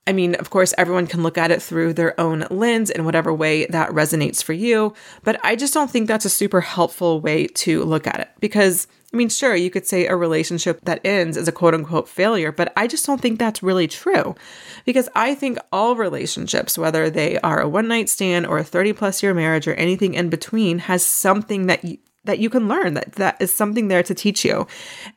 I 0.08 0.14
mean, 0.14 0.34
of 0.36 0.50
course, 0.50 0.74
everyone 0.80 1.06
can 1.06 1.22
look 1.22 1.38
at 1.38 1.52
it 1.52 1.62
through 1.62 1.94
their 1.94 2.20
own 2.20 2.46
lens 2.50 2.90
in 2.90 3.06
whatever 3.06 3.32
way 3.32 3.68
that 3.68 3.92
resonates 3.92 4.44
for 4.44 4.54
you. 4.54 4.96
But 5.24 5.40
I 5.44 5.56
just 5.56 5.76
don't 5.76 5.92
think 5.92 6.08
that's 6.08 6.26
a 6.26 6.30
super 6.30 6.60
helpful 6.60 7.22
way 7.22 7.46
to 7.48 7.84
look 7.84 8.08
at 8.08 8.20
it 8.20 8.30
because, 8.40 8.88
I 9.14 9.18
mean, 9.18 9.30
sure, 9.30 9.56
you 9.56 9.70
could 9.70 9.86
say 9.86 10.08
a 10.08 10.16
relationship 10.16 10.80
that 10.86 11.02
ends 11.06 11.38
is 11.38 11.48
a 11.48 11.52
quote 11.52 11.76
unquote 11.76 12.10
failure, 12.10 12.52
but 12.52 12.74
I 12.76 12.88
just 12.88 13.06
don't 13.06 13.22
think 13.22 13.38
that's 13.38 13.62
really 13.62 13.88
true 13.88 14.36
because 14.86 15.08
I 15.16 15.36
think 15.36 15.60
all 15.72 15.96
relationships, 15.96 16.80
whether 16.80 17.12
they 17.12 17.40
are 17.42 17.62
a 17.62 17.70
one 17.70 17.88
night 17.88 18.10
stand 18.10 18.48
or 18.48 18.58
a 18.58 18.64
30 18.64 18.94
plus 18.94 19.22
year 19.22 19.36
marriage 19.36 19.68
or 19.68 19.76
anything 19.76 20.16
in 20.16 20.30
between, 20.30 20.80
has 20.80 21.06
something 21.06 21.68
that 21.68 21.86
you, 21.86 22.00
that 22.24 22.40
you 22.40 22.50
can 22.50 22.68
learn 22.68 22.96
that 22.96 23.14
that 23.14 23.40
is 23.40 23.54
something 23.54 23.88
there 23.88 24.04
to 24.04 24.16
teach 24.16 24.44
you. 24.44 24.66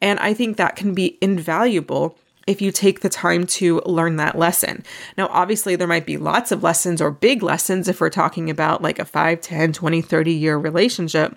And 0.02 0.18
I 0.20 0.34
think 0.34 0.58
that 0.58 0.76
can 0.76 0.94
be 0.94 1.18
invaluable 1.22 2.18
if 2.46 2.60
you 2.60 2.70
take 2.70 3.00
the 3.00 3.08
time 3.08 3.46
to 3.46 3.80
learn 3.86 4.16
that 4.16 4.38
lesson. 4.38 4.84
Now, 5.16 5.28
obviously, 5.28 5.76
there 5.76 5.88
might 5.88 6.06
be 6.06 6.16
lots 6.16 6.52
of 6.52 6.62
lessons 6.62 7.00
or 7.00 7.10
big 7.10 7.42
lessons 7.42 7.88
if 7.88 8.00
we're 8.00 8.10
talking 8.10 8.50
about 8.50 8.82
like 8.82 8.98
a 8.98 9.04
5, 9.04 9.40
10, 9.40 9.72
20, 9.72 10.02
30 10.02 10.32
year 10.32 10.56
relationship. 10.58 11.36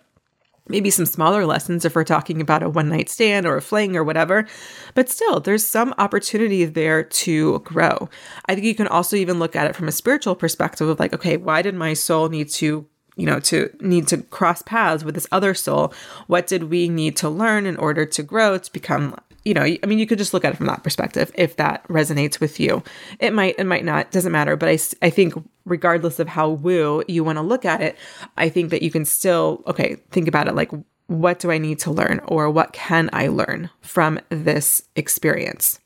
Maybe 0.70 0.90
some 0.90 1.06
smaller 1.06 1.46
lessons 1.46 1.86
if 1.86 1.96
we're 1.96 2.04
talking 2.04 2.42
about 2.42 2.62
a 2.62 2.70
one 2.70 2.90
night 2.90 3.10
stand 3.10 3.46
or 3.46 3.56
a 3.56 3.62
fling 3.62 3.96
or 3.96 4.04
whatever. 4.04 4.46
But 4.96 5.08
still, 5.08 5.40
there's 5.40 5.66
some 5.66 5.94
opportunity 5.98 6.66
there 6.66 7.04
to 7.04 7.60
grow. 7.60 8.10
I 8.48 8.54
think 8.54 8.66
you 8.66 8.76
can 8.76 8.88
also 8.88 9.16
even 9.16 9.40
look 9.40 9.56
at 9.56 9.68
it 9.68 9.78
from 9.78 9.88
a 9.88 9.94
spiritual 9.94 10.36
perspective 10.36 10.90
of 10.90 11.00
like, 11.00 11.14
okay, 11.14 11.38
why 11.38 11.62
did 11.62 11.76
my 11.76 11.94
soul 11.94 12.28
need 12.28 12.50
to 12.50 12.86
you 13.16 13.26
know 13.26 13.40
to 13.40 13.76
need 13.82 14.08
to 14.08 14.18
cross 14.18 14.62
paths 14.62 15.04
with 15.04 15.16
this 15.16 15.28
other 15.32 15.56
soul 15.56 15.92
what 16.28 16.46
did 16.46 16.66
we 16.66 16.88
need 16.88 17.16
to 17.18 17.28
learn 17.28 17.66
in 17.66 17.76
order 17.78 18.06
to 18.06 18.22
grow 18.22 18.60
to 18.60 18.72
become 18.72 19.20
you 19.48 19.54
know, 19.54 19.64
I 19.64 19.80
mean, 19.88 19.98
you 19.98 20.06
could 20.06 20.18
just 20.18 20.34
look 20.34 20.44
at 20.44 20.52
it 20.52 20.58
from 20.58 20.66
that 20.66 20.84
perspective 20.84 21.32
if 21.36 21.56
that 21.56 21.88
resonates 21.88 22.42
with 22.42 22.60
you. 22.60 22.84
It 23.20 23.32
might, 23.34 23.56
it 23.58 23.64
might 23.64 23.86
not, 23.86 24.12
doesn't 24.12 24.34
matter. 24.34 24.58
But 24.58 24.68
I, 24.68 24.78
I 25.02 25.10
think 25.10 25.34
regardless 25.64 26.20
of 26.20 26.28
how 26.28 26.50
woo 26.50 27.02
you 27.08 27.24
want 27.24 27.38
to 27.38 27.42
look 27.42 27.64
at 27.64 27.82
it, 27.82 27.98
I 28.36 28.50
think 28.50 28.72
that 28.72 28.82
you 28.82 28.92
can 28.92 29.06
still, 29.06 29.64
okay, 29.66 29.96
think 30.12 30.28
about 30.28 30.50
it 30.50 30.56
like, 30.56 30.70
what 31.08 31.40
do 31.40 31.50
I 31.50 31.58
need 31.58 31.80
to 31.80 31.92
learn 31.92 32.20
or 32.26 32.50
what 32.50 32.74
can 32.74 33.10
I 33.14 33.30
learn 33.30 33.70
from 33.80 34.20
this 34.28 34.84
experience? 34.98 35.80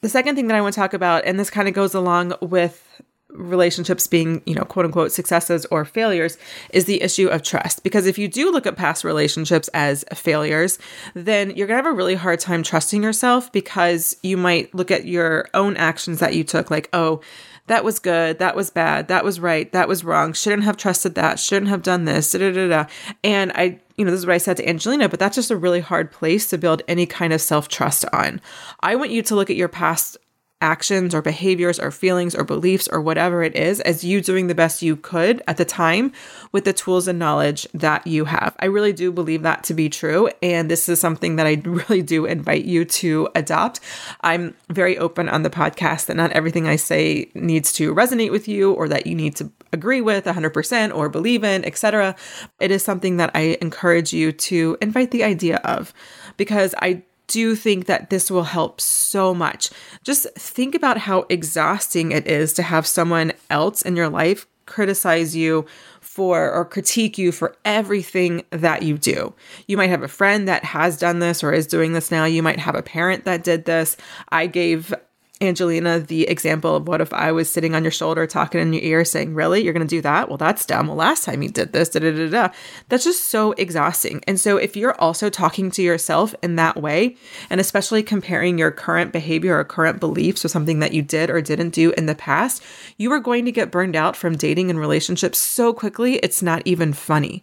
The 0.00 0.08
second 0.08 0.34
thing 0.34 0.46
that 0.46 0.56
I 0.56 0.62
want 0.62 0.72
to 0.72 0.80
talk 0.80 0.94
about, 0.94 1.26
and 1.26 1.38
this 1.38 1.50
kind 1.50 1.68
of 1.68 1.74
goes 1.74 1.92
along 1.92 2.32
with 2.40 3.02
relationships 3.34 4.06
being, 4.06 4.42
you 4.46 4.54
know, 4.54 4.64
quote 4.64 4.86
unquote 4.86 5.12
successes 5.12 5.66
or 5.66 5.84
failures 5.84 6.38
is 6.70 6.84
the 6.86 7.02
issue 7.02 7.28
of 7.28 7.42
trust. 7.42 7.82
Because 7.82 8.06
if 8.06 8.18
you 8.18 8.28
do 8.28 8.50
look 8.50 8.66
at 8.66 8.76
past 8.76 9.04
relationships 9.04 9.68
as 9.74 10.04
failures, 10.14 10.78
then 11.14 11.50
you're 11.50 11.66
going 11.66 11.78
to 11.78 11.84
have 11.84 11.92
a 11.92 11.96
really 11.96 12.14
hard 12.14 12.40
time 12.40 12.62
trusting 12.62 13.02
yourself 13.02 13.50
because 13.52 14.16
you 14.22 14.36
might 14.36 14.74
look 14.74 14.90
at 14.90 15.06
your 15.06 15.46
own 15.54 15.76
actions 15.76 16.20
that 16.20 16.34
you 16.34 16.44
took, 16.44 16.70
like, 16.70 16.88
oh, 16.92 17.20
that 17.66 17.84
was 17.84 17.98
good, 17.98 18.38
that 18.40 18.56
was 18.56 18.70
bad, 18.70 19.08
that 19.08 19.24
was 19.24 19.40
right, 19.40 19.72
that 19.72 19.88
was 19.88 20.04
wrong, 20.04 20.32
shouldn't 20.34 20.64
have 20.64 20.76
trusted 20.76 21.14
that, 21.14 21.38
shouldn't 21.38 21.70
have 21.70 21.82
done 21.82 22.04
this, 22.04 22.32
da 22.32 22.38
da 22.38 22.52
da 22.52 22.68
da. 22.68 22.84
And 23.22 23.52
I, 23.54 23.80
you 23.96 24.04
know, 24.04 24.10
this 24.10 24.20
is 24.20 24.26
what 24.26 24.34
I 24.34 24.38
said 24.38 24.58
to 24.58 24.68
Angelina, 24.68 25.08
but 25.08 25.18
that's 25.18 25.36
just 25.36 25.50
a 25.50 25.56
really 25.56 25.80
hard 25.80 26.12
place 26.12 26.48
to 26.50 26.58
build 26.58 26.82
any 26.88 27.06
kind 27.06 27.32
of 27.32 27.40
self 27.40 27.68
trust 27.68 28.04
on. 28.12 28.40
I 28.80 28.96
want 28.96 29.12
you 29.12 29.22
to 29.22 29.34
look 29.34 29.48
at 29.48 29.56
your 29.56 29.68
past 29.68 30.18
actions 30.60 31.14
or 31.14 31.20
behaviors 31.20 31.78
or 31.78 31.90
feelings 31.90 32.34
or 32.34 32.44
beliefs 32.44 32.88
or 32.88 33.00
whatever 33.00 33.42
it 33.42 33.54
is 33.54 33.80
as 33.80 34.02
you 34.02 34.20
doing 34.20 34.46
the 34.46 34.54
best 34.54 34.82
you 34.82 34.96
could 34.96 35.42
at 35.46 35.56
the 35.56 35.64
time 35.64 36.12
with 36.52 36.64
the 36.64 36.72
tools 36.72 37.06
and 37.06 37.18
knowledge 37.18 37.66
that 37.74 38.06
you 38.06 38.24
have. 38.24 38.56
I 38.60 38.66
really 38.66 38.92
do 38.92 39.12
believe 39.12 39.42
that 39.42 39.64
to 39.64 39.74
be 39.74 39.88
true. 39.88 40.30
And 40.42 40.70
this 40.70 40.88
is 40.88 41.00
something 41.00 41.36
that 41.36 41.46
I 41.46 41.60
really 41.64 42.02
do 42.02 42.24
invite 42.24 42.64
you 42.64 42.84
to 42.84 43.28
adopt. 43.34 43.80
I'm 44.22 44.54
very 44.70 44.96
open 44.96 45.28
on 45.28 45.42
the 45.42 45.50
podcast 45.50 46.06
that 46.06 46.16
not 46.16 46.32
everything 46.32 46.66
I 46.66 46.76
say 46.76 47.30
needs 47.34 47.72
to 47.74 47.94
resonate 47.94 48.30
with 48.30 48.48
you 48.48 48.72
or 48.72 48.88
that 48.88 49.06
you 49.06 49.14
need 49.14 49.36
to 49.36 49.52
agree 49.72 50.00
with 50.00 50.24
100% 50.24 50.94
or 50.94 51.08
believe 51.08 51.44
in, 51.44 51.64
etc. 51.64 52.16
It 52.60 52.70
is 52.70 52.82
something 52.82 53.18
that 53.18 53.32
I 53.34 53.58
encourage 53.60 54.12
you 54.12 54.32
to 54.32 54.78
invite 54.80 55.10
the 55.10 55.24
idea 55.24 55.56
of 55.56 55.92
because 56.36 56.74
I 56.78 57.02
do 57.26 57.54
think 57.54 57.86
that 57.86 58.10
this 58.10 58.30
will 58.30 58.44
help 58.44 58.80
so 58.80 59.34
much. 59.34 59.70
Just 60.02 60.26
think 60.34 60.74
about 60.74 60.98
how 60.98 61.26
exhausting 61.28 62.12
it 62.12 62.26
is 62.26 62.52
to 62.54 62.62
have 62.62 62.86
someone 62.86 63.32
else 63.50 63.82
in 63.82 63.96
your 63.96 64.08
life 64.08 64.46
criticize 64.66 65.36
you 65.36 65.66
for 66.00 66.50
or 66.52 66.64
critique 66.64 67.18
you 67.18 67.32
for 67.32 67.56
everything 67.64 68.44
that 68.50 68.82
you 68.82 68.96
do. 68.96 69.34
You 69.66 69.76
might 69.76 69.90
have 69.90 70.02
a 70.02 70.08
friend 70.08 70.46
that 70.48 70.64
has 70.64 70.96
done 70.96 71.18
this 71.18 71.42
or 71.42 71.52
is 71.52 71.66
doing 71.66 71.92
this 71.92 72.10
now. 72.10 72.24
You 72.24 72.42
might 72.42 72.60
have 72.60 72.74
a 72.74 72.82
parent 72.82 73.24
that 73.24 73.44
did 73.44 73.64
this. 73.64 73.96
I 74.28 74.46
gave 74.46 74.94
Angelina 75.40 75.98
the 75.98 76.28
example 76.28 76.76
of 76.76 76.86
what 76.86 77.00
if 77.00 77.12
I 77.12 77.32
was 77.32 77.50
sitting 77.50 77.74
on 77.74 77.82
your 77.82 77.90
shoulder 77.90 78.24
talking 78.24 78.60
in 78.60 78.72
your 78.72 78.82
ear 78.82 79.04
saying, 79.04 79.34
Really? 79.34 79.64
You're 79.64 79.72
going 79.72 79.86
to 79.86 79.96
do 79.96 80.00
that? 80.02 80.28
Well, 80.28 80.38
that's 80.38 80.64
dumb. 80.64 80.86
Well, 80.86 80.96
last 80.96 81.24
time 81.24 81.42
you 81.42 81.48
did 81.48 81.72
this, 81.72 81.88
da 81.88 82.00
da 82.00 82.12
da 82.12 82.28
da. 82.28 82.48
That's 82.88 83.02
just 83.02 83.24
so 83.24 83.52
exhausting. 83.52 84.22
And 84.28 84.38
so, 84.38 84.56
if 84.56 84.76
you're 84.76 84.98
also 85.00 85.30
talking 85.30 85.72
to 85.72 85.82
yourself 85.82 86.36
in 86.42 86.54
that 86.56 86.80
way, 86.80 87.16
and 87.50 87.60
especially 87.60 88.02
comparing 88.02 88.58
your 88.58 88.70
current 88.70 89.12
behavior 89.12 89.58
or 89.58 89.64
current 89.64 89.98
beliefs 89.98 90.44
with 90.44 90.52
something 90.52 90.78
that 90.78 90.92
you 90.92 91.02
did 91.02 91.30
or 91.30 91.40
didn't 91.40 91.70
do 91.70 91.92
in 91.92 92.06
the 92.06 92.14
past, 92.14 92.62
you 92.96 93.10
are 93.10 93.20
going 93.20 93.44
to 93.44 93.52
get 93.52 93.72
burned 93.72 93.96
out 93.96 94.14
from 94.14 94.36
dating 94.36 94.70
and 94.70 94.78
relationships 94.78 95.38
so 95.38 95.72
quickly, 95.72 96.14
it's 96.16 96.42
not 96.42 96.62
even 96.64 96.92
funny. 96.92 97.42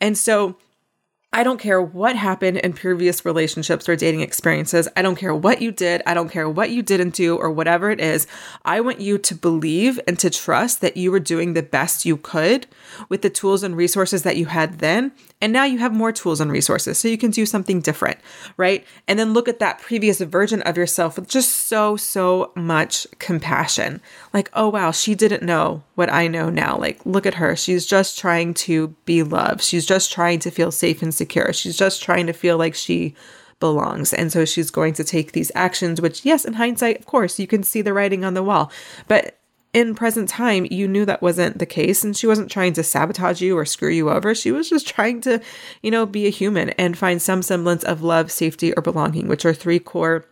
And 0.00 0.16
so, 0.16 0.56
I 1.34 1.44
don't 1.44 1.58
care 1.58 1.80
what 1.80 2.14
happened 2.14 2.58
in 2.58 2.74
previous 2.74 3.24
relationships 3.24 3.88
or 3.88 3.96
dating 3.96 4.20
experiences. 4.20 4.86
I 4.94 5.00
don't 5.00 5.16
care 5.16 5.34
what 5.34 5.62
you 5.62 5.72
did. 5.72 6.02
I 6.04 6.12
don't 6.12 6.28
care 6.28 6.46
what 6.46 6.68
you 6.68 6.82
didn't 6.82 7.14
do 7.14 7.38
or 7.38 7.50
whatever 7.50 7.90
it 7.90 8.00
is. 8.00 8.26
I 8.66 8.82
want 8.82 9.00
you 9.00 9.16
to 9.16 9.34
believe 9.34 9.98
and 10.06 10.18
to 10.18 10.28
trust 10.28 10.82
that 10.82 10.98
you 10.98 11.10
were 11.10 11.20
doing 11.20 11.54
the 11.54 11.62
best 11.62 12.04
you 12.04 12.18
could 12.18 12.66
with 13.08 13.22
the 13.22 13.30
tools 13.30 13.62
and 13.62 13.76
resources 13.76 14.22
that 14.22 14.36
you 14.36 14.46
had 14.46 14.78
then 14.78 15.12
and 15.42 15.52
now 15.52 15.64
you 15.64 15.78
have 15.78 15.92
more 15.92 16.12
tools 16.12 16.40
and 16.40 16.52
resources 16.52 16.98
so 16.98 17.08
you 17.08 17.18
can 17.18 17.32
do 17.32 17.44
something 17.44 17.80
different, 17.80 18.20
right? 18.56 18.86
And 19.08 19.18
then 19.18 19.32
look 19.32 19.48
at 19.48 19.58
that 19.58 19.80
previous 19.80 20.20
version 20.20 20.62
of 20.62 20.76
yourself 20.76 21.16
with 21.16 21.28
just 21.28 21.50
so, 21.50 21.96
so 21.96 22.52
much 22.54 23.08
compassion. 23.18 24.00
Like, 24.32 24.50
oh, 24.54 24.68
wow, 24.68 24.92
she 24.92 25.16
didn't 25.16 25.42
know 25.42 25.82
what 25.96 26.12
I 26.12 26.28
know 26.28 26.48
now. 26.48 26.78
Like, 26.78 27.04
look 27.04 27.26
at 27.26 27.34
her. 27.34 27.56
She's 27.56 27.84
just 27.86 28.16
trying 28.16 28.54
to 28.54 28.94
be 29.04 29.24
loved. 29.24 29.62
She's 29.62 29.84
just 29.84 30.12
trying 30.12 30.38
to 30.38 30.50
feel 30.52 30.70
safe 30.70 31.02
and 31.02 31.12
secure. 31.12 31.52
She's 31.52 31.76
just 31.76 32.00
trying 32.00 32.28
to 32.28 32.32
feel 32.32 32.56
like 32.56 32.76
she 32.76 33.16
belongs. 33.58 34.12
And 34.12 34.30
so 34.30 34.44
she's 34.44 34.70
going 34.70 34.94
to 34.94 35.02
take 35.02 35.32
these 35.32 35.50
actions, 35.56 36.00
which, 36.00 36.24
yes, 36.24 36.44
in 36.44 36.52
hindsight, 36.52 37.00
of 37.00 37.06
course, 37.06 37.40
you 37.40 37.48
can 37.48 37.64
see 37.64 37.82
the 37.82 37.92
writing 37.92 38.24
on 38.24 38.34
the 38.34 38.44
wall. 38.44 38.70
But 39.08 39.38
in 39.72 39.94
present 39.94 40.28
time, 40.28 40.66
you 40.70 40.86
knew 40.86 41.04
that 41.06 41.22
wasn't 41.22 41.58
the 41.58 41.66
case 41.66 42.04
and 42.04 42.16
she 42.16 42.26
wasn't 42.26 42.50
trying 42.50 42.74
to 42.74 42.82
sabotage 42.82 43.40
you 43.40 43.56
or 43.56 43.64
screw 43.64 43.90
you 43.90 44.10
over. 44.10 44.34
She 44.34 44.52
was 44.52 44.68
just 44.68 44.86
trying 44.86 45.20
to, 45.22 45.40
you 45.82 45.90
know, 45.90 46.04
be 46.04 46.26
a 46.26 46.30
human 46.30 46.70
and 46.70 46.96
find 46.96 47.22
some 47.22 47.42
semblance 47.42 47.82
of 47.84 48.02
love, 48.02 48.30
safety, 48.30 48.74
or 48.74 48.82
belonging, 48.82 49.28
which 49.28 49.46
are 49.46 49.54
three 49.54 49.78
core 49.78 50.26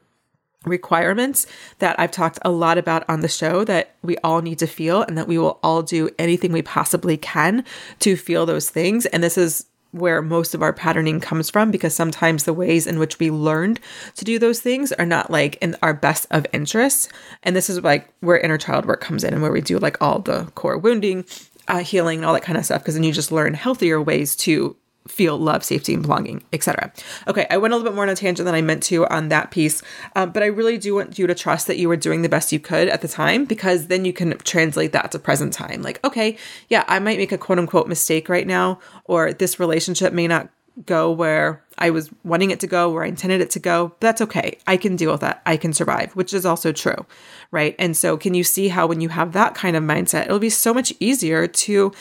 requirements 0.66 1.46
that 1.78 1.98
I've 1.98 2.10
talked 2.10 2.38
a 2.44 2.50
lot 2.50 2.76
about 2.76 3.08
on 3.08 3.20
the 3.20 3.28
show 3.28 3.64
that 3.64 3.94
we 4.02 4.18
all 4.18 4.42
need 4.42 4.58
to 4.58 4.66
feel 4.66 5.02
and 5.02 5.16
that 5.16 5.26
we 5.26 5.38
will 5.38 5.58
all 5.62 5.82
do 5.82 6.10
anything 6.18 6.52
we 6.52 6.60
possibly 6.60 7.16
can 7.16 7.64
to 8.00 8.14
feel 8.14 8.44
those 8.44 8.68
things. 8.68 9.06
And 9.06 9.22
this 9.22 9.38
is 9.38 9.64
where 9.92 10.22
most 10.22 10.54
of 10.54 10.62
our 10.62 10.72
patterning 10.72 11.20
comes 11.20 11.50
from 11.50 11.70
because 11.70 11.94
sometimes 11.94 12.44
the 12.44 12.52
ways 12.52 12.86
in 12.86 12.98
which 12.98 13.18
we 13.18 13.30
learned 13.30 13.80
to 14.14 14.24
do 14.24 14.38
those 14.38 14.60
things 14.60 14.92
are 14.92 15.06
not 15.06 15.30
like 15.30 15.56
in 15.56 15.76
our 15.82 15.94
best 15.94 16.26
of 16.30 16.46
interests. 16.52 17.08
And 17.42 17.56
this 17.56 17.68
is 17.68 17.82
like 17.82 18.08
where 18.20 18.38
inner 18.38 18.58
child 18.58 18.86
work 18.86 19.00
comes 19.00 19.24
in 19.24 19.34
and 19.34 19.42
where 19.42 19.52
we 19.52 19.60
do 19.60 19.78
like 19.78 20.00
all 20.00 20.20
the 20.20 20.44
core 20.54 20.78
wounding, 20.78 21.24
uh, 21.68 21.78
healing, 21.78 22.18
and 22.18 22.26
all 22.26 22.34
that 22.34 22.42
kind 22.42 22.58
of 22.58 22.64
stuff. 22.64 22.82
Because 22.82 22.94
then 22.94 23.04
you 23.04 23.12
just 23.12 23.32
learn 23.32 23.54
healthier 23.54 24.00
ways 24.00 24.36
to 24.36 24.76
feel 25.10 25.38
love, 25.38 25.64
safety, 25.64 25.94
and 25.94 26.02
belonging, 26.02 26.42
etc. 26.52 26.92
Okay, 27.26 27.46
I 27.50 27.56
went 27.56 27.74
a 27.74 27.76
little 27.76 27.90
bit 27.90 27.94
more 27.94 28.04
on 28.04 28.10
a 28.10 28.16
tangent 28.16 28.44
than 28.44 28.54
I 28.54 28.62
meant 28.62 28.82
to 28.84 29.06
on 29.08 29.28
that 29.28 29.50
piece, 29.50 29.82
um, 30.16 30.30
but 30.30 30.42
I 30.42 30.46
really 30.46 30.78
do 30.78 30.94
want 30.94 31.18
you 31.18 31.26
to 31.26 31.34
trust 31.34 31.66
that 31.66 31.78
you 31.78 31.88
were 31.88 31.96
doing 31.96 32.22
the 32.22 32.28
best 32.28 32.52
you 32.52 32.60
could 32.60 32.88
at 32.88 33.02
the 33.02 33.08
time 33.08 33.44
because 33.44 33.88
then 33.88 34.04
you 34.04 34.12
can 34.12 34.38
translate 34.38 34.92
that 34.92 35.12
to 35.12 35.18
present 35.18 35.52
time. 35.52 35.82
Like, 35.82 36.02
okay, 36.04 36.36
yeah, 36.68 36.84
I 36.88 36.98
might 36.98 37.18
make 37.18 37.32
a 37.32 37.38
quote 37.38 37.58
unquote 37.58 37.88
mistake 37.88 38.28
right 38.28 38.46
now, 38.46 38.78
or 39.04 39.32
this 39.32 39.60
relationship 39.60 40.12
may 40.12 40.26
not 40.26 40.48
go 40.86 41.10
where 41.10 41.62
I 41.78 41.90
was 41.90 42.10
wanting 42.24 42.50
it 42.50 42.60
to 42.60 42.66
go, 42.66 42.90
where 42.90 43.04
I 43.04 43.08
intended 43.08 43.40
it 43.40 43.50
to 43.50 43.58
go. 43.58 43.94
That's 44.00 44.20
okay. 44.20 44.58
I 44.66 44.76
can 44.76 44.96
deal 44.96 45.12
with 45.12 45.20
that. 45.20 45.42
I 45.46 45.56
can 45.56 45.72
survive, 45.72 46.14
which 46.14 46.32
is 46.32 46.46
also 46.46 46.72
true, 46.72 47.06
right? 47.50 47.74
And 47.78 47.96
so, 47.96 48.16
can 48.16 48.34
you 48.34 48.44
see 48.44 48.68
how 48.68 48.86
when 48.86 49.00
you 49.00 49.08
have 49.08 49.32
that 49.32 49.54
kind 49.54 49.76
of 49.76 49.82
mindset, 49.82 50.26
it'll 50.26 50.38
be 50.38 50.50
so 50.50 50.72
much 50.72 50.92
easier 51.00 51.46
to 51.46 51.92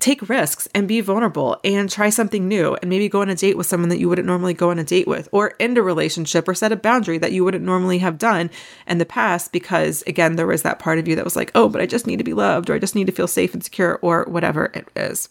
take 0.00 0.28
risks 0.28 0.68
and 0.74 0.86
be 0.86 1.00
vulnerable 1.00 1.58
and 1.64 1.90
try 1.90 2.08
something 2.08 2.46
new 2.46 2.76
and 2.76 2.88
maybe 2.88 3.08
go 3.08 3.20
on 3.20 3.28
a 3.28 3.34
date 3.34 3.56
with 3.56 3.66
someone 3.66 3.88
that 3.88 3.98
you 3.98 4.08
wouldn't 4.08 4.28
normally 4.28 4.54
go 4.54 4.70
on 4.70 4.78
a 4.78 4.84
date 4.84 5.08
with 5.08 5.28
or 5.32 5.54
end 5.58 5.76
a 5.76 5.82
relationship 5.82 6.46
or 6.46 6.54
set 6.54 6.70
a 6.70 6.76
boundary 6.76 7.18
that 7.18 7.32
you 7.32 7.44
wouldn't 7.44 7.64
normally 7.64 7.98
have 7.98 8.16
done 8.16 8.48
in 8.86 8.98
the 8.98 9.04
past 9.04 9.50
because 9.50 10.02
again 10.02 10.36
there 10.36 10.46
was 10.46 10.62
that 10.62 10.78
part 10.78 11.00
of 11.00 11.08
you 11.08 11.16
that 11.16 11.24
was 11.24 11.34
like 11.34 11.50
oh 11.56 11.68
but 11.68 11.80
I 11.80 11.86
just 11.86 12.06
need 12.06 12.18
to 12.18 12.24
be 12.24 12.32
loved 12.32 12.70
or 12.70 12.74
I 12.74 12.78
just 12.78 12.94
need 12.94 13.08
to 13.08 13.12
feel 13.12 13.26
safe 13.26 13.54
and 13.54 13.64
secure 13.64 13.98
or 14.00 14.24
whatever 14.28 14.70
it 14.72 14.86
is. 14.94 15.30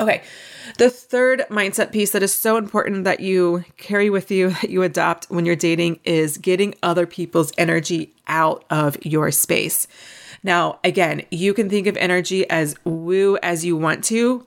Okay. 0.00 0.22
The 0.78 0.90
third 0.90 1.44
mindset 1.48 1.92
piece 1.92 2.10
that 2.12 2.22
is 2.22 2.34
so 2.34 2.56
important 2.56 3.04
that 3.04 3.20
you 3.20 3.64
carry 3.76 4.10
with 4.10 4.30
you, 4.30 4.50
that 4.50 4.70
you 4.70 4.82
adopt 4.82 5.26
when 5.30 5.46
you're 5.46 5.54
dating, 5.54 6.00
is 6.04 6.38
getting 6.38 6.74
other 6.82 7.06
people's 7.06 7.52
energy 7.58 8.12
out 8.26 8.64
of 8.70 8.96
your 9.04 9.30
space. 9.30 9.86
Now, 10.42 10.80
again, 10.82 11.22
you 11.30 11.54
can 11.54 11.70
think 11.70 11.86
of 11.86 11.96
energy 11.96 12.48
as 12.50 12.74
woo 12.84 13.36
as 13.42 13.64
you 13.64 13.76
want 13.76 14.04
to. 14.04 14.46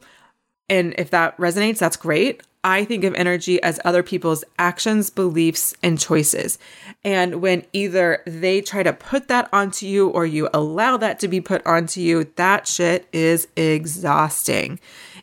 And 0.69 0.95
if 0.97 1.09
that 1.11 1.37
resonates, 1.37 1.77
that's 1.77 1.95
great. 1.97 2.41
I 2.63 2.83
think 2.83 3.03
of 3.03 3.13
energy 3.13 3.61
as 3.61 3.79
other 3.85 4.01
people's 4.01 4.43
actions, 4.57 5.11
beliefs, 5.11 5.75
and 5.83 5.99
choices. 5.99 6.57
And 7.03 7.35
when 7.35 7.63
either 7.73 8.23
they 8.25 8.59
try 8.61 8.81
to 8.81 8.91
put 8.91 9.27
that 9.27 9.47
onto 9.53 9.85
you 9.85 10.09
or 10.09 10.25
you 10.25 10.49
allow 10.51 10.97
that 10.97 11.19
to 11.19 11.27
be 11.27 11.39
put 11.41 11.63
onto 11.67 12.01
you, 12.01 12.23
that 12.37 12.67
shit 12.67 13.07
is 13.13 13.47
exhausting. 13.55 14.79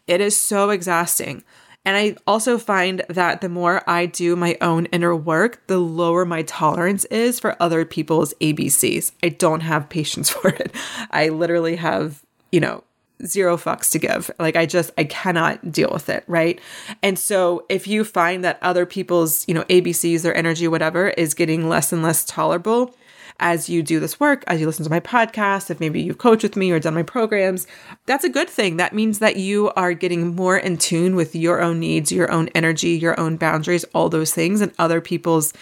It 0.07 0.20
is 0.20 0.37
so 0.39 0.70
exhausting. 0.70 1.43
And 1.85 1.97
I 1.97 2.16
also 2.26 2.59
find 2.59 3.05
that 3.09 3.41
the 3.41 3.49
more 3.49 3.89
I 3.89 4.07
do 4.07 4.37
my 4.37 4.57
own 4.61 4.87
inner 4.87 5.16
work, 5.16 5.66
the 5.66 5.78
lower 5.78 6.24
my 6.24 6.43
tolerance 6.43 7.05
is 7.07 7.41
for 7.41 7.61
other 7.61 7.85
people's 7.85 8.33
ABCs. 8.41 9.12
I 9.22 9.30
don't 9.30 9.61
have 9.61 9.89
patience 9.89 10.30
for 10.30 10.49
it. 10.49 10.74
I 11.11 11.28
literally 11.28 11.76
have, 11.76 12.22
you 12.51 12.61
know, 12.61 12.85
zero 13.24 13.57
fucks 13.57 13.91
to 13.93 13.99
give. 13.99 14.30
Like 14.39 14.57
I 14.57 14.66
just 14.66 14.91
I 14.99 15.05
cannot 15.05 15.72
deal 15.72 15.91
with 15.93 16.09
it, 16.09 16.24
right? 16.26 16.61
And 17.03 17.18
so 17.18 17.64
if 17.68 17.87
you 17.87 18.05
find 18.05 18.45
that 18.45 18.59
other 18.62 18.87
people's, 18.87 19.47
you 19.49 19.55
know, 19.55 19.64
ABCs, 19.64 20.22
their 20.22 20.37
energy 20.37 20.68
whatever 20.68 21.09
is 21.11 21.35
getting 21.35 21.68
less 21.68 21.93
and 21.93 22.03
less 22.03 22.24
tolerable, 22.24 22.95
as 23.43 23.68
you 23.68 23.82
do 23.82 24.01
this 24.01 24.18
work, 24.18 24.45
as 24.47 24.61
you 24.61 24.66
listen 24.66 24.84
to 24.84 24.90
my 24.90 25.01
podcast, 25.01 25.68
if 25.70 25.80
maybe 25.80 26.01
you've 26.01 26.18
coached 26.18 26.45
with 26.45 26.57
me 26.57 26.70
or 26.70 26.78
done 26.78 26.95
my 26.95 27.03
programs, 27.03 27.66
that's 28.07 28.24
a 28.24 28.30
good 28.30 28.49
thing. 28.49 28.78
That 28.78 28.95
means 28.95 29.18
that 29.18 29.36
you 29.36 29.70
are 29.76 29.93
getting 29.93 30.34
more 30.34 30.57
in 30.57 30.78
tune 30.78 31.16
with 31.16 31.34
your 31.34 31.61
own 31.61 31.80
needs, 31.80 32.11
your 32.11 32.30
own 32.30 32.49
energy, 32.55 32.90
your 32.90 33.18
own 33.20 33.36
boundaries, 33.36 33.84
all 33.93 34.09
those 34.09 34.32
things, 34.32 34.61
and 34.61 34.72
other 34.78 35.01
people's 35.01 35.53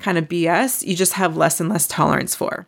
kind 0.00 0.18
of 0.18 0.28
BS, 0.28 0.84
you 0.86 0.96
just 0.96 1.12
have 1.12 1.36
less 1.36 1.60
and 1.60 1.68
less 1.68 1.86
tolerance 1.86 2.34
for. 2.34 2.66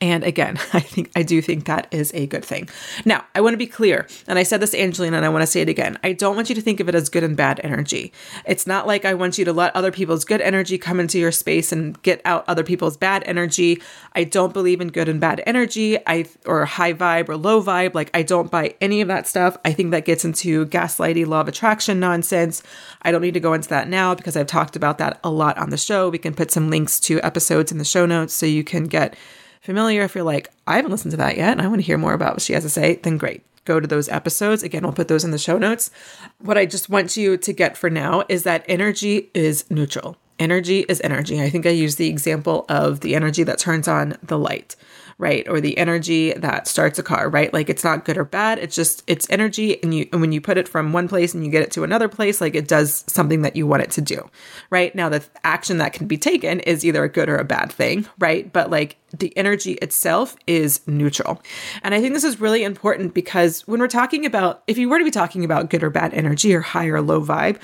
And 0.00 0.24
again, 0.24 0.58
I 0.72 0.80
think 0.80 1.10
I 1.14 1.22
do 1.22 1.40
think 1.40 1.64
that 1.64 1.86
is 1.90 2.12
a 2.14 2.26
good 2.26 2.44
thing. 2.44 2.68
Now, 3.04 3.24
I 3.34 3.40
want 3.40 3.54
to 3.54 3.58
be 3.58 3.66
clear, 3.66 4.06
and 4.26 4.38
I 4.38 4.42
said 4.42 4.60
this 4.60 4.74
Angelina, 4.74 5.16
and 5.16 5.24
I 5.24 5.28
want 5.28 5.42
to 5.42 5.46
say 5.46 5.60
it 5.60 5.68
again. 5.68 5.98
I 6.02 6.12
don't 6.12 6.36
want 6.36 6.48
you 6.48 6.54
to 6.54 6.60
think 6.60 6.80
of 6.80 6.88
it 6.88 6.94
as 6.94 7.08
good 7.08 7.24
and 7.24 7.36
bad 7.36 7.60
energy. 7.62 8.12
It's 8.44 8.66
not 8.66 8.86
like 8.86 9.04
I 9.04 9.14
want 9.14 9.38
you 9.38 9.44
to 9.44 9.52
let 9.52 9.74
other 9.74 9.92
people's 9.92 10.24
good 10.24 10.40
energy 10.40 10.78
come 10.78 11.00
into 11.00 11.18
your 11.18 11.32
space 11.32 11.72
and 11.72 12.00
get 12.02 12.20
out 12.24 12.44
other 12.48 12.64
people's 12.64 12.96
bad 12.96 13.22
energy. 13.26 13.80
I 14.14 14.24
don't 14.24 14.52
believe 14.52 14.80
in 14.80 14.88
good 14.88 15.08
and 15.08 15.20
bad 15.20 15.42
energy, 15.46 15.98
I 16.06 16.26
or 16.44 16.64
high 16.64 16.92
vibe 16.92 17.28
or 17.28 17.36
low 17.36 17.62
vibe. 17.62 17.94
Like 17.94 18.10
I 18.14 18.22
don't 18.22 18.50
buy 18.50 18.74
any 18.80 19.00
of 19.00 19.08
that 19.08 19.26
stuff. 19.26 19.56
I 19.64 19.72
think 19.72 19.92
that 19.92 20.04
gets 20.04 20.24
into 20.24 20.66
gaslighty 20.66 21.26
law 21.26 21.40
of 21.40 21.48
attraction 21.48 22.00
nonsense. 22.00 22.62
I 23.02 23.12
don't 23.12 23.22
need 23.22 23.34
to 23.34 23.40
go 23.40 23.54
into 23.54 23.68
that 23.68 23.88
now 23.88 24.14
because 24.14 24.36
I've 24.36 24.46
talked 24.46 24.76
about 24.76 24.98
that 24.98 25.20
a 25.22 25.30
lot 25.30 25.56
on 25.58 25.70
the 25.70 25.76
show. 25.76 26.08
We 26.08 26.18
can 26.18 26.34
put 26.34 26.50
some 26.50 26.68
links 26.70 26.98
to 27.00 27.20
episodes 27.22 27.70
in 27.70 27.78
the 27.78 27.84
show 27.84 28.06
notes 28.06 28.34
so 28.34 28.46
you 28.46 28.64
can 28.64 28.84
get 28.84 29.16
familiar, 29.64 30.02
if 30.02 30.14
you're 30.14 30.22
like, 30.22 30.50
I 30.66 30.76
haven't 30.76 30.92
listened 30.92 31.12
to 31.12 31.16
that 31.16 31.36
yet 31.36 31.52
and 31.52 31.62
I 31.62 31.66
want 31.66 31.80
to 31.80 31.86
hear 31.86 31.98
more 31.98 32.12
about 32.12 32.34
what 32.34 32.42
she 32.42 32.52
has 32.52 32.62
to 32.62 32.70
say, 32.70 32.96
then 32.96 33.16
great. 33.18 33.42
Go 33.64 33.80
to 33.80 33.86
those 33.86 34.10
episodes. 34.10 34.62
Again, 34.62 34.82
we'll 34.82 34.92
put 34.92 35.08
those 35.08 35.24
in 35.24 35.30
the 35.30 35.38
show 35.38 35.56
notes. 35.56 35.90
What 36.38 36.58
I 36.58 36.66
just 36.66 36.90
want 36.90 37.16
you 37.16 37.38
to 37.38 37.52
get 37.52 37.76
for 37.76 37.88
now 37.88 38.24
is 38.28 38.42
that 38.42 38.64
energy 38.68 39.30
is 39.32 39.68
neutral. 39.70 40.18
Energy 40.38 40.80
is 40.80 41.00
energy. 41.02 41.40
I 41.40 41.48
think 41.48 41.64
I 41.64 41.70
use 41.70 41.96
the 41.96 42.08
example 42.08 42.66
of 42.68 43.00
the 43.00 43.14
energy 43.14 43.42
that 43.44 43.58
turns 43.58 43.88
on 43.88 44.18
the 44.22 44.38
light 44.38 44.76
right? 45.18 45.46
Or 45.48 45.60
the 45.60 45.76
energy 45.78 46.32
that 46.32 46.66
starts 46.66 46.98
a 46.98 47.02
car, 47.02 47.28
right? 47.28 47.52
Like 47.52 47.68
it's 47.68 47.84
not 47.84 48.04
good 48.04 48.16
or 48.16 48.24
bad. 48.24 48.58
It's 48.58 48.74
just 48.74 49.02
it's 49.06 49.28
energy 49.30 49.82
and 49.82 49.94
you 49.94 50.08
and 50.12 50.20
when 50.20 50.32
you 50.32 50.40
put 50.40 50.58
it 50.58 50.68
from 50.68 50.92
one 50.92 51.08
place 51.08 51.34
and 51.34 51.44
you 51.44 51.50
get 51.50 51.62
it 51.62 51.70
to 51.72 51.84
another 51.84 52.08
place, 52.08 52.40
like 52.40 52.54
it 52.54 52.68
does 52.68 53.04
something 53.06 53.42
that 53.42 53.56
you 53.56 53.66
want 53.66 53.82
it 53.82 53.90
to 53.92 54.00
do. 54.00 54.28
Right? 54.70 54.94
Now 54.94 55.08
the 55.08 55.24
action 55.44 55.78
that 55.78 55.92
can 55.92 56.06
be 56.06 56.18
taken 56.18 56.60
is 56.60 56.84
either 56.84 57.04
a 57.04 57.08
good 57.08 57.28
or 57.28 57.36
a 57.36 57.44
bad 57.44 57.72
thing, 57.72 58.06
right? 58.18 58.52
But 58.52 58.70
like 58.70 58.96
the 59.18 59.36
energy 59.36 59.72
itself 59.74 60.36
is 60.46 60.80
neutral. 60.86 61.42
And 61.82 61.94
I 61.94 62.00
think 62.00 62.14
this 62.14 62.24
is 62.24 62.40
really 62.40 62.64
important 62.64 63.14
because 63.14 63.66
when 63.66 63.80
we're 63.80 63.88
talking 63.88 64.26
about 64.26 64.62
if 64.66 64.78
you 64.78 64.88
were 64.88 64.98
to 64.98 65.04
be 65.04 65.10
talking 65.10 65.44
about 65.44 65.70
good 65.70 65.82
or 65.82 65.90
bad 65.90 66.14
energy 66.14 66.54
or 66.54 66.60
high 66.60 66.86
or 66.86 67.00
low 67.00 67.22
vibe, 67.22 67.58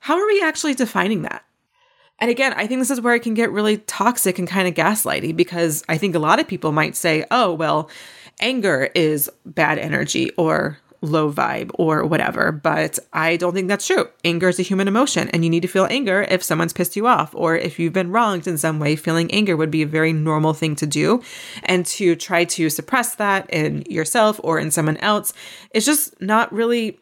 how 0.00 0.18
are 0.18 0.26
we 0.26 0.42
actually 0.42 0.74
defining 0.74 1.22
that? 1.22 1.44
And 2.22 2.30
again, 2.30 2.52
I 2.52 2.68
think 2.68 2.80
this 2.80 2.92
is 2.92 3.00
where 3.00 3.16
it 3.16 3.24
can 3.24 3.34
get 3.34 3.50
really 3.50 3.78
toxic 3.78 4.38
and 4.38 4.46
kind 4.46 4.68
of 4.68 4.74
gaslighty 4.74 5.34
because 5.34 5.82
I 5.88 5.98
think 5.98 6.14
a 6.14 6.20
lot 6.20 6.38
of 6.38 6.46
people 6.46 6.70
might 6.70 6.94
say, 6.94 7.24
oh, 7.32 7.52
well, 7.52 7.90
anger 8.38 8.90
is 8.94 9.28
bad 9.44 9.76
energy 9.76 10.30
or 10.36 10.78
low 11.00 11.32
vibe 11.32 11.72
or 11.74 12.06
whatever. 12.06 12.52
But 12.52 13.00
I 13.12 13.36
don't 13.38 13.54
think 13.54 13.66
that's 13.66 13.88
true. 13.88 14.08
Anger 14.24 14.48
is 14.48 14.60
a 14.60 14.62
human 14.62 14.86
emotion, 14.86 15.30
and 15.30 15.42
you 15.42 15.50
need 15.50 15.62
to 15.62 15.68
feel 15.68 15.88
anger 15.90 16.24
if 16.30 16.44
someone's 16.44 16.72
pissed 16.72 16.94
you 16.94 17.08
off 17.08 17.34
or 17.34 17.56
if 17.56 17.80
you've 17.80 17.92
been 17.92 18.12
wronged 18.12 18.46
in 18.46 18.56
some 18.56 18.78
way. 18.78 18.94
Feeling 18.94 19.28
anger 19.32 19.56
would 19.56 19.72
be 19.72 19.82
a 19.82 19.86
very 19.86 20.12
normal 20.12 20.54
thing 20.54 20.76
to 20.76 20.86
do. 20.86 21.24
And 21.64 21.84
to 21.86 22.14
try 22.14 22.44
to 22.44 22.70
suppress 22.70 23.16
that 23.16 23.50
in 23.50 23.82
yourself 23.90 24.38
or 24.44 24.60
in 24.60 24.70
someone 24.70 24.98
else 24.98 25.32
is 25.74 25.84
just 25.84 26.22
not 26.22 26.52
really 26.52 27.00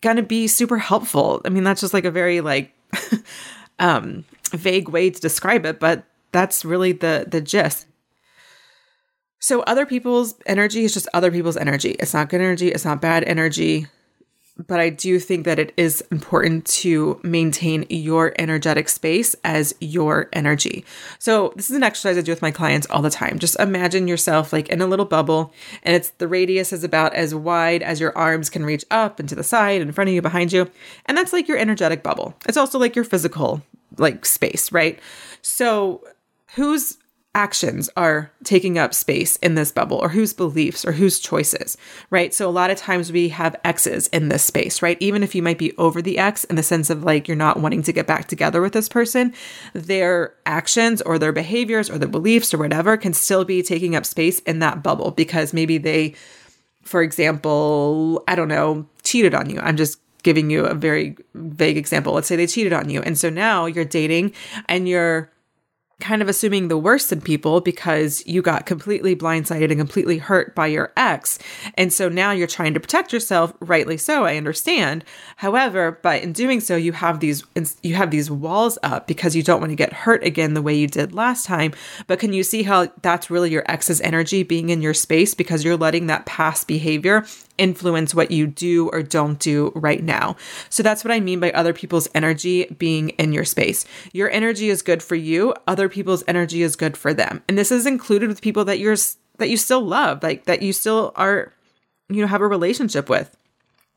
going 0.00 0.16
to 0.16 0.24
be 0.24 0.48
super 0.48 0.78
helpful. 0.78 1.40
I 1.44 1.50
mean, 1.50 1.62
that's 1.62 1.82
just 1.82 1.94
like 1.94 2.04
a 2.04 2.10
very 2.10 2.40
like, 2.40 2.72
um, 3.78 4.24
vague 4.52 4.88
way 4.88 5.10
to 5.10 5.20
describe 5.20 5.66
it, 5.66 5.80
but 5.80 6.04
that's 6.32 6.64
really 6.64 6.92
the 6.92 7.26
the 7.28 7.40
gist. 7.40 7.86
So 9.38 9.60
other 9.62 9.86
people's 9.86 10.34
energy 10.46 10.84
is 10.84 10.94
just 10.94 11.08
other 11.14 11.30
people's 11.30 11.56
energy. 11.56 11.90
It's 12.00 12.14
not 12.14 12.28
good 12.28 12.40
energy, 12.40 12.68
it's 12.68 12.84
not 12.84 13.00
bad 13.00 13.24
energy. 13.24 13.86
But 14.66 14.80
I 14.80 14.88
do 14.88 15.18
think 15.18 15.44
that 15.44 15.58
it 15.58 15.74
is 15.76 16.00
important 16.10 16.64
to 16.66 17.20
maintain 17.22 17.84
your 17.90 18.32
energetic 18.38 18.88
space 18.88 19.36
as 19.44 19.74
your 19.80 20.30
energy. 20.32 20.82
So, 21.18 21.52
this 21.56 21.68
is 21.68 21.76
an 21.76 21.82
exercise 21.82 22.16
I 22.16 22.22
do 22.22 22.32
with 22.32 22.40
my 22.40 22.50
clients 22.50 22.86
all 22.88 23.02
the 23.02 23.10
time. 23.10 23.38
Just 23.38 23.60
imagine 23.60 24.08
yourself 24.08 24.54
like 24.54 24.70
in 24.70 24.80
a 24.80 24.86
little 24.86 25.04
bubble, 25.04 25.52
and 25.82 25.94
it's 25.94 26.08
the 26.08 26.26
radius 26.26 26.72
is 26.72 26.84
about 26.84 27.12
as 27.12 27.34
wide 27.34 27.82
as 27.82 28.00
your 28.00 28.16
arms 28.16 28.48
can 28.48 28.64
reach 28.64 28.86
up 28.90 29.20
and 29.20 29.28
to 29.28 29.34
the 29.34 29.44
side, 29.44 29.82
in 29.82 29.92
front 29.92 30.08
of 30.08 30.14
you, 30.14 30.22
behind 30.22 30.54
you. 30.54 30.70
And 31.04 31.18
that's 31.18 31.34
like 31.34 31.48
your 31.48 31.58
energetic 31.58 32.02
bubble. 32.02 32.34
It's 32.48 32.56
also 32.56 32.78
like 32.78 32.96
your 32.96 33.04
physical 33.04 33.60
like 33.98 34.26
space, 34.26 34.72
right? 34.72 34.98
So, 35.42 36.02
whose 36.54 36.98
actions 37.36 37.90
are 37.98 38.32
taking 38.44 38.78
up 38.78 38.94
space 38.94 39.36
in 39.36 39.56
this 39.56 39.70
bubble 39.70 39.98
or 39.98 40.08
whose 40.08 40.32
beliefs 40.32 40.86
or 40.86 40.92
whose 40.92 41.18
choices, 41.18 41.76
right? 42.08 42.32
So 42.32 42.48
a 42.48 42.50
lot 42.50 42.70
of 42.70 42.78
times 42.78 43.12
we 43.12 43.28
have 43.28 43.54
exes 43.62 44.06
in 44.08 44.30
this 44.30 44.42
space, 44.42 44.80
right? 44.80 44.96
Even 45.00 45.22
if 45.22 45.34
you 45.34 45.42
might 45.42 45.58
be 45.58 45.76
over 45.76 46.00
the 46.00 46.16
ex 46.16 46.44
in 46.44 46.56
the 46.56 46.62
sense 46.62 46.88
of 46.88 47.04
like 47.04 47.28
you're 47.28 47.36
not 47.36 47.60
wanting 47.60 47.82
to 47.82 47.92
get 47.92 48.06
back 48.06 48.26
together 48.26 48.62
with 48.62 48.72
this 48.72 48.88
person, 48.88 49.34
their 49.74 50.34
actions 50.46 51.02
or 51.02 51.18
their 51.18 51.32
behaviors 51.32 51.90
or 51.90 51.98
their 51.98 52.08
beliefs 52.08 52.54
or 52.54 52.58
whatever 52.58 52.96
can 52.96 53.12
still 53.12 53.44
be 53.44 53.62
taking 53.62 53.94
up 53.94 54.06
space 54.06 54.38
in 54.40 54.60
that 54.60 54.82
bubble 54.82 55.10
because 55.10 55.52
maybe 55.52 55.76
they, 55.76 56.14
for 56.84 57.02
example, 57.02 58.24
I 58.26 58.34
don't 58.34 58.48
know, 58.48 58.86
cheated 59.02 59.34
on 59.34 59.50
you. 59.50 59.60
I'm 59.60 59.76
just 59.76 60.00
giving 60.26 60.50
you 60.50 60.66
a 60.66 60.74
very 60.74 61.16
vague 61.34 61.76
example. 61.76 62.12
Let's 62.12 62.26
say 62.26 62.34
they 62.34 62.48
cheated 62.48 62.72
on 62.72 62.90
you. 62.90 63.00
And 63.00 63.16
so 63.16 63.30
now 63.30 63.66
you're 63.66 63.84
dating 63.84 64.32
and 64.68 64.88
you're 64.88 65.30
kind 66.00 66.20
of 66.20 66.28
assuming 66.28 66.66
the 66.66 66.76
worst 66.76 67.12
in 67.12 67.20
people 67.20 67.60
because 67.60 68.26
you 68.26 68.42
got 68.42 68.66
completely 68.66 69.14
blindsided 69.14 69.70
and 69.70 69.78
completely 69.78 70.18
hurt 70.18 70.52
by 70.56 70.66
your 70.66 70.92
ex. 70.96 71.38
And 71.74 71.92
so 71.92 72.08
now 72.08 72.32
you're 72.32 72.48
trying 72.48 72.74
to 72.74 72.80
protect 72.80 73.12
yourself, 73.12 73.54
rightly 73.60 73.96
so, 73.96 74.24
I 74.24 74.36
understand. 74.36 75.04
However, 75.36 76.00
but 76.02 76.22
in 76.24 76.32
doing 76.32 76.58
so, 76.58 76.74
you 76.74 76.92
have 76.92 77.20
these 77.20 77.44
you 77.82 77.94
have 77.94 78.10
these 78.10 78.28
walls 78.28 78.78
up 78.82 79.06
because 79.06 79.36
you 79.36 79.44
don't 79.44 79.60
want 79.60 79.70
to 79.70 79.76
get 79.76 79.92
hurt 79.92 80.24
again 80.24 80.54
the 80.54 80.60
way 80.60 80.74
you 80.74 80.88
did 80.88 81.14
last 81.14 81.46
time. 81.46 81.72
But 82.08 82.18
can 82.18 82.32
you 82.32 82.42
see 82.42 82.64
how 82.64 82.88
that's 83.00 83.30
really 83.30 83.52
your 83.52 83.64
ex's 83.70 84.00
energy 84.00 84.42
being 84.42 84.70
in 84.70 84.82
your 84.82 84.94
space 84.94 85.34
because 85.34 85.64
you're 85.64 85.76
letting 85.76 86.08
that 86.08 86.26
past 86.26 86.66
behavior 86.66 87.24
influence 87.58 88.14
what 88.14 88.30
you 88.30 88.46
do 88.46 88.88
or 88.90 89.02
don't 89.02 89.38
do 89.38 89.72
right 89.74 90.02
now. 90.02 90.36
So 90.68 90.82
that's 90.82 91.04
what 91.04 91.12
I 91.12 91.20
mean 91.20 91.40
by 91.40 91.50
other 91.52 91.72
people's 91.72 92.08
energy 92.14 92.66
being 92.78 93.10
in 93.10 93.32
your 93.32 93.44
space. 93.44 93.84
Your 94.12 94.30
energy 94.30 94.68
is 94.68 94.82
good 94.82 95.02
for 95.02 95.14
you, 95.14 95.54
other 95.66 95.88
people's 95.88 96.24
energy 96.26 96.62
is 96.62 96.76
good 96.76 96.96
for 96.96 97.14
them. 97.14 97.42
And 97.48 97.56
this 97.56 97.72
is 97.72 97.86
included 97.86 98.28
with 98.28 98.42
people 98.42 98.64
that 98.66 98.78
you're 98.78 98.96
that 99.38 99.50
you 99.50 99.56
still 99.56 99.82
love, 99.82 100.22
like 100.22 100.44
that 100.46 100.62
you 100.62 100.72
still 100.72 101.12
are 101.16 101.52
you 102.08 102.20
know 102.20 102.26
have 102.26 102.40
a 102.40 102.46
relationship 102.46 103.08
with. 103.08 103.36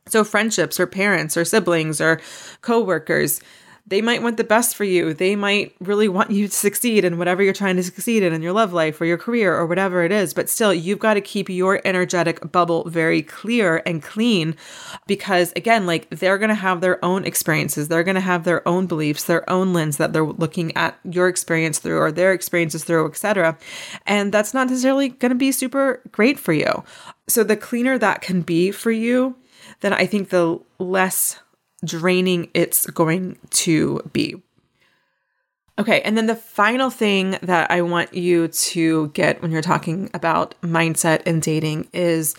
So 0.08 0.24
friendships 0.24 0.80
or 0.80 0.88
parents 0.88 1.38
or 1.38 1.46
siblings 1.46 2.02
or 2.02 2.20
coworkers, 2.62 3.42
they 3.90 4.02
might 4.02 4.22
want 4.22 4.38
the 4.38 4.44
best 4.44 4.76
for 4.76 4.84
you. 4.84 5.14
They 5.14 5.36
might 5.36 5.76
really 5.80 6.08
want 6.08 6.32
you 6.32 6.48
to 6.48 6.54
succeed 6.54 7.04
in 7.04 7.18
whatever 7.18 7.42
you're 7.42 7.54
trying 7.54 7.76
to 7.76 7.84
succeed 7.84 8.22
in 8.22 8.34
in 8.34 8.42
your 8.42 8.54
love 8.54 8.72
life 8.72 9.02
or 9.02 9.06
your 9.06 9.18
career 9.18 9.56
or 9.56 9.66
whatever 9.66 10.04
it 10.04 10.12
is. 10.12 10.34
But 10.34 10.48
still, 10.48 10.74
you've 10.74 11.00
got 11.00 11.16
to 11.16 11.22
keep 11.22 11.50
your 11.50 11.82
energetic 11.84 12.52
bubble 12.52 12.88
very 12.88 13.24
clear 13.24 13.82
and 13.86 14.02
clean 14.02 14.56
because, 15.08 15.52
again, 15.56 15.88
like 15.88 16.10
they're 16.12 16.38
going 16.38 16.50
to 16.50 16.56
have 16.56 16.82
their 16.82 17.04
own 17.04 17.26
experiences. 17.26 17.88
They're 17.88 18.04
going 18.04 18.16
to 18.16 18.22
have 18.22 18.44
their 18.44 18.66
own 18.68 18.86
beliefs, 18.86 19.24
their 19.24 19.50
own 19.50 19.74
lens 19.74 19.98
that 19.98 20.14
they're 20.14 20.24
looking 20.24 20.76
at 20.78 20.98
your 21.04 21.28
experience 21.28 21.80
through 21.80 22.00
or 22.00 22.12
their 22.12 22.32
experiences 22.32 22.84
through, 22.84 23.08
etc. 23.08 23.58
And 24.06 24.32
that's 24.32 24.54
not 24.54 24.68
necessarily 24.68 25.10
going 25.10 25.32
to 25.32 25.36
be 25.36 25.52
super 25.52 26.02
great 26.12 26.38
for 26.38 26.54
you. 26.54 26.84
So, 27.28 27.44
the 27.44 27.58
cleaner 27.58 27.98
that 27.98 28.22
can 28.22 28.42
be 28.42 28.72
for 28.72 28.92
you, 28.92 29.36
then 29.82 29.94
I 29.94 30.06
think 30.06 30.30
the 30.30 30.60
less 30.78 31.40
draining 31.84 32.50
it's 32.54 32.86
going 32.88 33.38
to 33.52 34.02
be. 34.12 34.42
Okay, 35.78 36.02
and 36.02 36.18
then 36.18 36.26
the 36.26 36.36
final 36.36 36.90
thing 36.90 37.38
that 37.42 37.72
I 37.72 37.82
want 37.82 38.14
you 38.14 38.50
to 38.50 39.08
get 39.10 39.42
when 39.42 39.52
you're 39.52 39.62
talking 39.62 40.10
about 40.14 40.54
mindset 40.62 41.22
and 41.26 41.42
dating 41.42 41.88
is 41.94 42.36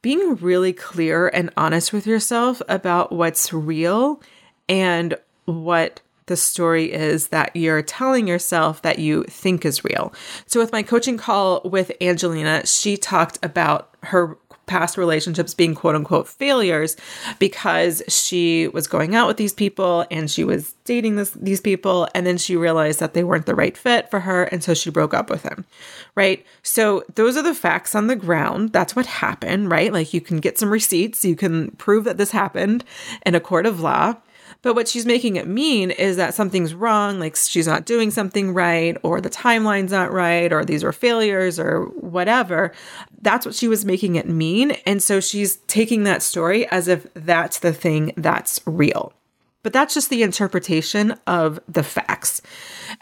being 0.00 0.36
really 0.36 0.72
clear 0.72 1.28
and 1.28 1.50
honest 1.58 1.92
with 1.92 2.06
yourself 2.06 2.62
about 2.70 3.12
what's 3.12 3.52
real 3.52 4.22
and 4.66 5.14
what 5.44 6.00
the 6.24 6.36
story 6.36 6.90
is 6.90 7.28
that 7.28 7.54
you're 7.54 7.82
telling 7.82 8.26
yourself 8.26 8.80
that 8.82 8.98
you 8.98 9.24
think 9.24 9.66
is 9.66 9.84
real. 9.84 10.12
So, 10.46 10.58
with 10.58 10.72
my 10.72 10.82
coaching 10.82 11.18
call 11.18 11.60
with 11.64 11.92
Angelina, 12.00 12.64
she 12.66 12.96
talked 12.96 13.38
about 13.42 13.94
her 14.04 14.38
past 14.70 14.96
relationships 14.96 15.52
being 15.52 15.74
quote 15.74 15.96
unquote 15.96 16.28
failures 16.28 16.96
because 17.40 18.04
she 18.06 18.68
was 18.68 18.86
going 18.86 19.16
out 19.16 19.26
with 19.26 19.36
these 19.36 19.52
people 19.52 20.06
and 20.12 20.30
she 20.30 20.44
was 20.44 20.74
dating 20.84 21.16
this, 21.16 21.32
these 21.32 21.60
people 21.60 22.06
and 22.14 22.24
then 22.24 22.38
she 22.38 22.54
realized 22.54 23.00
that 23.00 23.12
they 23.12 23.24
weren't 23.24 23.46
the 23.46 23.54
right 23.54 23.76
fit 23.76 24.08
for 24.12 24.20
her 24.20 24.44
and 24.44 24.62
so 24.62 24.72
she 24.72 24.88
broke 24.88 25.12
up 25.12 25.28
with 25.28 25.42
him. 25.42 25.64
Right? 26.14 26.46
So 26.62 27.02
those 27.16 27.36
are 27.36 27.42
the 27.42 27.54
facts 27.54 27.96
on 27.96 28.06
the 28.06 28.14
ground. 28.14 28.72
That's 28.72 28.94
what 28.94 29.06
happened, 29.06 29.70
right? 29.70 29.92
Like 29.92 30.14
you 30.14 30.20
can 30.20 30.38
get 30.38 30.56
some 30.56 30.70
receipts, 30.70 31.24
you 31.24 31.34
can 31.34 31.72
prove 31.72 32.04
that 32.04 32.16
this 32.16 32.30
happened 32.30 32.84
in 33.26 33.34
a 33.34 33.40
court 33.40 33.66
of 33.66 33.80
law. 33.80 34.14
But 34.62 34.74
what 34.74 34.88
she's 34.88 35.06
making 35.06 35.36
it 35.36 35.46
mean 35.46 35.90
is 35.90 36.16
that 36.16 36.34
something's 36.34 36.74
wrong, 36.74 37.18
like 37.18 37.36
she's 37.36 37.66
not 37.66 37.86
doing 37.86 38.10
something 38.10 38.52
right, 38.52 38.96
or 39.02 39.20
the 39.20 39.30
timeline's 39.30 39.92
not 39.92 40.12
right, 40.12 40.52
or 40.52 40.64
these 40.64 40.84
are 40.84 40.92
failures, 40.92 41.58
or 41.58 41.84
whatever. 41.86 42.72
That's 43.22 43.46
what 43.46 43.54
she 43.54 43.68
was 43.68 43.84
making 43.84 44.16
it 44.16 44.28
mean. 44.28 44.72
And 44.86 45.02
so 45.02 45.20
she's 45.20 45.56
taking 45.66 46.04
that 46.04 46.22
story 46.22 46.66
as 46.68 46.88
if 46.88 47.06
that's 47.14 47.58
the 47.60 47.72
thing 47.72 48.12
that's 48.16 48.60
real. 48.66 49.12
But 49.62 49.74
that's 49.74 49.92
just 49.92 50.08
the 50.08 50.22
interpretation 50.22 51.14
of 51.26 51.60
the 51.68 51.82
facts. 51.82 52.40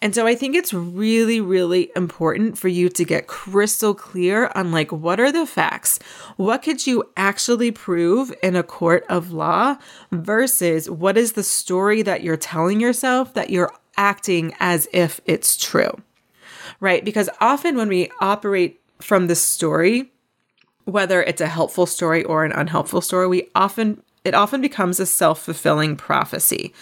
And 0.01 0.13
so 0.13 0.27
I 0.27 0.35
think 0.35 0.57
it's 0.57 0.75
really, 0.75 1.41
really 1.41 1.93
important 1.95 2.59
for 2.59 2.67
you 2.67 2.89
to 2.89 3.05
get 3.05 3.29
crystal 3.29 3.95
clear 3.95 4.51
on 4.57 4.73
like, 4.73 4.91
what 4.91 5.21
are 5.21 5.31
the 5.31 5.47
facts? 5.47 6.01
What 6.37 6.63
could 6.63 6.85
you 6.85 7.05
actually 7.17 7.71
prove 7.71 8.33
in 8.43 8.57
a 8.57 8.65
court 8.65 9.05
of 9.09 9.31
law 9.31 9.77
versus 10.11 10.91
what 10.91 11.17
is 11.17 11.33
the 11.33 11.45
story 11.45 12.03
that 12.03 12.25
you're 12.25 12.37
telling 12.37 12.81
yourself 12.81 13.35
that 13.35 13.51
you're 13.51 13.73
acting 13.97 14.53
as 14.59 14.89
if 14.93 15.21
it's 15.27 15.57
true? 15.57 15.93
Right? 16.81 17.05
Because 17.05 17.31
often 17.41 17.77
when 17.77 17.89
we 17.89 18.11
operate 18.21 18.81
from 19.01 19.29
the 19.29 19.37
story, 19.37 20.11
whether 20.87 21.23
it's 21.23 21.41
a 21.41 21.47
helpful 21.47 21.87
story 21.87 22.25
or 22.25 22.45
an 22.45 22.53
unhelpful 22.53 23.01
story, 23.01 23.29
we 23.29 23.49
often 23.55 24.03
it 24.29 24.35
often 24.35 24.61
becomes 24.61 25.01
a 25.01 25.07
self 25.07 25.43
fulfilling 25.43 25.97
prophecy. 25.97 26.73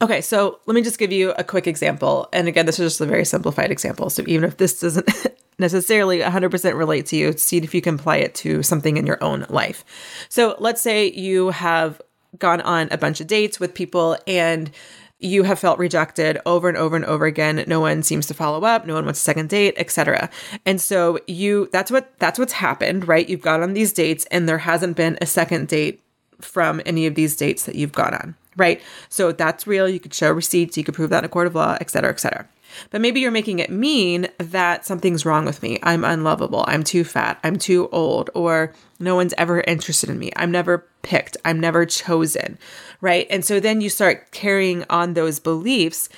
Okay, 0.00 0.20
so 0.20 0.60
let 0.66 0.74
me 0.74 0.82
just 0.82 0.98
give 0.98 1.10
you 1.10 1.32
a 1.32 1.44
quick 1.44 1.66
example. 1.66 2.28
And 2.32 2.46
again, 2.46 2.66
this 2.66 2.78
is 2.78 2.92
just 2.92 3.00
a 3.00 3.06
very 3.06 3.24
simplified 3.24 3.70
example. 3.70 4.10
So 4.10 4.22
even 4.26 4.44
if 4.44 4.56
this 4.56 4.80
doesn't 4.80 5.08
necessarily 5.58 6.20
100% 6.20 6.76
relate 6.76 7.06
to 7.06 7.16
you, 7.16 7.32
see 7.32 7.56
if 7.58 7.74
you 7.74 7.80
can 7.80 7.96
apply 7.96 8.18
it 8.18 8.34
to 8.36 8.62
something 8.62 8.96
in 8.96 9.06
your 9.06 9.22
own 9.22 9.46
life. 9.48 9.84
So 10.28 10.54
let's 10.58 10.80
say 10.80 11.10
you 11.10 11.50
have 11.50 12.00
gone 12.38 12.60
on 12.60 12.88
a 12.90 12.98
bunch 12.98 13.20
of 13.20 13.26
dates 13.26 13.58
with 13.58 13.74
people 13.74 14.16
and 14.26 14.70
you 15.18 15.42
have 15.42 15.58
felt 15.58 15.80
rejected 15.80 16.38
over 16.46 16.68
and 16.68 16.78
over 16.78 16.94
and 16.94 17.04
over 17.04 17.26
again 17.26 17.64
no 17.66 17.80
one 17.80 18.02
seems 18.02 18.26
to 18.26 18.34
follow 18.34 18.64
up 18.64 18.86
no 18.86 18.94
one 18.94 19.04
wants 19.04 19.18
a 19.18 19.22
second 19.22 19.48
date 19.48 19.74
etc 19.76 20.30
and 20.64 20.80
so 20.80 21.18
you 21.26 21.68
that's 21.72 21.90
what 21.90 22.16
that's 22.18 22.38
what's 22.38 22.52
happened 22.52 23.08
right 23.08 23.28
you've 23.28 23.40
gone 23.40 23.62
on 23.62 23.72
these 23.72 23.92
dates 23.92 24.26
and 24.26 24.48
there 24.48 24.58
hasn't 24.58 24.96
been 24.96 25.18
a 25.20 25.26
second 25.26 25.66
date 25.66 26.02
from 26.40 26.80
any 26.86 27.06
of 27.06 27.14
these 27.14 27.36
dates 27.36 27.64
that 27.64 27.74
you've 27.74 27.92
gone 27.92 28.14
on, 28.14 28.34
right? 28.56 28.80
So 29.08 29.32
that's 29.32 29.66
real. 29.66 29.88
You 29.88 30.00
could 30.00 30.14
show 30.14 30.30
receipts, 30.30 30.76
you 30.76 30.84
could 30.84 30.94
prove 30.94 31.10
that 31.10 31.20
in 31.20 31.24
a 31.24 31.28
court 31.28 31.46
of 31.46 31.54
law, 31.54 31.76
et 31.80 31.90
cetera, 31.90 32.10
et 32.10 32.20
cetera. 32.20 32.46
But 32.90 33.00
maybe 33.00 33.20
you're 33.20 33.30
making 33.30 33.60
it 33.60 33.70
mean 33.70 34.28
that 34.36 34.84
something's 34.84 35.24
wrong 35.24 35.46
with 35.46 35.62
me. 35.62 35.78
I'm 35.82 36.04
unlovable. 36.04 36.64
I'm 36.68 36.84
too 36.84 37.02
fat. 37.02 37.40
I'm 37.42 37.56
too 37.56 37.88
old. 37.92 38.28
Or 38.34 38.74
no 39.00 39.14
one's 39.14 39.34
ever 39.38 39.62
interested 39.62 40.10
in 40.10 40.18
me. 40.18 40.30
I'm 40.36 40.50
never 40.50 40.86
picked. 41.02 41.38
I'm 41.46 41.58
never 41.58 41.86
chosen. 41.86 42.58
Right. 43.00 43.26
And 43.30 43.42
so 43.42 43.58
then 43.58 43.80
you 43.80 43.88
start 43.88 44.32
carrying 44.32 44.84
on 44.90 45.14
those 45.14 45.40
beliefs. 45.40 46.10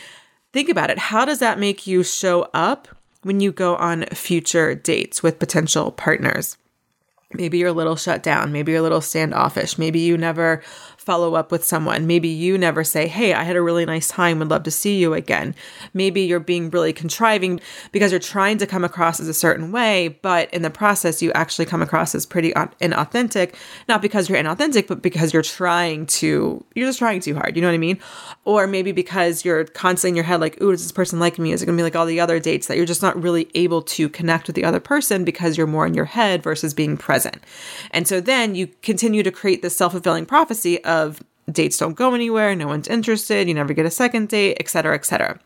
Think 0.53 0.69
about 0.69 0.91
it. 0.91 0.99
How 0.99 1.25
does 1.25 1.39
that 1.39 1.61
make 1.61 1.87
you 1.87 2.03
show 2.03 2.51
up 2.53 2.89
when 3.23 3.39
you 3.39 3.53
go 3.53 3.77
on 3.77 4.07
future 4.07 4.75
dates 4.75 5.23
with 5.23 5.39
potential 5.39 5.93
partners? 5.93 6.57
Maybe 7.33 7.59
you're 7.59 7.69
a 7.69 7.73
little 7.73 7.97
shut 7.97 8.23
down. 8.23 8.51
Maybe 8.51 8.73
you're 8.73 8.81
a 8.81 8.83
little 8.83 9.01
standoffish. 9.01 9.79
Maybe 9.79 10.01
you 10.01 10.19
never 10.19 10.63
follow 11.01 11.35
up 11.35 11.51
with 11.51 11.65
someone. 11.65 12.07
Maybe 12.07 12.29
you 12.29 12.59
never 12.59 12.85
say, 12.85 13.07
Hey, 13.07 13.33
I 13.33 13.43
had 13.43 13.57
a 13.57 13.63
really 13.63 13.87
nice 13.87 14.09
time, 14.09 14.39
would 14.39 14.51
love 14.51 14.65
to 14.65 14.71
see 14.71 14.99
you 14.99 15.15
again. 15.15 15.55
Maybe 15.95 16.21
you're 16.21 16.39
being 16.39 16.69
really 16.69 16.93
contriving 16.93 17.59
because 17.91 18.13
you're 18.13 18.21
trying 18.21 18.59
to 18.59 18.67
come 18.67 18.85
across 18.85 19.19
as 19.19 19.27
a 19.27 19.33
certain 19.33 19.73
way, 19.73 20.19
but 20.21 20.53
in 20.53 20.61
the 20.61 20.69
process, 20.69 21.23
you 21.23 21.33
actually 21.33 21.65
come 21.65 21.81
across 21.81 22.15
as 22.15 22.27
pretty 22.27 22.53
inauthentic, 22.53 23.55
not 23.89 24.03
because 24.03 24.29
you're 24.29 24.39
inauthentic, 24.39 24.89
but 24.89 25.01
because 25.01 25.33
you're 25.33 25.43
trying 25.43 26.05
to, 26.05 26.63
you're 26.75 26.87
just 26.87 26.99
trying 26.99 27.21
too 27.21 27.35
hard. 27.35 27.57
You 27.57 27.63
know 27.63 27.69
what 27.69 27.75
I 27.75 27.79
mean? 27.79 27.99
Or 28.45 28.67
maybe 28.67 28.93
because 28.93 29.43
you're 29.43 29.65
constantly 29.65 30.11
in 30.11 30.17
your 30.17 30.25
head, 30.27 30.41
like, 30.41 30.61
Ooh, 30.61 30.71
does 30.71 30.83
this 30.83 30.93
person 30.93 31.19
like 31.19 31.39
me? 31.39 31.53
Is 31.53 31.63
it 31.63 31.67
going 31.67 31.79
to 31.79 31.81
be 31.81 31.85
like 31.85 31.97
all 31.97 32.05
the 32.05 32.21
other 32.21 32.39
dates 32.39 32.67
that 32.67 32.77
you're 32.77 32.85
just 32.85 33.01
not 33.01 33.21
really 33.21 33.49
able 33.55 33.81
to 33.81 34.11
connect 34.11 34.49
with 34.49 34.55
the 34.55 34.65
other 34.65 34.81
person 34.81 35.25
because 35.25 35.57
you're 35.57 35.67
more 35.67 35.87
in 35.87 35.95
your 35.95 36.05
head 36.05 36.43
versus 36.43 36.75
being 36.75 36.99
present? 36.99 37.43
And 37.91 38.07
so 38.07 38.21
then 38.21 38.55
you 38.55 38.67
continue 38.83 39.23
to 39.23 39.31
create 39.31 39.63
this 39.63 39.75
self 39.75 39.93
fulfilling 39.93 40.27
prophecy 40.27 40.85
of 40.99 41.23
dates 41.51 41.79
don't 41.79 41.97
go 42.03 42.15
anywhere, 42.15 42.55
no 42.55 42.67
one's 42.67 42.89
interested, 42.89 43.49
you 43.49 43.55
never 43.55 43.75
get 43.75 43.87
a 43.87 43.91
second 43.91 44.29
date, 44.29 44.57
et 44.61 44.69
cetera, 44.69 44.95
et 44.95 45.05
cetera. 45.05 45.39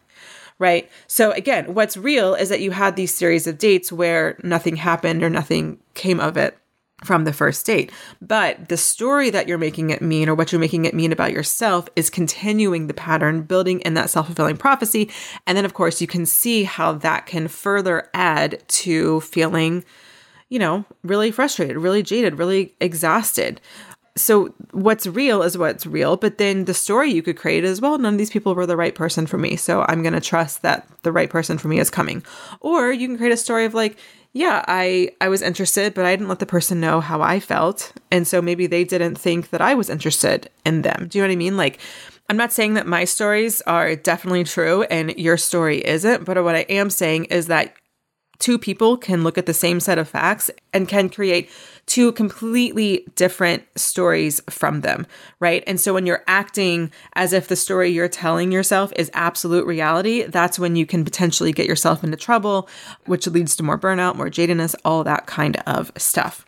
Right? 0.59 0.85
So 1.07 1.33
again, 1.33 1.75
what's 1.75 1.97
real 1.97 2.35
is 2.35 2.49
that 2.49 2.61
you 2.61 2.73
had 2.73 2.97
these 2.97 3.15
series 3.15 3.47
of 3.47 3.59
dates 3.59 3.91
where 3.93 4.37
nothing 4.43 4.77
happened 4.77 5.23
or 5.23 5.31
nothing 5.31 5.79
came 5.95 6.21
of 6.21 6.37
it. 6.37 6.53
from 7.05 7.25
the 7.25 7.33
first 7.33 7.67
date. 7.67 7.93
But 8.21 8.69
the 8.69 8.77
story 8.77 9.31
that 9.31 9.47
you're 9.47 9.59
making 9.59 9.91
it 9.91 10.01
mean 10.01 10.29
or 10.29 10.35
what 10.35 10.53
you're 10.53 10.61
making 10.61 10.85
it 10.85 10.95
mean 10.95 11.13
about 11.13 11.33
yourself 11.33 11.89
is 11.97 12.09
continuing 12.11 12.87
the 12.87 12.95
pattern, 12.95 13.43
building 13.43 13.81
in 13.81 13.95
that 13.95 14.11
self 14.11 14.27
fulfilling 14.27 14.57
prophecy. 14.57 15.11
And 15.47 15.57
then, 15.57 15.65
of 15.65 15.75
course, 15.75 16.01
you 16.01 16.07
can 16.07 16.27
see 16.27 16.65
how 16.65 16.93
that 16.93 17.27
can 17.27 17.49
further 17.49 18.09
add 18.15 18.63
to 18.69 19.21
feeling, 19.21 19.85
you 20.49 20.59
know, 20.59 20.85
really 21.03 21.31
frustrated, 21.31 21.77
really 21.77 22.03
jaded, 22.03 22.39
really 22.39 22.75
exhausted. 22.81 23.61
So, 24.17 24.55
what's 24.71 25.07
real 25.09 25.43
is 25.43 25.59
what's 25.59 25.87
real, 25.87 26.17
but 26.17 26.39
then 26.39 26.67
the 26.67 26.75
story 26.75 27.11
you 27.11 27.23
could 27.23 27.37
create 27.37 27.65
is 27.65 27.81
well, 27.81 27.99
none 27.99 28.15
of 28.15 28.19
these 28.19 28.31
people 28.31 28.55
were 28.55 28.67
the 28.67 28.77
right 28.77 28.95
person 28.95 29.27
for 29.27 29.39
me. 29.39 29.57
So, 29.57 29.85
I'm 29.89 30.03
going 30.03 30.15
to 30.15 30.21
trust 30.21 30.63
that 30.63 30.87
the 31.03 31.13
right 31.13 31.29
person 31.29 31.59
for 31.59 31.69
me 31.69 31.81
is 31.81 31.91
coming. 31.91 32.25
Or 32.61 32.93
you 32.93 33.09
can 33.09 33.17
create 33.17 33.33
a 33.33 33.37
story 33.37 33.65
of 33.65 33.75
like, 33.75 33.97
yeah, 34.33 34.65
I 34.69 35.11
I 35.21 35.29
was 35.29 35.43
interested, 35.43 35.95
but 35.95 36.05
I 36.05 36.13
didn't 36.13 36.29
let 36.29 36.39
the 36.39 36.47
person 36.47 36.81
know 36.81 37.01
how 37.01 37.23
I 37.23 37.41
felt, 37.41 37.93
and 38.11 38.27
so 38.27 38.43
maybe 38.43 38.67
they 38.67 38.85
didn't 38.85 39.17
think 39.17 39.51
that 39.51 39.61
I 39.61 39.75
was 39.75 39.91
interested 39.91 40.49
in 40.65 40.83
them. 40.83 41.09
Do 41.09 41.19
you 41.19 41.23
know 41.23 41.29
what 41.29 41.33
I 41.33 41.37
mean? 41.37 41.57
Like 41.57 41.81
I'm 42.29 42.37
not 42.37 42.53
saying 42.53 42.75
that 42.75 42.87
my 42.87 43.05
stories 43.05 43.61
are 43.63 43.95
definitely 43.95 44.45
true 44.45 44.85
and 44.85 45.17
your 45.17 45.37
story 45.37 45.87
isn't, 45.87 46.25
but 46.25 46.43
what 46.43 46.55
I 46.55 46.61
am 46.61 46.89
saying 46.89 47.27
is 47.27 47.49
that 47.49 47.75
two 48.45 48.59
people 48.59 48.99
can 48.99 49.25
look 49.25 49.39
at 49.39 49.47
the 49.47 49.55
same 49.55 49.81
set 49.81 49.97
of 49.97 50.07
facts 50.07 50.51
and 50.75 50.87
can 50.87 51.09
create 51.09 51.49
two 51.87 52.13
completely 52.13 53.07
different 53.17 53.63
stories 53.75 54.39
from 54.51 54.83
them, 54.83 55.07
right? 55.41 55.65
And 55.67 55.81
so 55.81 55.95
when 55.95 56.05
you're 56.05 56.23
acting 56.27 56.93
as 57.15 57.33
if 57.33 57.49
the 57.49 57.57
story 57.57 57.89
you're 57.89 58.07
telling 58.07 58.53
yourself 58.53 58.93
is 58.97 59.11
absolute 59.15 59.67
reality, 59.67 60.25
that's 60.25 60.59
when 60.59 60.77
you 60.77 60.85
can 60.85 61.05
potentially 61.07 61.53
get 61.53 61.67
yourself 61.67 62.05
into 62.05 62.19
trouble, 62.19 62.69
which 63.07 63.27
leads 63.27 63.57
to 63.57 63.63
more 63.63 63.79
burnout, 63.79 64.15
more 64.15 64.29
jadedness, 64.29 64.75
all 64.85 65.03
that 65.05 65.25
kind 65.25 65.57
of 65.67 65.91
stuff. 65.97 66.45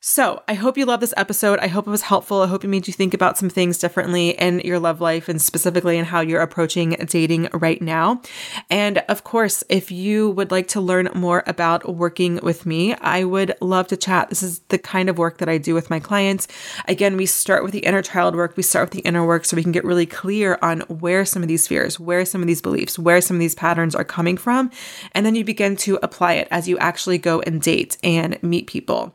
So 0.00 0.44
I 0.46 0.54
hope 0.54 0.78
you 0.78 0.86
love 0.86 1.00
this 1.00 1.14
episode. 1.16 1.58
I 1.58 1.66
hope 1.66 1.88
it 1.88 1.90
was 1.90 2.02
helpful. 2.02 2.42
I 2.42 2.46
hope 2.46 2.64
it 2.64 2.68
made 2.68 2.86
you 2.86 2.92
think 2.92 3.14
about 3.14 3.36
some 3.36 3.50
things 3.50 3.78
differently 3.78 4.30
in 4.30 4.60
your 4.60 4.78
love 4.78 5.00
life 5.00 5.28
and 5.28 5.42
specifically 5.42 5.98
in 5.98 6.04
how 6.04 6.20
you're 6.20 6.40
approaching 6.40 6.90
dating 7.08 7.48
right 7.52 7.82
now. 7.82 8.22
And 8.70 8.98
of 9.08 9.24
course, 9.24 9.64
if 9.68 9.90
you 9.90 10.30
would 10.30 10.52
like 10.52 10.68
to 10.68 10.80
learn 10.80 11.08
more 11.16 11.42
about 11.48 11.96
working 11.96 12.38
with 12.44 12.64
me, 12.64 12.94
I 12.94 13.24
would 13.24 13.56
love 13.60 13.88
to 13.88 13.96
chat. 13.96 14.28
This 14.28 14.40
is 14.40 14.60
the 14.68 14.78
kind 14.78 15.08
of 15.08 15.18
work 15.18 15.38
that 15.38 15.48
I 15.48 15.58
do 15.58 15.74
with 15.74 15.90
my 15.90 15.98
clients. 15.98 16.46
Again, 16.86 17.16
we 17.16 17.26
start 17.26 17.64
with 17.64 17.72
the 17.72 17.80
inner 17.80 18.00
child 18.00 18.36
work, 18.36 18.56
we 18.56 18.62
start 18.62 18.90
with 18.90 19.02
the 19.02 19.08
inner 19.08 19.26
work 19.26 19.44
so 19.44 19.56
we 19.56 19.64
can 19.64 19.72
get 19.72 19.84
really 19.84 20.06
clear 20.06 20.60
on 20.62 20.82
where 20.82 21.24
some 21.24 21.42
of 21.42 21.48
these 21.48 21.66
fears, 21.66 21.98
where 21.98 22.24
some 22.24 22.40
of 22.40 22.46
these 22.46 22.62
beliefs, 22.62 23.00
where 23.00 23.20
some 23.20 23.36
of 23.36 23.40
these 23.40 23.56
patterns 23.56 23.96
are 23.96 24.04
coming 24.04 24.36
from. 24.36 24.70
And 25.10 25.26
then 25.26 25.34
you 25.34 25.42
begin 25.42 25.74
to 25.78 25.98
apply 26.04 26.34
it 26.34 26.46
as 26.52 26.68
you 26.68 26.78
actually 26.78 27.18
go 27.18 27.40
and 27.40 27.60
date 27.60 27.96
and 28.04 28.40
meet 28.44 28.68
people 28.68 29.12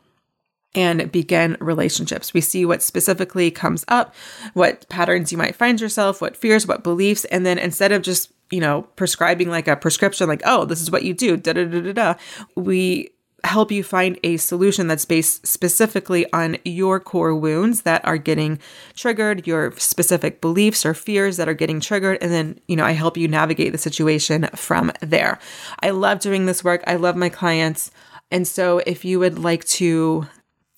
and 0.75 1.11
begin 1.11 1.57
relationships. 1.59 2.33
We 2.33 2.41
see 2.41 2.65
what 2.65 2.81
specifically 2.81 3.51
comes 3.51 3.85
up, 3.87 4.15
what 4.53 4.87
patterns 4.89 5.31
you 5.31 5.37
might 5.37 5.55
find 5.55 5.79
yourself, 5.79 6.21
what 6.21 6.37
fears, 6.37 6.67
what 6.67 6.83
beliefs, 6.83 7.25
and 7.25 7.45
then 7.45 7.57
instead 7.57 7.91
of 7.91 8.01
just, 8.01 8.31
you 8.49 8.59
know, 8.59 8.83
prescribing 8.95 9.49
like 9.49 9.67
a 9.67 9.75
prescription, 9.75 10.27
like, 10.27 10.41
oh, 10.45 10.65
this 10.65 10.81
is 10.81 10.91
what 10.91 11.03
you 11.03 11.13
do, 11.13 11.37
da 11.37 11.53
da 11.53 11.65
da 11.65 11.81
da 11.81 11.93
da, 11.93 12.13
we 12.55 13.09
help 13.43 13.71
you 13.71 13.83
find 13.83 14.17
a 14.23 14.37
solution 14.37 14.87
that's 14.87 15.05
based 15.05 15.45
specifically 15.45 16.25
on 16.31 16.55
your 16.63 16.99
core 16.99 17.35
wounds 17.35 17.81
that 17.81 18.03
are 18.05 18.17
getting 18.17 18.57
triggered, 18.95 19.45
your 19.45 19.73
specific 19.77 20.39
beliefs 20.39 20.85
or 20.85 20.93
fears 20.93 21.35
that 21.37 21.49
are 21.49 21.53
getting 21.53 21.81
triggered. 21.81 22.17
And 22.21 22.31
then, 22.31 22.59
you 22.67 22.77
know, 22.77 22.85
I 22.85 22.93
help 22.93 23.17
you 23.17 23.27
navigate 23.27 23.73
the 23.73 23.77
situation 23.77 24.47
from 24.55 24.93
there. 25.01 25.39
I 25.81 25.89
love 25.89 26.19
doing 26.19 26.45
this 26.45 26.63
work. 26.63 26.83
I 26.87 26.95
love 26.95 27.17
my 27.17 27.29
clients. 27.29 27.91
And 28.31 28.47
so 28.47 28.81
if 28.87 29.03
you 29.03 29.19
would 29.19 29.37
like 29.37 29.65
to 29.65 30.25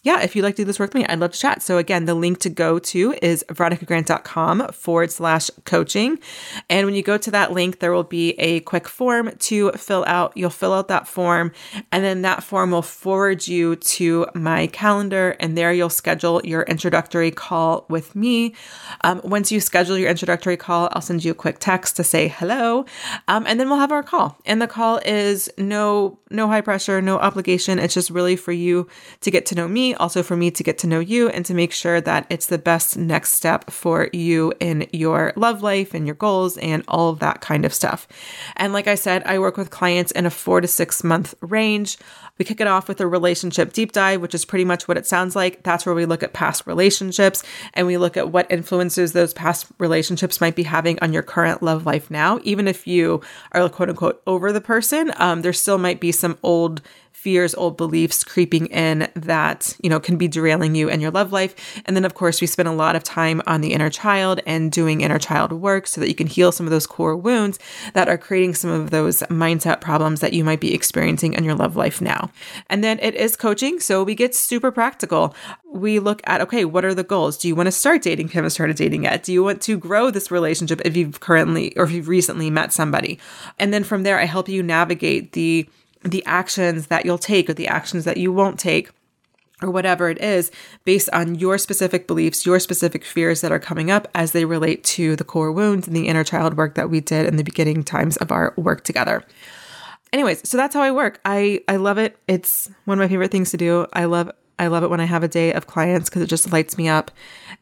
yeah, 0.05 0.21
if 0.21 0.35
you'd 0.35 0.43
like 0.43 0.55
to 0.55 0.61
do 0.61 0.65
this 0.65 0.77
work 0.77 0.93
with 0.93 1.01
me, 1.01 1.05
I'd 1.09 1.19
love 1.19 1.31
to 1.31 1.39
chat. 1.39 1.63
So 1.63 1.79
again, 1.79 2.05
the 2.05 2.13
link 2.13 2.37
to 2.41 2.49
go 2.49 2.77
to 2.77 3.15
is 3.23 3.43
veronicagrant.com 3.49 4.67
forward 4.67 5.11
slash 5.11 5.49
coaching. 5.65 6.19
And 6.69 6.85
when 6.85 6.93
you 6.93 7.01
go 7.01 7.17
to 7.17 7.31
that 7.31 7.53
link, 7.53 7.79
there 7.79 7.91
will 7.91 8.03
be 8.03 8.33
a 8.33 8.59
quick 8.59 8.87
form 8.87 9.35
to 9.35 9.71
fill 9.71 10.05
out. 10.05 10.31
You'll 10.37 10.51
fill 10.51 10.73
out 10.73 10.89
that 10.89 11.07
form, 11.07 11.51
and 11.91 12.03
then 12.03 12.21
that 12.21 12.43
form 12.43 12.69
will 12.69 12.83
forward 12.83 13.47
you 13.47 13.77
to 13.77 14.27
my 14.35 14.67
calendar. 14.67 15.35
And 15.39 15.57
there 15.57 15.73
you'll 15.73 15.89
schedule 15.89 16.39
your 16.43 16.61
introductory 16.63 17.31
call 17.31 17.87
with 17.89 18.15
me. 18.15 18.53
Um, 19.01 19.21
once 19.23 19.51
you 19.51 19.59
schedule 19.59 19.97
your 19.97 20.11
introductory 20.11 20.55
call, 20.55 20.87
I'll 20.91 21.01
send 21.01 21.25
you 21.25 21.31
a 21.31 21.35
quick 21.35 21.57
text 21.57 21.95
to 21.95 22.03
say 22.03 22.27
hello. 22.27 22.85
Um, 23.27 23.47
and 23.47 23.59
then 23.59 23.69
we'll 23.69 23.79
have 23.79 23.91
our 23.91 24.03
call. 24.03 24.37
And 24.45 24.61
the 24.61 24.67
call 24.67 25.01
is 25.03 25.49
no, 25.57 26.19
no 26.29 26.47
high 26.47 26.61
pressure, 26.61 27.01
no 27.01 27.17
obligation. 27.17 27.79
It's 27.79 27.95
just 27.95 28.11
really 28.11 28.35
for 28.35 28.51
you 28.51 28.87
to 29.21 29.31
get 29.31 29.47
to 29.47 29.55
know 29.55 29.67
me 29.67 29.94
also 29.95 30.23
for 30.23 30.35
me 30.35 30.51
to 30.51 30.63
get 30.63 30.77
to 30.79 30.87
know 30.87 30.99
you 30.99 31.29
and 31.29 31.45
to 31.45 31.53
make 31.53 31.71
sure 31.71 32.01
that 32.01 32.25
it's 32.29 32.47
the 32.47 32.57
best 32.57 32.97
next 32.97 33.31
step 33.31 33.71
for 33.71 34.09
you 34.13 34.53
in 34.59 34.87
your 34.91 35.33
love 35.35 35.61
life 35.61 35.93
and 35.93 36.05
your 36.05 36.15
goals 36.15 36.57
and 36.57 36.83
all 36.87 37.09
of 37.09 37.19
that 37.19 37.41
kind 37.41 37.65
of 37.65 37.73
stuff. 37.73 38.07
And 38.55 38.73
like 38.73 38.87
I 38.87 38.95
said, 38.95 39.23
I 39.25 39.39
work 39.39 39.57
with 39.57 39.69
clients 39.69 40.11
in 40.11 40.25
a 40.25 40.29
four 40.29 40.61
to 40.61 40.67
six 40.67 41.03
month 41.03 41.33
range. 41.41 41.97
We 42.37 42.45
kick 42.45 42.59
it 42.59 42.67
off 42.67 42.87
with 42.87 42.99
a 42.99 43.07
relationship 43.07 43.71
deep 43.71 43.93
dive, 43.93 44.21
which 44.21 44.35
is 44.35 44.43
pretty 44.43 44.65
much 44.65 44.87
what 44.87 44.97
it 44.97 45.07
sounds 45.07 45.35
like. 45.35 45.63
That's 45.63 45.85
where 45.85 45.95
we 45.95 46.05
look 46.05 46.23
at 46.23 46.33
past 46.33 46.67
relationships 46.67 47.43
and 47.73 47.87
we 47.87 47.97
look 47.97 48.17
at 48.17 48.31
what 48.31 48.51
influences 48.51 49.13
those 49.13 49.33
past 49.33 49.67
relationships 49.77 50.41
might 50.41 50.55
be 50.55 50.63
having 50.63 50.99
on 51.01 51.13
your 51.13 51.23
current 51.23 51.63
love 51.63 51.85
life 51.85 52.11
now. 52.11 52.39
Even 52.43 52.67
if 52.67 52.85
you 52.87 53.21
are 53.53 53.69
quote 53.69 53.89
unquote 53.89 54.21
over 54.27 54.51
the 54.51 54.61
person, 54.61 55.13
um, 55.17 55.41
there 55.41 55.53
still 55.53 55.77
might 55.77 55.99
be 55.99 56.11
some 56.11 56.37
old 56.43 56.81
fears, 57.25 57.55
old 57.55 57.75
beliefs 57.75 58.23
creeping 58.23 58.67
in 58.67 59.09
that, 59.15 59.75
you 59.81 59.89
know, 59.89 59.99
can 59.99 60.15
be 60.15 60.27
derailing 60.27 60.75
you 60.75 60.91
and 60.91 61.01
your 61.01 61.09
love 61.09 61.33
life. 61.33 61.81
And 61.85 61.95
then, 61.95 62.05
of 62.05 62.13
course, 62.13 62.39
we 62.39 62.45
spend 62.45 62.67
a 62.67 62.71
lot 62.71 62.95
of 62.95 63.03
time 63.03 63.41
on 63.47 63.61
the 63.61 63.73
inner 63.73 63.89
child 63.89 64.41
and 64.45 64.71
doing 64.71 65.01
inner 65.01 65.17
child 65.17 65.51
work 65.51 65.87
so 65.87 65.99
that 65.99 66.07
you 66.07 66.13
can 66.13 66.27
heal 66.27 66.51
some 66.51 66.67
of 66.67 66.69
those 66.69 66.85
core 66.85 67.15
wounds 67.15 67.57
that 67.95 68.07
are 68.07 68.19
creating 68.19 68.53
some 68.53 68.69
of 68.69 68.91
those 68.91 69.21
mindset 69.23 69.81
problems 69.81 70.19
that 70.19 70.33
you 70.33 70.43
might 70.43 70.59
be 70.59 70.71
experiencing 70.71 71.33
in 71.33 71.43
your 71.43 71.55
love 71.55 71.75
life 71.75 71.99
now. 71.99 72.29
And 72.69 72.83
then 72.83 72.99
it 72.99 73.15
is 73.15 73.35
coaching. 73.35 73.79
So 73.79 74.03
we 74.03 74.13
get 74.13 74.35
super 74.35 74.71
practical. 74.71 75.35
We 75.73 75.97
look 75.97 76.21
at, 76.25 76.41
okay, 76.41 76.63
what 76.63 76.85
are 76.85 76.93
the 76.93 77.03
goals? 77.03 77.39
Do 77.39 77.47
you 77.47 77.55
want 77.55 77.65
to 77.65 77.71
start 77.71 78.03
dating? 78.03 78.27
Haven't 78.27 78.51
started 78.51 78.75
dating 78.75 79.05
yet? 79.05 79.23
Do 79.23 79.33
you 79.33 79.43
want 79.43 79.63
to 79.63 79.79
grow 79.79 80.11
this 80.11 80.29
relationship 80.29 80.79
if 80.85 80.95
you've 80.95 81.21
currently 81.21 81.75
or 81.75 81.85
if 81.85 81.91
you've 81.91 82.07
recently 82.07 82.51
met 82.51 82.71
somebody? 82.71 83.17
And 83.57 83.73
then 83.73 83.83
from 83.83 84.03
there, 84.03 84.19
I 84.19 84.25
help 84.25 84.47
you 84.47 84.61
navigate 84.61 85.31
the 85.31 85.67
the 86.05 86.23
actions 86.25 86.87
that 86.87 87.05
you'll 87.05 87.17
take 87.17 87.49
or 87.49 87.53
the 87.53 87.67
actions 87.67 88.05
that 88.05 88.17
you 88.17 88.31
won't 88.31 88.59
take 88.59 88.91
or 89.61 89.71
whatever 89.71 90.09
it 90.09 90.21
is 90.21 90.51
based 90.83 91.09
on 91.11 91.35
your 91.35 91.57
specific 91.57 92.07
beliefs, 92.07 92.45
your 92.45 92.59
specific 92.59 93.03
fears 93.03 93.41
that 93.41 93.51
are 93.51 93.59
coming 93.59 93.89
up 93.89 94.07
as 94.13 94.31
they 94.31 94.45
relate 94.45 94.83
to 94.83 95.15
the 95.15 95.23
core 95.23 95.51
wounds 95.51 95.87
and 95.87 95.95
the 95.95 96.07
inner 96.07 96.23
child 96.23 96.57
work 96.57 96.75
that 96.75 96.89
we 96.89 96.99
did 96.99 97.25
in 97.25 97.37
the 97.37 97.43
beginning 97.43 97.83
times 97.83 98.17
of 98.17 98.31
our 98.31 98.53
work 98.57 98.83
together. 98.83 99.23
Anyways, 100.13 100.47
so 100.47 100.57
that's 100.57 100.75
how 100.75 100.81
I 100.81 100.91
work. 100.91 101.19
I 101.25 101.61
I 101.67 101.77
love 101.77 101.97
it. 101.97 102.17
It's 102.27 102.69
one 102.85 102.99
of 102.99 103.03
my 103.03 103.07
favorite 103.07 103.31
things 103.31 103.51
to 103.51 103.57
do. 103.57 103.87
I 103.93 104.05
love 104.05 104.31
I 104.59 104.67
love 104.67 104.83
it 104.83 104.89
when 104.89 105.01
I 105.01 105.05
have 105.05 105.23
a 105.23 105.27
day 105.27 105.51
of 105.53 105.67
clients 105.67 106.09
because 106.09 106.21
it 106.21 106.27
just 106.27 106.51
lights 106.51 106.77
me 106.77 106.87
up 106.87 107.11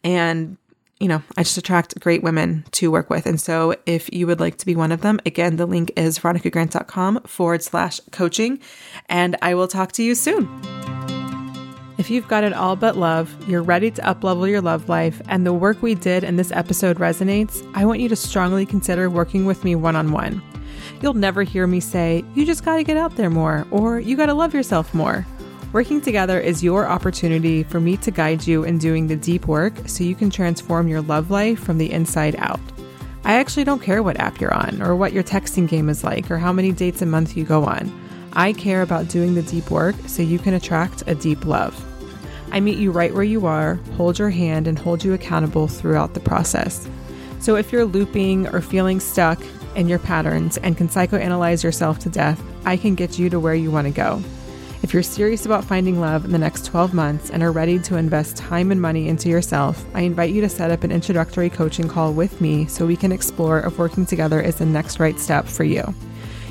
and 0.04 0.58
you 1.04 1.10
know, 1.10 1.22
I 1.36 1.44
just 1.44 1.58
attract 1.58 2.00
great 2.00 2.24
women 2.24 2.64
to 2.72 2.90
work 2.90 3.10
with. 3.10 3.26
And 3.26 3.40
so 3.40 3.76
if 3.86 4.12
you 4.14 4.26
would 4.26 4.40
like 4.40 4.58
to 4.60 4.66
be 4.66 4.74
one 4.74 4.94
of 4.94 5.02
them, 5.02 5.20
again, 5.26 5.58
the 5.58 5.66
link 5.66 5.92
is 5.98 6.18
veronicagrant.com 6.18 7.24
forward 7.24 7.62
slash 7.62 8.00
coaching. 8.12 8.60
And 9.10 9.36
I 9.42 9.54
will 9.54 9.68
talk 9.68 9.92
to 9.94 10.04
you 10.04 10.16
soon. 10.16 10.48
If 11.98 12.10
you've 12.10 12.30
got 12.30 12.46
it 12.46 12.54
all 12.54 12.78
but 12.78 12.96
love, 12.96 13.36
you're 13.50 13.62
ready 13.62 13.92
to 13.92 14.02
uplevel 14.02 14.50
your 14.50 14.62
love 14.62 14.88
life, 14.88 15.22
and 15.28 15.46
the 15.46 15.54
work 15.54 15.82
we 15.82 15.94
did 15.94 16.24
in 16.24 16.38
this 16.38 16.52
episode 16.52 16.98
resonates, 16.98 17.70
I 17.76 17.86
want 17.86 18.00
you 18.00 18.10
to 18.10 18.16
strongly 18.16 18.66
consider 18.66 19.10
working 19.10 19.46
with 19.46 19.64
me 19.64 19.76
one 19.76 19.96
on 19.96 20.12
one. 20.12 20.42
You'll 21.02 21.14
never 21.14 21.44
hear 21.44 21.68
me 21.68 21.82
say, 21.82 22.24
you 22.34 22.46
just 22.46 22.66
got 22.66 22.78
to 22.78 22.84
get 22.84 22.98
out 22.98 23.16
there 23.16 23.30
more, 23.30 23.68
or 23.72 24.00
you 24.00 24.16
got 24.18 24.28
to 24.28 24.34
love 24.34 24.54
yourself 24.54 24.94
more. 24.94 25.26
Working 25.74 26.02
together 26.02 26.40
is 26.40 26.64
your 26.64 26.88
opportunity 26.88 27.64
for 27.64 27.80
me 27.80 27.98
to 27.98 28.12
guide 28.12 28.46
you 28.46 28.64
in 28.64 28.78
doing 28.78 29.08
the 29.08 29.16
deep 29.16 29.48
work 29.48 29.74
so 29.88 30.04
you 30.04 30.14
can 30.14 30.30
transform 30.30 30.88
your 30.88 31.02
love 31.02 31.32
life 31.32 31.58
from 31.58 31.80
the 31.80 31.92
inside 31.92 32.36
out. 32.38 32.60
I 33.24 33.34
actually 33.34 33.64
don't 33.64 33.82
care 33.82 34.04
what 34.04 34.20
app 34.20 34.40
you're 34.40 34.54
on, 34.54 34.84
or 34.84 34.96
what 34.96 35.14
your 35.14 35.24
texting 35.24 35.68
game 35.68 35.90
is 35.90 36.04
like, 36.04 36.30
or 36.30 36.38
how 36.38 36.54
many 36.54 36.72
dates 36.72 37.02
a 37.02 37.08
month 37.08 37.36
you 37.36 37.44
go 37.44 37.66
on. 37.66 37.92
I 38.34 38.54
care 38.54 38.84
about 38.84 39.08
doing 39.08 39.34
the 39.34 39.42
deep 39.42 39.72
work 39.72 39.96
so 40.06 40.22
you 40.22 40.38
can 40.38 40.54
attract 40.54 41.02
a 41.08 41.16
deep 41.16 41.44
love. 41.44 41.76
I 42.52 42.60
meet 42.60 42.78
you 42.78 42.92
right 42.92 43.12
where 43.12 43.24
you 43.24 43.48
are, 43.48 43.80
hold 43.98 44.20
your 44.20 44.30
hand, 44.30 44.68
and 44.68 44.78
hold 44.78 45.04
you 45.04 45.14
accountable 45.14 45.68
throughout 45.68 46.14
the 46.14 46.20
process. 46.20 46.88
So 47.40 47.56
if 47.56 47.72
you're 47.72 47.86
looping 47.86 48.48
or 48.50 48.62
feeling 48.62 49.00
stuck 49.00 49.42
in 49.74 49.88
your 49.88 49.98
patterns 49.98 50.58
and 50.58 50.78
can 50.78 50.88
psychoanalyze 50.88 51.64
yourself 51.64 51.98
to 52.00 52.10
death, 52.10 52.40
I 52.64 52.78
can 52.78 52.94
get 52.94 53.18
you 53.18 53.32
to 53.32 53.40
where 53.40 53.56
you 53.56 53.72
want 53.72 53.88
to 53.88 53.92
go. 53.92 54.22
If 54.84 54.94
you're 54.94 55.02
serious 55.02 55.46
about 55.46 55.64
finding 55.64 56.02
love 56.02 56.26
in 56.26 56.32
the 56.32 56.38
next 56.38 56.66
12 56.66 56.94
months 56.94 57.30
and 57.30 57.42
are 57.42 57.54
ready 57.54 57.80
to 57.80 57.96
invest 57.96 58.36
time 58.36 58.70
and 58.70 58.82
money 58.82 59.08
into 59.08 59.30
yourself, 59.30 59.84
I 59.94 60.02
invite 60.02 60.34
you 60.34 60.42
to 60.42 60.50
set 60.50 60.72
up 60.72 60.84
an 60.84 60.92
introductory 60.92 61.50
coaching 61.50 61.88
call 61.88 62.12
with 62.12 62.42
me 62.42 62.68
so 62.68 62.86
we 62.86 62.98
can 62.98 63.14
explore 63.14 63.62
if 63.62 63.80
working 63.80 64.06
together 64.06 64.42
is 64.42 64.58
the 64.58 64.66
next 64.66 65.00
right 65.00 65.18
step 65.18 65.46
for 65.46 65.64
you. 65.64 65.96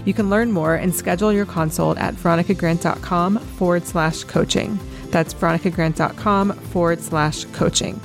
You 0.06 0.14
can 0.14 0.30
learn 0.30 0.50
more 0.50 0.76
and 0.76 0.94
schedule 0.94 1.30
your 1.30 1.44
consult 1.44 1.98
at 1.98 2.14
veronicagrant.com 2.14 3.38
forward 3.38 3.84
slash 3.84 4.24
coaching. 4.24 4.80
That's 5.10 5.34
veronicagrant.com 5.34 6.52
forward 6.54 7.00
slash 7.02 7.44
coaching. 7.52 8.00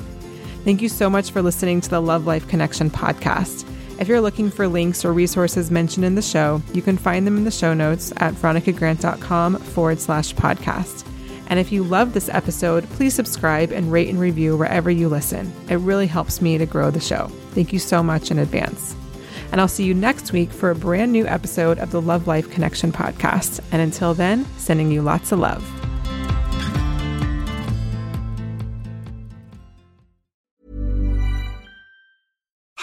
Thank 0.66 0.82
you 0.82 0.90
so 0.90 1.10
much 1.10 1.32
for 1.32 1.42
listening 1.42 1.80
to 1.80 1.90
the 1.90 2.02
Love 2.02 2.28
Life 2.28 2.50
Connection 2.50 2.92
podcast. 2.92 3.66
If 4.00 4.08
you're 4.08 4.22
looking 4.22 4.52
for 4.52 4.68
links 4.68 5.04
or 5.04 5.12
resources 5.12 5.72
mentioned 5.72 6.06
in 6.06 6.16
the 6.16 6.22
show, 6.22 6.62
you 6.72 6.84
can 6.84 6.98
find 6.98 7.26
them 7.26 7.38
in 7.38 7.46
the 7.46 7.52
show 7.52 7.74
notes 7.74 8.14
at 8.18 8.36
veronicagrant.com 8.36 9.58
forward 9.58 10.00
slash 10.00 10.36
podcast. 10.36 11.06
And 11.48 11.60
if 11.60 11.72
you 11.72 11.84
love 11.84 12.14
this 12.14 12.30
episode, 12.30 12.88
please 12.92 13.16
subscribe 13.16 13.72
and 13.72 13.92
rate 13.92 14.10
and 14.10 14.20
review 14.20 14.56
wherever 14.56 14.92
you 14.92 15.10
listen. 15.10 15.52
It 15.70 15.78
really 15.78 16.08
helps 16.08 16.42
me 16.42 16.58
to 16.58 16.66
grow 16.66 16.92
the 16.92 17.00
show. 17.00 17.28
Thank 17.52 17.74
you 17.74 17.80
so 17.80 18.04
much 18.04 18.30
in 18.30 18.40
advance. 18.40 18.96
And 19.52 19.62
I'll 19.62 19.68
see 19.68 19.86
you 19.86 19.94
next 19.94 20.32
week 20.32 20.52
for 20.52 20.72
a 20.72 20.76
brand 20.76 21.12
new 21.12 21.26
episode 21.26 21.80
of 21.80 21.92
the 21.92 22.02
Love 22.02 22.28
Life 22.28 22.52
Connection 22.52 22.92
podcast. 22.92 23.62
And 23.72 23.82
until 23.82 24.14
then, 24.14 24.46
sending 24.58 24.92
you 24.92 25.02
lots 25.02 25.32
of 25.32 25.40
love. 25.40 25.77